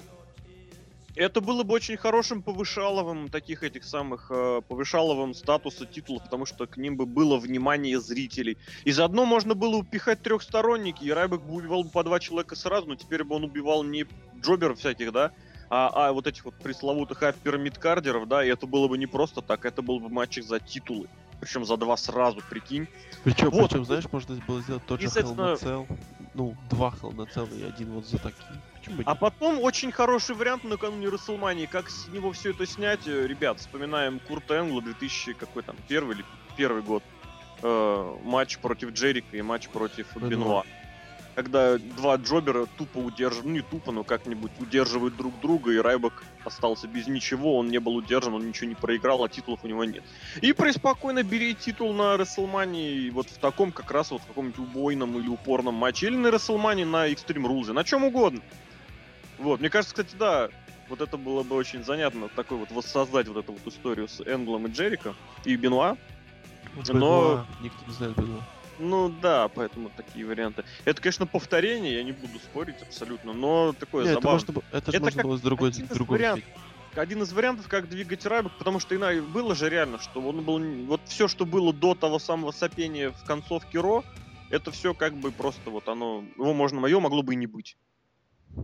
Это 1.21 1.43
было 1.43 1.65
бы 1.65 1.75
очень 1.75 1.99
хорошим 1.99 2.43
повышаловым 2.43 3.29
таких 3.29 3.63
этих 3.63 3.85
самых 3.85 4.29
э, 4.31 4.63
повышаловым 4.67 5.35
статуса 5.35 5.85
титулов, 5.85 6.23
потому 6.23 6.47
что 6.47 6.67
к 6.67 6.79
ним 6.79 6.97
бы 6.97 7.05
было 7.05 7.37
внимание 7.37 8.01
зрителей. 8.01 8.57
И 8.85 8.91
заодно 8.91 9.27
можно 9.27 9.55
было 9.55 9.77
упихать 9.77 10.23
трехсторонники, 10.23 11.05
и 11.05 11.11
Райбек 11.11 11.43
бы 11.43 11.57
убивал 11.57 11.85
бы 11.85 11.91
по 11.91 12.03
два 12.05 12.21
человека 12.21 12.57
сразу, 12.57 12.87
но 12.87 12.97
теперь 12.97 13.23
бы 13.23 13.35
он 13.35 13.45
убивал 13.45 13.85
не 13.85 14.07
джоберов 14.41 14.79
всяких, 14.79 15.13
да, 15.13 15.33
а, 15.69 16.09
а 16.09 16.13
вот 16.15 16.27
этих 16.27 16.47
вот 16.47 16.55
пресловутых 16.55 17.23
аппер-мидкардеров, 17.23 18.27
да, 18.27 18.43
и 18.43 18.49
это 18.49 18.67
было 18.67 18.89
бы 18.89 18.97
не 18.97 19.07
просто 19.07 19.43
так, 19.43 19.67
это 19.67 19.83
был 19.83 20.01
бы 20.01 20.09
матчик 20.09 20.45
за 20.45 20.59
титулы. 20.59 21.07
Причем 21.39 21.67
за 21.67 21.77
два 21.77 21.99
сразу, 21.99 22.41
прикинь. 22.49 22.89
Причем, 23.25 23.51
Вот. 23.51 23.69
причем, 23.69 23.85
знаешь, 23.85 24.05
можно 24.11 24.37
было 24.49 24.63
сделать 24.63 24.87
тот 24.87 25.03
И, 25.03 25.07
же 25.07 25.21
Hell 25.21 25.87
Ну, 26.35 26.57
два 26.69 26.93
и 27.59 27.63
один 27.65 27.93
вот 27.93 28.07
за 28.07 28.19
такие. 28.19 28.61
Почему 28.79 29.03
А 29.05 29.15
потом 29.15 29.61
очень 29.61 29.91
хороший 29.91 30.37
вариант 30.37 30.65
накануне 30.65 31.09
Расселмании, 31.09 31.67
как 31.67 31.91
с 31.91 32.09
него 32.09 32.33
все 32.33 32.51
это 32.51 32.67
снять. 32.67 33.07
Э, 33.07 33.27
Ребят, 33.27 33.59
вспоминаем 33.59 34.21
Курта 34.21 34.59
Энгла 34.59 34.81
2000, 34.81 35.33
какой 35.35 35.63
там, 35.63 35.77
первый 35.89 36.17
или 36.17 36.25
первый 36.57 36.83
год. 36.83 37.03
Э, 37.63 38.17
матч 38.23 38.59
против 38.59 38.93
Джерика 38.93 39.37
и 39.37 39.43
матч 39.43 39.69
против 39.69 40.15
Бенуа. 40.17 40.31
Бенуа. 40.31 40.65
Когда 41.41 41.79
два 41.79 42.17
джобера 42.17 42.67
тупо 42.77 42.99
удерживают, 42.99 43.47
ну 43.47 43.53
не 43.53 43.63
тупо, 43.63 43.93
но 43.93 44.05
как-нибудь 44.05 44.53
удерживают 44.59 45.17
друг 45.17 45.41
друга, 45.41 45.73
и 45.73 45.79
Райбок 45.79 46.23
остался 46.45 46.87
без 46.87 47.07
ничего, 47.07 47.57
он 47.57 47.69
не 47.69 47.81
был 47.81 47.95
удержан, 47.97 48.35
он 48.35 48.47
ничего 48.47 48.69
не 48.69 48.75
проиграл, 48.75 49.25
а 49.25 49.29
титулов 49.31 49.61
у 49.63 49.67
него 49.67 49.83
нет. 49.85 50.05
И 50.43 50.53
преспокойно 50.53 51.23
бери 51.23 51.55
титул 51.55 51.95
на 51.95 52.19
Расселмании 52.19 53.09
вот 53.09 53.31
в 53.31 53.39
таком 53.39 53.73
как 53.73 53.91
раз 53.91 54.11
вот 54.11 54.21
в 54.21 54.27
каком-нибудь 54.27 54.59
убойном 54.59 55.19
или 55.19 55.29
упорном 55.29 55.77
матче, 55.77 56.09
или 56.09 56.17
на 56.17 56.31
Расселмании 56.31 56.85
на 56.85 57.09
Extreme 57.11 57.47
Rules, 57.47 57.73
на 57.73 57.85
чем 57.85 58.05
угодно. 58.05 58.43
Вот, 59.39 59.61
мне 59.61 59.71
кажется, 59.71 59.95
кстати, 59.95 60.15
да, 60.19 60.51
вот 60.91 61.01
это 61.01 61.17
было 61.17 61.43
бы 61.43 61.57
очень 61.57 61.85
занятно, 61.85 62.29
такой 62.29 62.59
вот 62.59 62.71
воссоздать 62.71 63.29
вот 63.29 63.39
эту 63.39 63.53
вот 63.53 63.67
историю 63.67 64.09
с 64.09 64.21
Энглом 64.27 64.67
и 64.67 64.71
Джерико 64.71 65.15
и 65.47 65.57
Бенуа. 65.57 65.97
Ну, 66.77 66.83
но- 66.89 66.93
Бенуа, 66.93 67.47
Никто 67.63 67.79
не 67.87 67.93
знает 67.95 68.15
Бенуа. 68.19 68.43
Ну 68.81 69.11
да, 69.21 69.49
поэтому 69.49 69.91
такие 69.91 70.25
варианты. 70.25 70.65
Это, 70.85 71.03
конечно, 71.03 71.27
повторение, 71.27 71.95
я 71.95 72.03
не 72.03 72.13
буду 72.13 72.39
спорить 72.39 72.81
абсолютно, 72.83 73.33
но 73.33 73.75
такое 73.79 74.05
Не, 74.05 74.11
это, 74.11 74.21
забавное. 74.21 74.33
можно, 74.41 74.55
было- 74.55 74.65
это 74.71 74.91
Это 74.91 75.01
можно 75.01 75.23
было 75.23 75.37
с 75.37 75.41
другой, 75.43 75.69
один 75.69 75.85
из 75.85 75.91
другой 75.91 76.19
вариантов. 76.19 76.51
Один 76.95 77.23
из 77.23 77.33
вариантов, 77.33 77.69
как 77.69 77.89
двигать 77.89 78.27
Райбок, 78.27 78.53
потому 78.59 78.81
что 78.81 78.97
иначе 78.97 79.21
было 79.23 79.55
же 79.55 79.69
реально, 79.69 79.99
что 79.99 80.21
он 80.21 80.45
был... 80.45 80.59
Вот 80.87 81.03
все, 81.07 81.29
что 81.29 81.45
было 81.45 81.73
до 81.73 81.95
того 81.95 82.19
самого 82.19 82.51
сопения 82.51 83.13
в 83.13 83.25
концовке 83.25 83.79
Ро, 83.79 84.03
это 84.51 84.73
все 84.73 84.95
как 84.95 85.15
бы 85.15 85.31
просто 85.31 85.71
вот 85.71 85.89
оно, 85.89 86.25
его 86.37 86.53
можно, 86.53 86.81
мое 86.81 86.99
могло 86.99 87.23
бы 87.23 87.35
и 87.35 87.37
не 87.37 87.47
быть. 87.47 87.77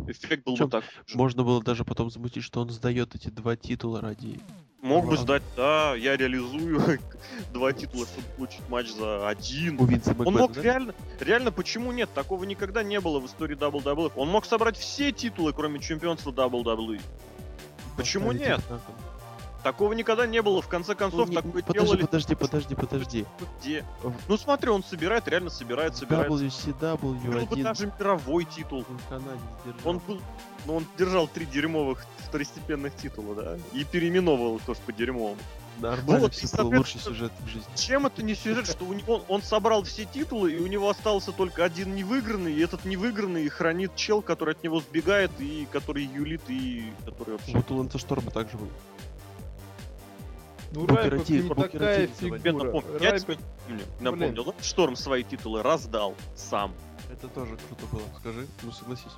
Эффект 0.07 0.45
был 0.45 0.55
Причем 0.55 0.66
бы 0.66 0.70
так. 0.70 0.84
Можно 1.14 1.45
было 1.45 1.62
даже 1.62 1.84
потом 1.84 2.11
замутить, 2.11 2.45
что 2.45 2.61
он 2.61 2.70
сдает 2.70 3.14
эти 3.14 3.28
два 3.28 3.57
титула 3.57 4.01
ради... 4.01 4.41
Мог 4.82 5.05
бы 5.05 5.11
Ладно. 5.11 5.22
ждать, 5.22 5.43
да, 5.57 5.95
я 5.97 6.16
реализую 6.16 7.01
два 7.53 7.72
титула, 7.72 8.07
чтобы 8.07 8.26
получить 8.37 8.68
матч 8.68 8.93
за 8.93 9.28
один. 9.28 9.80
У 9.80 9.84
Винса 9.84 10.14
Он 10.16 10.34
мог 10.34 10.53
да? 10.53 10.62
реально, 10.62 10.95
реально, 11.18 11.51
почему 11.51 11.91
нет? 11.91 12.09
Такого 12.14 12.45
никогда 12.45 12.84
не 12.84 13.01
было 13.01 13.18
в 13.18 13.26
истории 13.26 13.57
WWE. 13.57 14.12
Он 14.14 14.28
мог 14.28 14.45
собрать 14.45 14.76
все 14.76 15.11
титулы, 15.11 15.53
кроме 15.53 15.80
чемпионства 15.80 16.30
WWE. 16.30 17.01
Почему 17.97 18.32
Поставить 18.32 18.68
нет? 18.68 18.80
Такого 19.67 19.95
никогда 19.95 20.29
не 20.29 20.41
было. 20.43 20.62
В 20.62 20.69
конце 20.69 20.93
Ну, 20.93 20.97
концов, 20.99 21.29
не- 21.29 21.35
такое 21.35 21.61
подожди, 21.64 21.85
делали. 21.87 22.03
подожди, 22.03 22.35
подожди, 22.37 22.75
подожди. 22.77 23.27
Где? 23.61 23.85
В- 24.01 24.14
Ну 24.29 24.37
смотри, 24.37 24.71
он 24.71 24.85
собирает, 24.85 25.27
реально 25.27 25.51
собирает, 25.51 25.97
собирает. 25.97 26.29
WCW 26.31 26.97
Был 26.97 27.47
бы 27.47 27.62
даже 27.64 27.93
мировой 27.99 28.45
титул. 28.45 28.85
он 28.89 29.01
канадец 29.09 29.41
держал. 29.64 29.81
Он 29.91 29.99
был, 30.07 30.21
ну, 30.67 30.77
он 30.77 30.87
держал 30.97 31.27
три 31.27 31.47
дерьмовых 31.47 32.07
второстепенных 32.29 32.95
титула, 32.95 33.35
да, 33.35 33.59
и 33.73 33.83
переименовывал 33.83 34.59
их 34.59 34.62
тоже 34.62 34.79
по 34.87 34.93
дерьмовому. 34.93 35.37
Нормально 35.81 36.21
Вот, 36.21 36.35
все 36.35 36.57
было, 36.57 36.77
лучший 36.79 37.01
сюжет 37.01 37.33
в 37.45 37.49
жизни. 37.49 37.67
Чем 37.75 38.07
это 38.07 38.23
не 38.23 38.37
сюжет, 38.37 38.69
что 38.69 38.85
у 38.85 38.93
него 38.95 39.25
он 39.27 39.43
собрал 39.43 39.83
все 39.83 40.05
титулы, 40.05 40.53
и 40.53 40.59
у 40.61 40.69
него 40.69 40.89
остался 40.89 41.33
только 41.33 41.64
один 41.64 41.95
невыигранный, 41.97 42.55
и 42.55 42.61
этот 42.61 42.85
невыигранный 42.85 43.49
хранит 43.49 43.97
чел, 43.97 44.23
который 44.23 44.55
от 44.55 44.62
него 44.62 44.81
сбегает, 44.81 45.33
и 45.41 45.67
который 45.73 46.05
юлит, 46.05 46.43
и 46.49 46.93
который 47.05 47.33
вообще... 47.33 47.51
Вот 47.53 47.69
у 47.73 47.77
Лэнса 47.79 47.99
Шторма 47.99 48.31
также 48.31 48.57
был. 48.57 48.69
Ну, 50.77 50.87
Райбек 50.87 51.47
Букер 51.47 51.70
такая 51.72 52.07
фигура. 52.07 52.64
напомню, 52.64 52.99
я 53.01 53.18
тебе 53.18 53.39
напомню, 53.68 53.85
напомню, 54.01 54.43
Лэнс 54.45 54.64
Шторм 54.66 54.95
свои 54.97 55.22
титулы 55.24 55.62
раздал 55.62 56.14
сам. 56.35 56.74
Это 57.11 57.29
тоже 57.29 57.57
круто 57.57 57.87
было, 57.87 58.03
скажи. 58.20 58.47
Ну 58.62 58.72
согласись. 58.72 59.12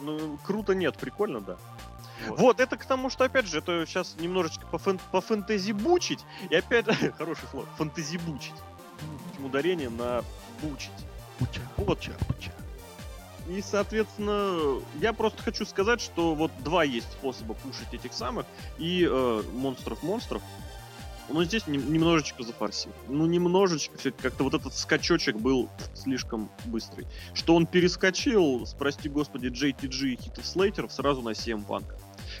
Ну, 0.00 0.38
круто 0.44 0.74
нет, 0.74 0.98
прикольно, 0.98 1.40
да. 1.40 1.56
Вот. 2.28 2.38
Вот, 2.38 2.60
это 2.60 2.76
к 2.76 2.84
тому, 2.84 3.08
что, 3.08 3.24
опять 3.24 3.46
же, 3.46 3.58
это 3.58 3.86
сейчас 3.86 4.16
немножечко 4.18 4.66
по, 4.66 4.76
фэн- 4.76 5.00
по 5.12 5.20
фэнтези-бучить, 5.22 6.24
и 6.50 6.54
опять, 6.54 6.86
хорошее 7.18 7.48
слово, 7.50 7.66
фэнтези-бучить. 7.78 8.54
Почему 9.30 9.46
ударение 9.48 9.88
на 9.88 10.22
бучить. 10.60 10.90
Пуча, 11.38 11.60
Вот. 11.76 11.86
пуча, 11.86 12.12
пуча. 12.26 12.52
И, 13.48 13.62
соответственно, 13.62 14.80
я 15.00 15.12
просто 15.12 15.42
хочу 15.42 15.64
сказать, 15.64 16.00
что 16.00 16.34
вот 16.34 16.50
два 16.64 16.82
есть 16.84 17.10
способа 17.12 17.54
пушить 17.54 17.92
этих 17.92 18.12
самых, 18.12 18.46
и 18.78 19.06
э, 19.08 19.42
монстров-монстров, 19.52 20.42
но 21.28 21.44
здесь 21.44 21.66
нем- 21.66 21.92
немножечко 21.92 22.42
зафорсил. 22.42 22.92
Ну, 23.08 23.26
немножечко, 23.26 23.98
все 23.98 24.12
как-то 24.12 24.44
вот 24.44 24.54
этот 24.54 24.74
скачочек 24.74 25.36
был 25.36 25.68
слишком 25.94 26.50
быстрый. 26.66 27.06
Что 27.34 27.54
он 27.54 27.66
перескочил, 27.66 28.66
с, 28.66 28.74
прости 28.74 29.08
господи, 29.08 29.46
JTG 29.46 30.08
и 30.08 30.16
Хитов 30.16 30.46
Слейтеров 30.46 30.92
сразу 30.92 31.22
на 31.22 31.30
CM 31.30 31.66
Punk. 31.66 31.84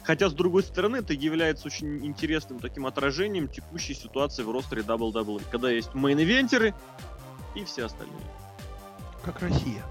Хотя, 0.02 0.28
с 0.28 0.32
другой 0.32 0.62
стороны, 0.62 0.98
это 0.98 1.12
является 1.12 1.66
очень 1.66 2.04
интересным 2.04 2.60
таким 2.60 2.86
отражением 2.86 3.48
текущей 3.48 3.94
ситуации 3.94 4.42
в 4.42 4.50
ростере 4.50 4.82
WWE, 4.82 5.42
когда 5.50 5.70
есть 5.70 5.90
main 5.94 6.21
eventer 6.21 6.67
ы 6.67 6.74
и 7.54 7.64
все 7.64 7.86
остальные. 7.86 8.26
Как 9.24 9.40
Россия. 9.40 9.84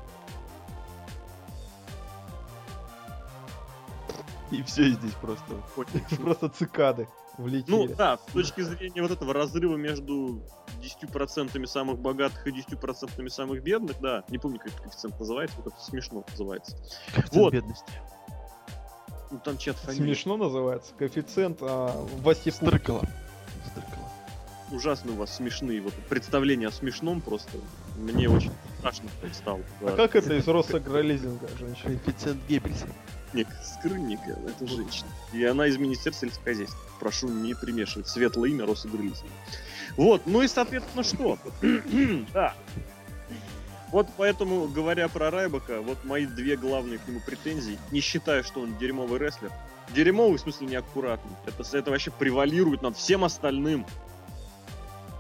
И 4.52 4.62
все 4.64 4.90
здесь 4.90 5.14
просто. 5.14 5.56
Просто 6.22 6.50
цикады 6.50 7.08
Ну 7.38 7.44
влетели. 7.44 7.94
да, 7.94 8.18
с 8.18 8.32
точки 8.32 8.62
зрения 8.62 9.02
вот 9.02 9.12
этого 9.12 9.34
разрыва 9.34 9.76
между 9.76 10.42
10% 10.82 11.66
самых 11.66 12.00
богатых 12.00 12.46
и 12.48 12.52
10% 12.52 13.30
самых 13.30 13.64
бедных, 13.64 14.00
да, 14.00 14.24
не 14.30 14.38
помню, 14.38 14.60
как 14.60 14.74
коэффициент 14.76 15.20
называется, 15.20 15.58
вот 15.58 15.74
это 15.74 15.82
смешно 15.84 16.24
называется. 16.30 16.78
Коэффициент 17.14 17.34
Вот. 17.34 17.54
бедности. 17.54 17.92
Ну 19.32 19.40
там 19.44 19.58
чат 19.58 19.76
фамилия. 19.78 20.06
Смешно 20.06 20.38
называется. 20.38 20.94
Коэффициент 20.98 21.58
а, 21.62 22.06
Васи. 22.22 22.52
Стрыкало. 22.52 23.04
Стрыкало. 23.72 24.10
Ужасно 24.72 25.14
у 25.14 25.16
вас 25.16 25.36
смешные 25.36 25.82
вот 25.82 25.94
представления 26.10 26.68
о 26.68 26.72
смешном 26.72 27.22
просто. 27.22 27.58
Мне 27.98 28.30
очень 28.30 28.52
страшно 28.86 29.10
стало. 29.34 29.62
А 29.82 29.96
как 29.96 30.16
это 30.16 30.36
из 30.36 30.48
Росагролизинга, 30.48 31.48
женщина? 31.60 31.90
Коэффициент 31.90 32.42
Геббельса. 32.48 32.88
Ник 33.34 33.48
Скрынника, 33.64 34.38
это 34.48 34.68
женщина. 34.68 35.10
И 35.34 35.44
она 35.44 35.68
из 35.68 35.78
Министерства 35.78 36.28
сельскохозяйства. 36.28 36.80
Прошу 37.00 37.28
не 37.28 37.54
примешивать 37.54 38.08
светлое 38.08 38.50
имя 38.50 38.66
Росагролизинга. 38.66 39.34
Вот, 39.98 40.22
ну 40.26 40.42
и 40.42 40.48
соответственно 40.48 41.04
что? 41.04 41.38
да. 42.34 42.54
Вот 43.92 44.08
поэтому, 44.18 44.68
говоря 44.68 45.08
про 45.08 45.32
Райбака, 45.32 45.82
вот 45.82 46.04
мои 46.04 46.26
две 46.26 46.58
главные 46.58 47.00
к 47.00 47.08
нему 47.08 47.20
претензии. 47.26 47.78
Не 47.92 48.02
считаю, 48.02 48.44
что 48.44 48.62
он 48.62 48.78
дерьмовый 48.78 49.20
рестлер. 49.20 49.52
Дерьмовый, 49.94 50.38
в 50.38 50.42
смысле, 50.42 50.68
неаккуратный. 50.68 51.32
Это, 51.46 51.78
это 51.78 51.92
вообще 51.92 52.12
превалирует 52.12 52.82
над 52.82 52.98
всем 52.98 53.24
остальным. 53.24 53.86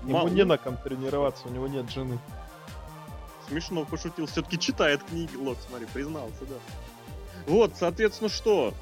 Ему 0.01 0.13
Мало- 0.13 0.30
не 0.30 0.43
на 0.43 0.57
ком 0.57 0.78
тренироваться, 0.78 1.47
у 1.47 1.51
него 1.51 1.68
нет 1.68 1.89
жены. 1.89 2.20
Смешно 3.47 3.85
пошутил. 3.85 4.25
Все-таки 4.27 4.57
читает 4.59 5.03
книги. 5.03 5.35
Лок, 5.35 5.57
смотри, 5.67 5.87
признался, 5.93 6.45
да. 6.49 6.55
Вот, 7.47 7.73
соответственно, 7.77 8.29
что 8.29 8.73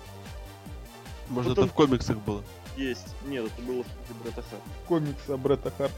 Может, 1.30 1.50
Вот 1.50 1.54
это 1.54 1.62
он- 1.64 1.70
в 1.70 1.74
комиксах 1.74 2.18
было. 2.18 2.44
есть? 2.78 3.08
Нет, 3.26 3.46
это 3.46 3.62
было 3.62 3.84
в 3.84 3.88
книге 3.88 4.20
Бретта 4.24 4.42
Харта. 4.44 4.66
Комикса 4.88 5.38
Бретта 5.38 5.72
Харта. 5.72 5.96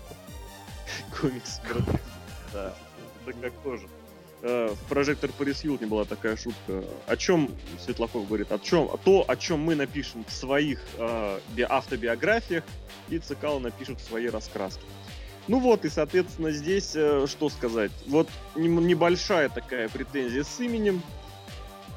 комикс. 1.20 1.60
Брэд. 1.68 1.84
Да, 2.54 2.74
это 3.26 3.38
как 3.40 3.54
тоже. 3.64 3.88
Э, 4.44 4.74
В 4.74 4.88
прожектор 4.88 5.30
Парис 5.32 5.62
Хилтон 5.62 5.90
была 5.90 6.06
такая 6.06 6.38
шутка. 6.38 6.84
О 7.08 7.18
чем 7.18 7.50
Светлаков 7.84 8.28
говорит? 8.28 8.52
О 8.52 8.60
чем? 8.60 8.90
То, 9.04 9.26
о 9.28 9.36
чем 9.36 9.60
мы 9.60 9.76
напишем 9.76 10.24
в 10.26 10.32
своих 10.32 10.82
э, 10.98 11.40
би- 11.50 11.64
автобиографиях, 11.68 12.64
и 13.10 13.20
Цикало 13.20 13.60
напишет 13.60 14.00
в 14.00 14.06
своей 14.08 14.30
раскраске. 14.30 14.84
Ну 15.48 15.60
вот, 15.60 15.86
и, 15.86 15.90
соответственно, 15.90 16.52
здесь 16.52 16.94
э, 16.96 17.26
что 17.28 17.50
сказать? 17.50 17.92
Вот 18.08 18.28
небольшая 18.56 19.50
такая 19.50 19.90
претензия 19.90 20.44
с 20.44 20.60
именем, 20.60 21.02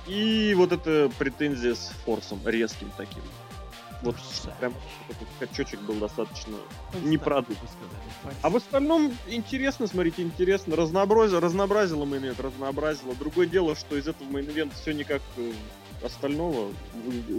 и 0.06 0.54
вот 0.56 0.72
эта 0.72 1.10
претензия 1.18 1.74
с 1.74 1.92
форсом, 2.04 2.40
резким 2.44 2.90
таким. 2.96 3.22
Вот 4.02 4.16
прям 4.60 4.74
такой 5.08 5.26
скачочек 5.36 5.80
был 5.80 5.96
достаточно 5.96 6.56
не 7.02 7.18
продукт. 7.18 7.58
А 8.42 8.48
в 8.48 8.56
остальном 8.56 9.12
интересно, 9.26 9.86
смотрите, 9.88 10.22
интересно. 10.22 10.76
Разнообразило, 10.76 11.40
разнообразило 11.40 12.04
мейн 12.04 12.34
разнообразило. 12.38 13.14
Другое 13.16 13.46
дело, 13.46 13.74
что 13.74 13.96
из 13.96 14.06
этого 14.06 14.28
мейн 14.28 14.70
все 14.80 14.92
никак 14.92 15.20
э, 15.36 15.52
остального 16.04 16.72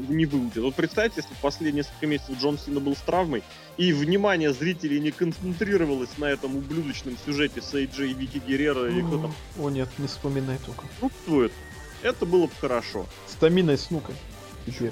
не 0.09 0.25
выйдет. 0.25 0.57
Вот 0.57 0.75
представьте, 0.75 1.21
если 1.21 1.33
в 1.33 1.37
последние 1.37 1.83
несколько 1.83 2.07
месяцев 2.07 2.37
Джон 2.39 2.59
Сина 2.59 2.81
был 2.81 2.95
с 2.95 3.01
травмой, 3.01 3.41
и 3.79 3.93
внимание 3.93 4.51
зрителей 4.51 4.99
не 4.99 5.11
концентрировалось 5.11 6.17
на 6.17 6.25
этом 6.25 6.57
ублюдочном 6.57 7.15
сюжете 7.25 7.61
с 7.61 7.73
и 7.73 7.85
Вики 7.85 8.41
Геррера 8.45 8.89
или 8.89 9.01
кто 9.01 9.21
там 9.21 9.35
О 9.57 9.69
нет, 9.69 9.87
не 9.97 10.07
вспоминай 10.07 10.57
только. 10.65 10.83
присутствует, 10.99 11.53
это 12.03 12.25
было 12.25 12.47
бы 12.47 12.53
хорошо. 12.59 13.07
С 13.25 13.35
Таминой 13.35 13.77
Снукой. 13.77 14.15
Уже. 14.67 14.91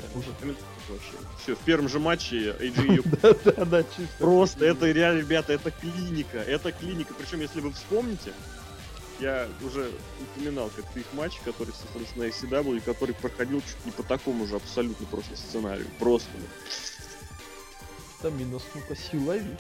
Все, 1.44 1.56
в 1.56 1.60
первом 1.60 1.90
же 1.90 2.00
матче 2.00 2.56
AJ 2.58 3.20
Да-да-да, 3.22 3.84
чисто. 3.84 4.16
Просто 4.20 4.66
это 4.66 4.90
реально, 4.90 5.20
ребята, 5.20 5.52
это 5.52 5.70
клиника. 5.70 6.38
Это 6.38 6.72
клиника. 6.72 7.14
Причем, 7.14 7.42
если 7.42 7.60
вы 7.60 7.74
вспомните, 7.74 8.32
я 9.20 9.48
уже 9.66 9.92
упоминал 10.22 10.72
как-то 10.74 10.98
их 10.98 11.06
матч, 11.12 11.34
который, 11.44 11.74
соответственно, 11.74 12.26
на 12.26 12.30
FCW, 12.30 12.82
который 12.86 13.14
проходил 13.16 13.60
чуть 13.60 13.86
не 13.86 13.92
по 13.92 14.04
такому 14.04 14.48
же 14.48 14.56
абсолютно 14.56 15.06
просто 15.08 15.36
сценарию. 15.36 15.88
Просто. 16.00 16.30
вот. 16.34 16.97
Тамина 18.22 18.60
Снука 18.60 18.96
силови. 18.96 19.56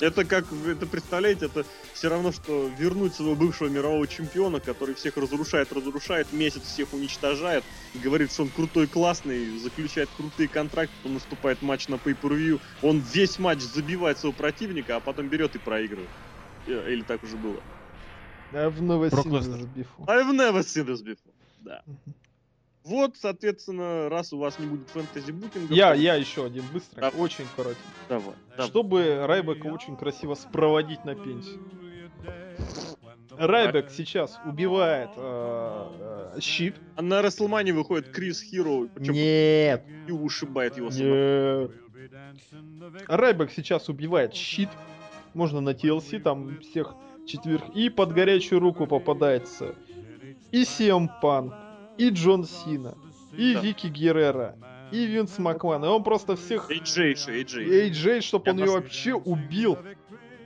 Это 0.00 0.24
как, 0.24 0.44
это 0.66 0.84
представляете, 0.86 1.46
это 1.46 1.64
все 1.94 2.08
равно, 2.08 2.32
что 2.32 2.68
вернуть 2.76 3.14
своего 3.14 3.36
бывшего 3.36 3.68
мирового 3.68 4.08
чемпиона, 4.08 4.58
который 4.58 4.96
всех 4.96 5.16
разрушает, 5.16 5.72
разрушает, 5.72 6.32
месяц 6.32 6.62
всех 6.62 6.92
уничтожает, 6.92 7.62
говорит, 8.02 8.32
что 8.32 8.42
он 8.42 8.48
крутой, 8.48 8.88
классный, 8.88 9.56
заключает 9.60 10.08
крутые 10.16 10.48
контракты, 10.48 10.92
потом 10.96 11.14
наступает 11.14 11.62
матч 11.62 11.86
на 11.86 11.94
pay-per-view, 11.94 12.60
он 12.82 13.00
весь 13.14 13.38
матч 13.38 13.60
забивает 13.60 14.18
своего 14.18 14.36
противника, 14.36 14.96
а 14.96 15.00
потом 15.00 15.28
берет 15.28 15.54
и 15.54 15.58
проигрывает. 15.58 16.10
Э, 16.66 16.90
Или 16.90 17.02
так 17.02 17.22
уже 17.22 17.36
было. 17.36 17.60
I've 18.52 18.80
never 18.80 19.08
seen 19.08 19.30
this 19.30 19.46
before. 19.66 20.06
I've 20.08 20.32
never 20.32 20.62
seen 20.64 20.84
this 20.86 21.00
before. 21.00 21.32
Да. 21.60 21.82
Вот, 22.84 23.16
соответственно, 23.16 24.08
раз 24.08 24.32
у 24.32 24.38
вас 24.38 24.58
не 24.58 24.66
будет 24.66 24.88
фэнтези-букинга... 24.90 25.72
Я, 25.72 25.90
то 25.90 26.00
я 26.00 26.14
еще 26.16 26.44
один 26.46 26.64
быстрый, 26.72 27.00
Да. 27.00 27.08
очень 27.10 27.44
коротенький. 27.54 27.82
Давай. 28.08 28.34
давай. 28.50 28.66
Чтобы 28.66 29.26
Райбека 29.26 29.66
очень 29.68 29.96
красиво 29.96 30.34
спроводить 30.34 31.04
на 31.04 31.14
пенсию. 31.14 31.60
Райбек 33.38 33.90
сейчас 33.90 34.38
убивает 34.44 35.10
э, 35.16 36.32
э, 36.36 36.40
щит. 36.40 36.76
А 36.96 37.02
на 37.02 37.22
Расселмане 37.22 37.72
выходит 37.72 38.10
Крис 38.10 38.42
Хиро, 38.42 38.88
Нет. 38.96 39.84
и 40.06 40.12
ушибает 40.12 40.76
его. 40.76 40.90
Нет. 40.90 41.70
Райбек 43.08 43.50
сейчас 43.50 43.88
убивает 43.88 44.34
щит. 44.34 44.68
можно 45.34 45.60
на 45.60 45.70
TLC, 45.70 46.20
там 46.20 46.60
всех 46.60 46.94
четверых. 47.26 47.74
И 47.74 47.88
под 47.88 48.12
горячую 48.12 48.60
руку 48.60 48.86
попадается 48.86 49.74
и 50.50 50.62
Punk, 50.64 51.52
и 52.02 52.10
Джон 52.10 52.44
Сина, 52.44 52.94
и 53.36 53.54
Да. 53.54 53.60
Вики 53.60 53.86
Геррера, 53.86 54.56
и 54.90 55.06
Винс 55.06 55.38
Макман. 55.38 55.84
И 55.84 55.88
он 55.88 56.02
просто 56.02 56.36
всех... 56.36 56.70
AJ, 56.70 57.10
еще. 57.10 57.64
И 57.64 57.90
AJ, 57.90 58.20
чтобы 58.22 58.50
он 58.50 58.58
ее 58.58 58.64
нас- 58.66 58.74
вообще 58.74 59.14
убил. 59.14 59.78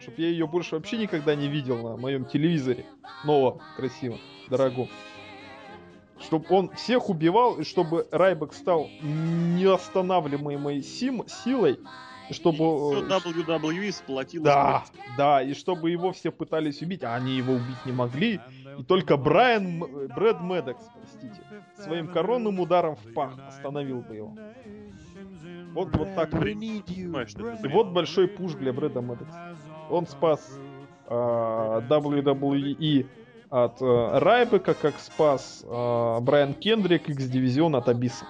Чтоб 0.01 0.19
я 0.19 0.29
ее 0.29 0.47
больше 0.47 0.77
вообще 0.77 0.99
никогда 0.99 1.35
не 1.35 1.49
видел 1.49 1.79
на 1.79 1.97
моем 1.97 2.27
телевизоре. 2.27 2.85
Новом, 3.25 3.61
красивом, 3.77 4.21
дорогом. 4.49 4.89
Чтобы 6.21 6.47
он 6.51 6.71
всех 6.77 7.09
убивал, 7.11 7.59
и 7.59 7.65
чтобы 7.65 8.07
Райбек 8.13 8.53
стал 8.55 8.89
неостанавливаемой 9.03 10.83
сим- 10.83 11.27
силой. 11.29 11.79
И 12.31 12.35
чтобы... 12.35 12.57
Всё 12.57 13.07
э, 13.07 13.09
WWE 13.09 13.93
сплотилось. 13.93 14.45
да, 14.45 14.85
да, 15.17 15.43
и 15.43 15.55
чтобы 15.55 15.91
его 15.91 16.13
все 16.13 16.31
пытались 16.31 16.83
убить, 16.83 17.05
а 17.05 17.15
они 17.15 17.37
его 17.37 17.55
убить 17.55 17.85
не 17.85 17.93
могли. 17.93 18.41
И 18.79 18.83
только 18.83 19.17
Брайан, 19.17 19.83
э, 19.83 20.09
Брэд 20.15 20.41
Медекс, 20.41 20.85
простите, 21.01 21.41
своим 21.77 22.09
коронным 22.09 22.61
ударом 22.61 22.97
в 22.97 23.13
пах 23.15 23.33
остановил 23.47 24.01
бы 24.01 24.15
его. 24.15 24.37
Вот, 25.73 25.95
вот 25.97 26.15
так. 26.15 26.35
И 26.43 27.69
вот 27.69 27.89
большой 27.89 28.29
пуш 28.29 28.53
для 28.55 28.73
Брэда 28.73 29.01
Медекса. 29.01 29.57
Он 29.91 30.07
спас 30.07 30.59
а, 31.07 31.81
WWE 31.81 33.07
от 33.51 33.77
а, 33.81 34.21
Райбека, 34.21 34.75
как 34.75 34.99
спас 34.99 35.65
а, 35.67 36.21
Брайан 36.21 36.55
Кендрик 36.55 37.09
X-дивизион 37.09 37.77
от 37.77 37.89
Абиса. 37.89 38.25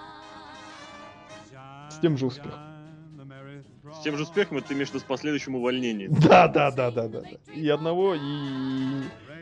С 1.89 1.99
тем 1.99 2.17
же 2.17 2.27
успехом. 2.27 2.59
С 3.93 4.01
тем 4.03 4.17
же 4.17 4.23
успехом 4.23 4.57
это 4.57 4.67
ты 4.67 4.73
имеешь 4.73 4.89
в 4.89 4.93
виду 4.93 4.99
с 4.99 5.07
последующим 5.07 5.55
увольнением. 5.55 6.13
Да, 6.19 6.47
да, 6.47 6.69
да, 6.71 6.91
да, 6.91 7.07
да. 7.07 7.21
да. 7.21 7.53
И 7.53 7.67
одного, 7.69 8.13
и, 8.13 8.19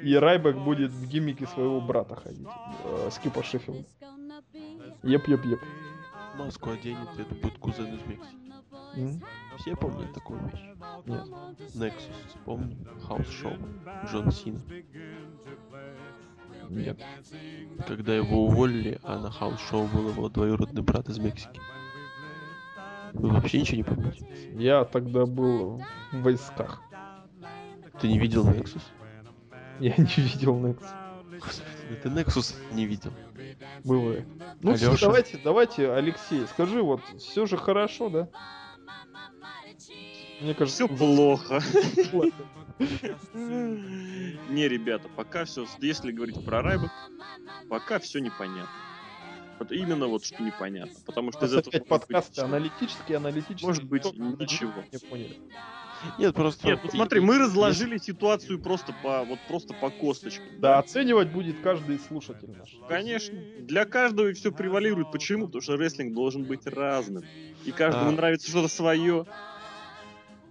и 0.04 0.16
Райбек 0.16 0.58
будет 0.58 0.92
в 0.92 1.08
гиммике 1.08 1.48
своего 1.48 1.82
брата 1.82 2.16
ходить. 2.16 2.48
э, 2.84 3.10
Скипа 3.12 3.44
Шеффилда. 3.44 3.86
Еп, 5.04 5.28
еп, 5.28 5.46
еп. 5.46 5.60
Маску 6.38 6.72
оденет, 6.72 7.08
это 7.18 7.34
будет 7.36 7.58
кузен 7.60 7.94
из 7.96 8.02
Мексики. 8.08 8.52
М? 8.96 9.22
Все 9.58 9.76
помнят 9.76 10.14
такую 10.14 10.40
вещь? 10.48 10.62
Нет. 11.06 11.24
Nexus, 11.76 12.28
вспомни. 12.28 12.78
Хаус 13.08 13.28
Шоу. 13.30 13.54
Джон 14.06 14.32
Сина. 14.32 14.60
Нет. 16.70 17.00
Когда 17.88 18.16
его 18.16 18.46
уволили, 18.48 19.00
а 19.04 19.20
на 19.20 19.32
Хаус 19.32 19.60
Шоу 19.62 19.88
был 19.88 20.10
его 20.10 20.30
двоюродный 20.30 20.82
брат 20.82 21.08
из 21.10 21.20
Мексики. 21.20 21.60
Вы 23.14 23.30
вообще 23.30 23.62
ничего 23.62 23.78
не 23.78 23.84
помните? 23.84 24.28
Я 24.56 24.84
тогда 24.84 25.26
был 25.26 25.82
в 26.12 26.22
войсках. 26.22 26.82
Ты 28.02 28.08
не 28.10 28.20
видел 28.20 28.46
Nexus? 28.46 28.82
Я 29.80 29.96
не 29.98 30.06
видел 30.24 30.58
Некс. 30.60 30.84
Господи, 31.32 31.96
ты 32.02 32.10
Nexus 32.10 32.56
не 32.74 32.86
видел. 32.86 33.12
Бывает. 33.84 34.26
Ну 34.62 34.72
Алёша. 34.72 35.06
давайте, 35.06 35.38
давайте, 35.44 35.92
Алексей, 35.92 36.46
скажи, 36.48 36.82
вот 36.82 37.02
все 37.20 37.46
же 37.46 37.58
хорошо, 37.58 38.10
да? 38.10 38.30
Мне 40.42 40.54
кажется, 40.54 40.86
Все 40.86 40.96
плохо. 40.96 41.62
плохо. 42.12 42.34
Не, 43.34 44.68
ребята, 44.68 45.08
пока 45.16 45.46
все, 45.46 45.66
если 45.80 46.12
говорить 46.12 46.44
про 46.46 46.62
Райбек, 46.62 46.92
пока 47.70 48.00
все 48.00 48.20
непонятно. 48.20 48.70
Вот 49.60 49.72
именно 49.72 50.08
вот 50.08 50.26
что 50.26 50.44
непонятно. 50.44 50.94
Потому 51.06 51.32
что 51.32 51.46
из 51.46 51.54
этого 51.54 51.70
опять 51.70 51.90
может 51.90 52.02
быть 52.02 52.08
подкасты 52.08 52.32
ничего. 52.42 52.46
аналитические, 52.48 53.18
аналитические. 53.18 53.68
Может 53.68 53.84
быть, 53.86 54.06
ничего. 54.06 54.74
Не 54.92 55.00
поняли. 55.10 55.40
Нет, 56.20 56.36
просто... 56.36 56.68
Нет, 56.68 56.80
ну 56.84 56.90
смотри, 56.92 57.20
мы 57.20 57.38
разложили 57.38 57.98
ситуацию 57.98 58.60
просто 58.60 58.94
по 59.04 59.24
вот 59.24 59.40
просто 59.48 59.74
по 59.74 59.90
косточкам. 59.90 60.46
Да, 60.60 60.80
оценивать 60.80 61.32
будет 61.32 61.60
каждый 61.62 62.00
слушатель 62.00 62.52
наш. 62.58 62.76
Конечно. 62.88 63.38
Для 63.60 63.86
каждого 63.86 64.32
все 64.34 64.52
превалирует. 64.52 65.12
Почему? 65.12 65.48
Потому 65.48 65.62
что 65.62 65.78
рестлинг 65.78 66.14
должен 66.14 66.44
быть 66.44 66.68
разным. 66.68 67.24
И 67.66 67.72
каждому 67.72 68.10
А. 68.10 68.12
нравится 68.12 68.50
что-то 68.50 68.68
свое. 68.68 69.26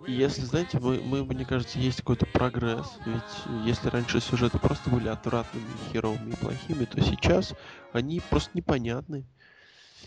И 0.06 0.12
Если, 0.12 0.42
знаете, 0.42 0.78
мы, 0.80 1.00
мы, 1.00 1.24
мне 1.24 1.46
кажется, 1.46 1.78
есть 1.78 1.98
какой-то 2.00 2.26
прогресс. 2.26 2.98
Ведь 3.06 3.64
если 3.64 3.88
раньше 3.88 4.20
сюжеты 4.20 4.58
просто 4.58 4.90
были 4.90 5.08
отвратными, 5.08 5.64
херовыми 5.92 6.32
и 6.32 6.36
плохими, 6.36 6.84
то 6.84 7.00
сейчас 7.00 7.54
они 7.92 8.20
просто 8.28 8.50
непонятны. 8.54 9.24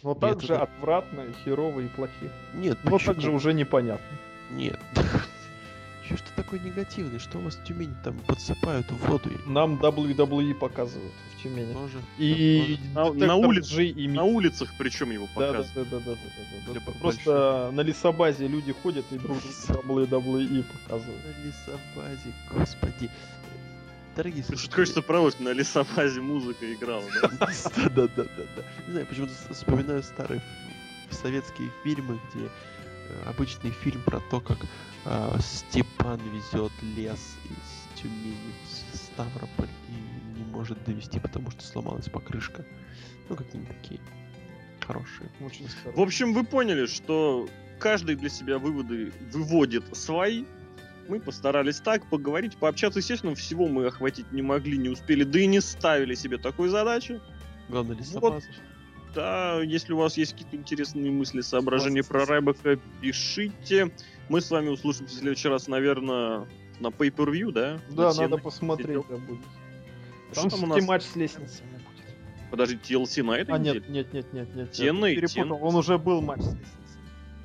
Но 0.04 0.14
также 0.14 0.54
это- 0.54 0.64
отвратные, 0.64 1.34
херовые 1.44 1.88
и 1.88 1.90
плохие. 1.90 2.32
Нет, 2.54 2.78
Но 2.84 2.92
почему? 2.92 3.14
также 3.14 3.32
уже 3.32 3.54
непонятно. 3.54 4.06
Нет. 4.52 4.80
Че 6.08 6.16
что 6.18 6.32
такой 6.36 6.60
негативный? 6.60 7.20
Что 7.20 7.38
у 7.38 7.42
вас 7.42 7.56
в 7.56 7.64
Тюмени 7.66 7.94
там 8.04 8.18
подсыпают 8.20 8.90
в 8.92 8.98
воду? 9.08 9.30
Нам 9.46 9.76
WWE 9.76 10.54
показывают 10.54 11.12
в 11.36 11.44
Тюмени. 11.44 11.74
Тоже. 11.74 11.98
И 12.18 12.78
На- 12.94 13.12
на 13.12 13.36
улице- 13.36 13.86
и 13.88 14.08
На 14.08 14.24
улицах 14.24 14.74
причем 14.78 15.12
его 15.12 15.28
Да, 15.36 15.52
да, 15.52 15.54
показывают. 15.64 15.90
да, 15.90 16.00
да, 16.00 16.06
да, 16.06 16.12
да, 16.16 16.18
да, 16.38 16.60
да. 16.68 16.74
Либо 16.74 16.92
Просто 17.00 17.72
на 17.74 17.82
лесобазе 17.82 18.48
люди 18.48 18.72
ходят 18.72 19.06
и 19.12 19.18
друг 19.18 19.38
WWE 19.68 20.64
показывают. 20.64 21.22
На 21.26 21.46
лесобазе, 21.46 22.34
господи. 22.52 23.10
Дорогие 24.16 24.42
Что 24.44 24.54
слушатели. 24.54 24.76
хочется 24.76 25.02
проводить 25.04 25.40
на 25.42 25.50
лесобазе 25.50 26.22
музыка 26.22 26.74
играла, 26.74 27.04
да? 27.22 27.28
Да, 27.40 27.48
да, 27.90 28.08
да, 28.08 28.24
да, 28.24 28.44
да. 28.56 28.64
Не 28.88 28.92
знаю, 28.94 29.06
почему-то 29.08 29.34
вспоминаю 29.54 30.02
старые 30.04 30.42
советские 31.12 31.70
фильмы, 31.84 32.20
где 32.34 32.46
э, 32.46 32.50
обычный 33.30 33.70
фильм 33.72 34.02
про 34.02 34.20
то, 34.32 34.40
как 34.40 34.58
Степан 35.40 36.20
везет 36.34 36.72
лес 36.82 37.36
из 37.46 38.02
Тюмени 38.02 38.54
в 38.64 38.98
Ставрополь 38.98 39.70
и 39.90 40.38
не 40.40 40.44
может 40.52 40.84
довести, 40.84 41.20
потому 41.20 41.52
что 41.52 41.64
сломалась 41.64 42.10
покрышка. 42.10 42.66
Ну, 43.30 43.36
какие-нибудь 43.36 43.76
такие 43.82 44.00
хорошие. 44.86 45.30
Очень. 45.40 45.68
В 45.96 46.02
общем, 46.02 46.34
вы 46.34 46.44
поняли, 46.44 46.86
что 46.86 47.48
каждый 47.80 48.16
для 48.16 48.30
себя 48.30 48.58
выводы 48.58 49.14
выводит 49.32 49.96
свои. 49.96 50.46
Мы 51.08 51.20
постарались 51.22 51.80
так 51.80 52.10
поговорить, 52.10 52.58
пообщаться. 52.58 53.00
Естественно, 53.00 53.34
всего 53.36 53.68
мы 53.68 53.88
охватить 53.88 54.32
не 54.32 54.42
могли, 54.42 54.78
не 54.78 54.90
успели, 54.90 55.24
да 55.24 55.40
и 55.40 55.46
не 55.46 55.62
ставили 55.62 56.16
себе 56.16 56.38
такой 56.38 56.70
задачи. 56.70 57.22
Главное, 57.70 57.96
лесобаза. 57.96 58.48
Да, 59.16 59.62
если 59.62 59.94
у 59.94 59.98
вас 59.98 60.18
есть 60.18 60.34
какие-то 60.34 60.58
интересные 60.58 61.12
мысли, 61.12 61.42
соображения 61.42 62.04
про 62.04 62.26
Райбека, 62.26 62.78
пишите. 63.02 63.92
Мы 64.30 64.42
с 64.42 64.50
вами 64.52 64.70
услышимся 64.70 65.16
в 65.16 65.20
следующий 65.20 65.48
раз, 65.48 65.68
наверное, 65.68 66.48
на 66.80 66.88
Pay-Per-View, 66.88 67.52
да? 67.52 67.80
Да, 67.90 68.14
На 68.14 68.22
надо 68.24 68.38
посмотреть, 68.38 69.02
да, 69.10 69.16
будет. 69.18 69.40
Что 70.34 70.42
Там 70.42 70.50
там 70.50 70.64
у 70.64 70.68
нас? 70.68 70.86
матч 70.86 71.04
с 71.04 71.16
лестницами 71.16 71.70
будет. 71.72 72.06
Подожди, 72.52 72.76
TLC 72.76 73.24
на 73.24 73.32
этой 73.34 73.52
А, 73.56 73.58
неделе? 73.58 73.80
нет, 73.88 74.14
нет, 74.14 74.14
нет, 74.14 74.34
нет, 74.34 74.56
нет. 74.56 74.72
Тенный, 74.72 75.12
я 75.14 75.22
перепутал. 75.22 75.44
тенный. 75.44 75.60
Он 75.62 75.76
уже 75.76 75.98
был 75.98 76.22
матч 76.22 76.42
с 76.42 76.46
лестницами. 76.48 76.68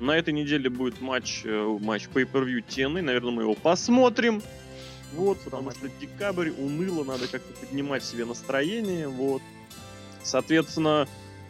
На 0.01 0.17
этой 0.17 0.33
неделе 0.33 0.69
будет 0.69 0.99
матч, 0.99 1.41
э, 1.45 1.77
матч 1.81 2.07
Pay-Per-View 2.13 2.61
Тены. 2.67 3.01
Наверное, 3.01 3.31
мы 3.31 3.41
его 3.43 3.53
посмотрим. 3.55 4.41
Вот, 5.13 5.39
потому 5.41 5.71
что 5.71 5.87
декабрь 6.01 6.49
уныло, 6.49 7.03
надо 7.03 7.27
как-то 7.27 7.53
поднимать 7.65 8.03
себе 8.03 8.25
настроение, 8.25 9.07
вот. 9.07 9.41
Соответственно, 10.23 11.07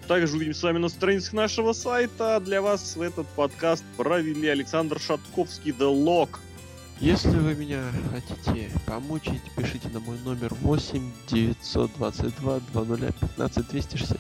также 0.07 0.35
увидимся 0.35 0.59
с 0.59 0.63
вами 0.63 0.77
на 0.77 0.89
страницах 0.89 1.33
нашего 1.33 1.73
сайта. 1.73 2.39
Для 2.39 2.61
вас 2.61 2.97
этот 2.97 3.27
подкаст 3.29 3.83
провели 3.97 4.47
Александр 4.47 4.99
Шатковский, 4.99 5.71
The 5.71 5.91
Lock. 5.93 6.39
Если 6.99 7.29
вы 7.29 7.55
меня 7.55 7.83
хотите 8.11 8.69
помучить, 8.85 9.41
пишите 9.57 9.89
на 9.89 9.99
мой 9.99 10.17
номер 10.19 10.53
8 10.61 11.11
922 11.27 12.59
20 12.71 13.15
15 13.15 13.67
260. 13.67 14.19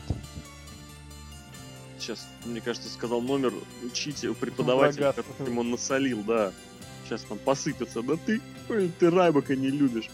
Сейчас, 1.99 2.27
мне 2.45 2.59
кажется, 2.59 2.89
сказал 2.89 3.21
номер 3.21 3.53
учителя, 3.85 4.33
преподавателя, 4.33 5.11
Врага. 5.11 5.23
которым 5.23 5.59
он 5.59 5.71
насолил, 5.71 6.21
да. 6.23 6.51
Сейчас 7.13 7.27
там 7.29 7.37
посыпется. 7.37 8.01
Да 8.01 8.15
ты, 8.25 8.41
ой, 8.69 8.91
ты 8.97 9.11
Райбака 9.11 9.55
не 9.55 9.69
любишь. 9.69 10.09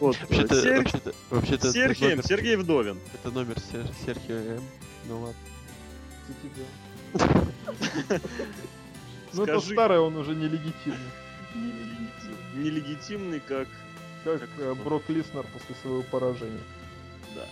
Вот. 0.00 0.16
э, 0.16 0.20
Вообще-то, 0.20 0.62
Сер- 0.62 0.76
вообще-то, 0.78 1.14
вообще-то 1.28 1.72
Сергей, 1.72 2.08
номер, 2.10 2.26
Сергей 2.26 2.56
Вдовин. 2.56 2.98
это 3.12 3.30
номер 3.30 3.56
Сер- 3.60 3.86
Серхио 4.06 4.36
М. 4.36 4.62
Ну 5.06 5.20
ладно. 5.20 5.40
Ну 9.32 9.42
это 9.44 9.60
старый, 9.60 9.98
он 10.00 10.16
уже 10.16 10.34
нелегитимный. 10.34 10.98
Нелегитим- 11.54 12.62
Нелегитимный, 12.64 13.40
как 13.40 13.68
Как 14.24 14.48
э, 14.58 14.74
Брок 14.82 15.02
Лиснер 15.08 15.44
после 15.52 15.74
своего 15.82 16.02
поражения. 16.02 16.58
Да. 17.36 17.46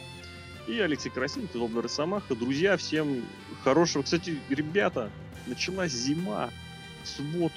И 0.67 0.79
Алексей 0.81 1.11
Красин, 1.11 1.47
Злобный 1.53 1.83
Росомаха. 1.83 2.35
Друзья, 2.35 2.77
всем 2.79 3.23
хорошего. 3.65 4.03
Кстати, 4.03 4.39
ребята, 4.49 5.11
началась 5.47 5.93
зима. 5.93 6.51
Субботу. 7.05 7.55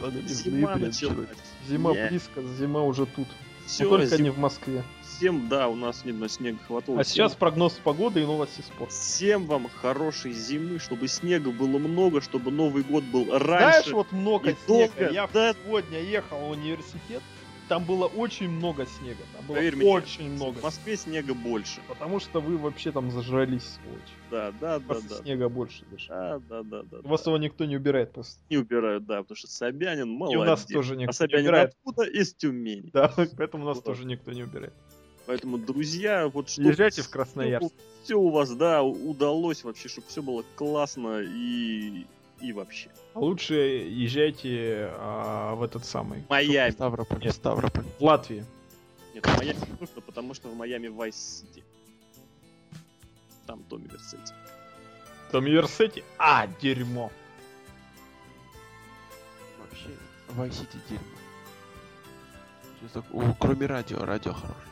Не 0.00 0.28
Зима 0.28 0.76
началась. 0.76 1.28
Зима 1.68 1.92
Не. 1.92 2.08
близко, 2.08 2.42
зима 2.58 2.82
уже 2.82 3.06
тут. 3.06 3.28
Все, 3.66 3.84
Но 3.84 3.98
только 3.98 4.20
не 4.20 4.30
в 4.30 4.38
Москве. 4.38 4.82
Всем, 5.02 5.48
да, 5.48 5.68
у 5.68 5.76
нас 5.76 6.04
нет 6.04 6.16
на 6.18 6.28
снега 6.28 6.58
хватало. 6.66 6.98
А 7.00 7.02
Всем- 7.04 7.14
сейчас 7.14 7.34
прогноз 7.34 7.74
погоды 7.74 8.22
и 8.22 8.24
новости 8.24 8.62
спорта. 8.62 8.92
Всем 8.92 9.46
вам 9.46 9.68
хорошей 9.68 10.32
зимы, 10.32 10.78
чтобы 10.78 11.06
снега 11.08 11.50
было 11.52 11.78
много, 11.78 12.20
чтобы 12.20 12.50
Новый 12.50 12.82
год 12.82 13.04
был 13.04 13.26
Знаешь, 13.26 13.42
раньше. 13.42 13.94
вот 13.94 14.10
много 14.12 14.56
снега. 14.66 14.92
долго, 14.96 15.12
Я 15.12 15.28
да. 15.32 15.54
сегодня 15.64 16.00
ехал 16.00 16.38
в 16.38 16.50
университет, 16.50 17.22
там 17.70 17.84
было 17.84 18.06
очень 18.06 18.48
много 18.48 18.84
снега. 18.84 19.22
Там 19.32 19.46
было 19.46 19.54
Поверь 19.54 19.76
мне, 19.76 19.88
очень 19.88 20.28
много. 20.28 20.58
В 20.58 20.64
Москве 20.64 20.96
снега 20.96 21.34
больше. 21.34 21.80
Потому 21.86 22.18
что 22.18 22.40
вы 22.40 22.58
вообще 22.58 22.90
там 22.90 23.12
зажрались, 23.12 23.62
сволочь. 23.62 24.00
Да, 24.28 24.52
да, 24.60 24.80
да, 24.80 24.96
да. 25.08 25.16
снега 25.18 25.48
больше 25.48 25.84
даже. 25.88 26.08
Да, 26.08 26.40
да, 26.48 26.62
да, 26.64 26.82
да. 26.82 26.98
У 27.04 27.08
вас 27.08 27.22
да. 27.22 27.30
его 27.30 27.38
никто 27.38 27.66
не 27.66 27.76
убирает 27.76 28.12
просто. 28.12 28.40
не 28.50 28.56
убирают, 28.56 29.06
да, 29.06 29.22
потому 29.22 29.36
что 29.36 29.46
Собянин 29.46 30.08
И 30.08 30.16
молодец. 30.16 30.40
у 30.40 30.44
нас 30.44 30.64
тоже 30.64 30.94
А 30.94 30.96
никто 30.96 31.12
не 31.12 31.12
Собянин 31.12 31.46
убирает. 31.46 31.70
откуда? 31.70 32.10
Из 32.10 32.34
Тюмени. 32.34 32.90
Да, 32.92 33.14
поэтому 33.36 33.62
у 33.62 33.66
нас 33.68 33.76
Вот. 33.76 33.84
тоже 33.84 34.04
никто 34.04 34.32
не 34.32 34.42
убирает. 34.42 34.74
Поэтому, 35.26 35.56
друзья, 35.56 36.26
вот 36.26 36.50
что... 36.50 36.62
Езжайте 36.62 37.02
в 37.02 37.08
Красноярск. 37.08 37.72
Все 38.02 38.16
у 38.16 38.30
вас, 38.30 38.50
да, 38.50 38.82
удалось 38.82 39.62
вообще, 39.62 39.88
чтобы 39.88 40.08
все 40.08 40.22
было 40.22 40.44
классно 40.56 41.20
и... 41.20 42.04
и 42.40 42.52
вообще. 42.52 42.90
А 43.14 43.18
Лучше 43.18 43.54
езжайте 43.54 44.90
а, 44.92 45.54
в 45.54 45.62
этот 45.62 45.84
самый. 45.84 46.24
Майами. 46.28 46.70
Ставрополь, 46.70 47.22
Нет. 47.22 47.34
Ставрополь. 47.34 47.84
В 47.98 48.04
Латвии. 48.04 48.44
Нет, 49.14 49.26
в 49.26 49.36
Майами 49.36 49.58
не 49.58 49.76
нужно, 49.80 50.00
потому 50.00 50.34
что 50.34 50.48
в 50.48 50.56
Майами 50.56 50.88
Вайс 50.88 51.16
Сити. 51.16 51.64
Там 53.46 53.62
Томми 53.64 53.88
Версетти. 53.88 54.32
В 55.32 55.36
университете. 55.36 56.04
А, 56.18 56.46
дерьмо. 56.60 57.10
Вообще, 59.58 59.90
Vice 60.30 60.62
City 60.62 60.78
дерьмо. 60.88 61.04
О, 63.12 63.34
кроме 63.38 63.66
радио, 63.66 64.04
радио 64.04 64.32
хорошее. 64.32 64.69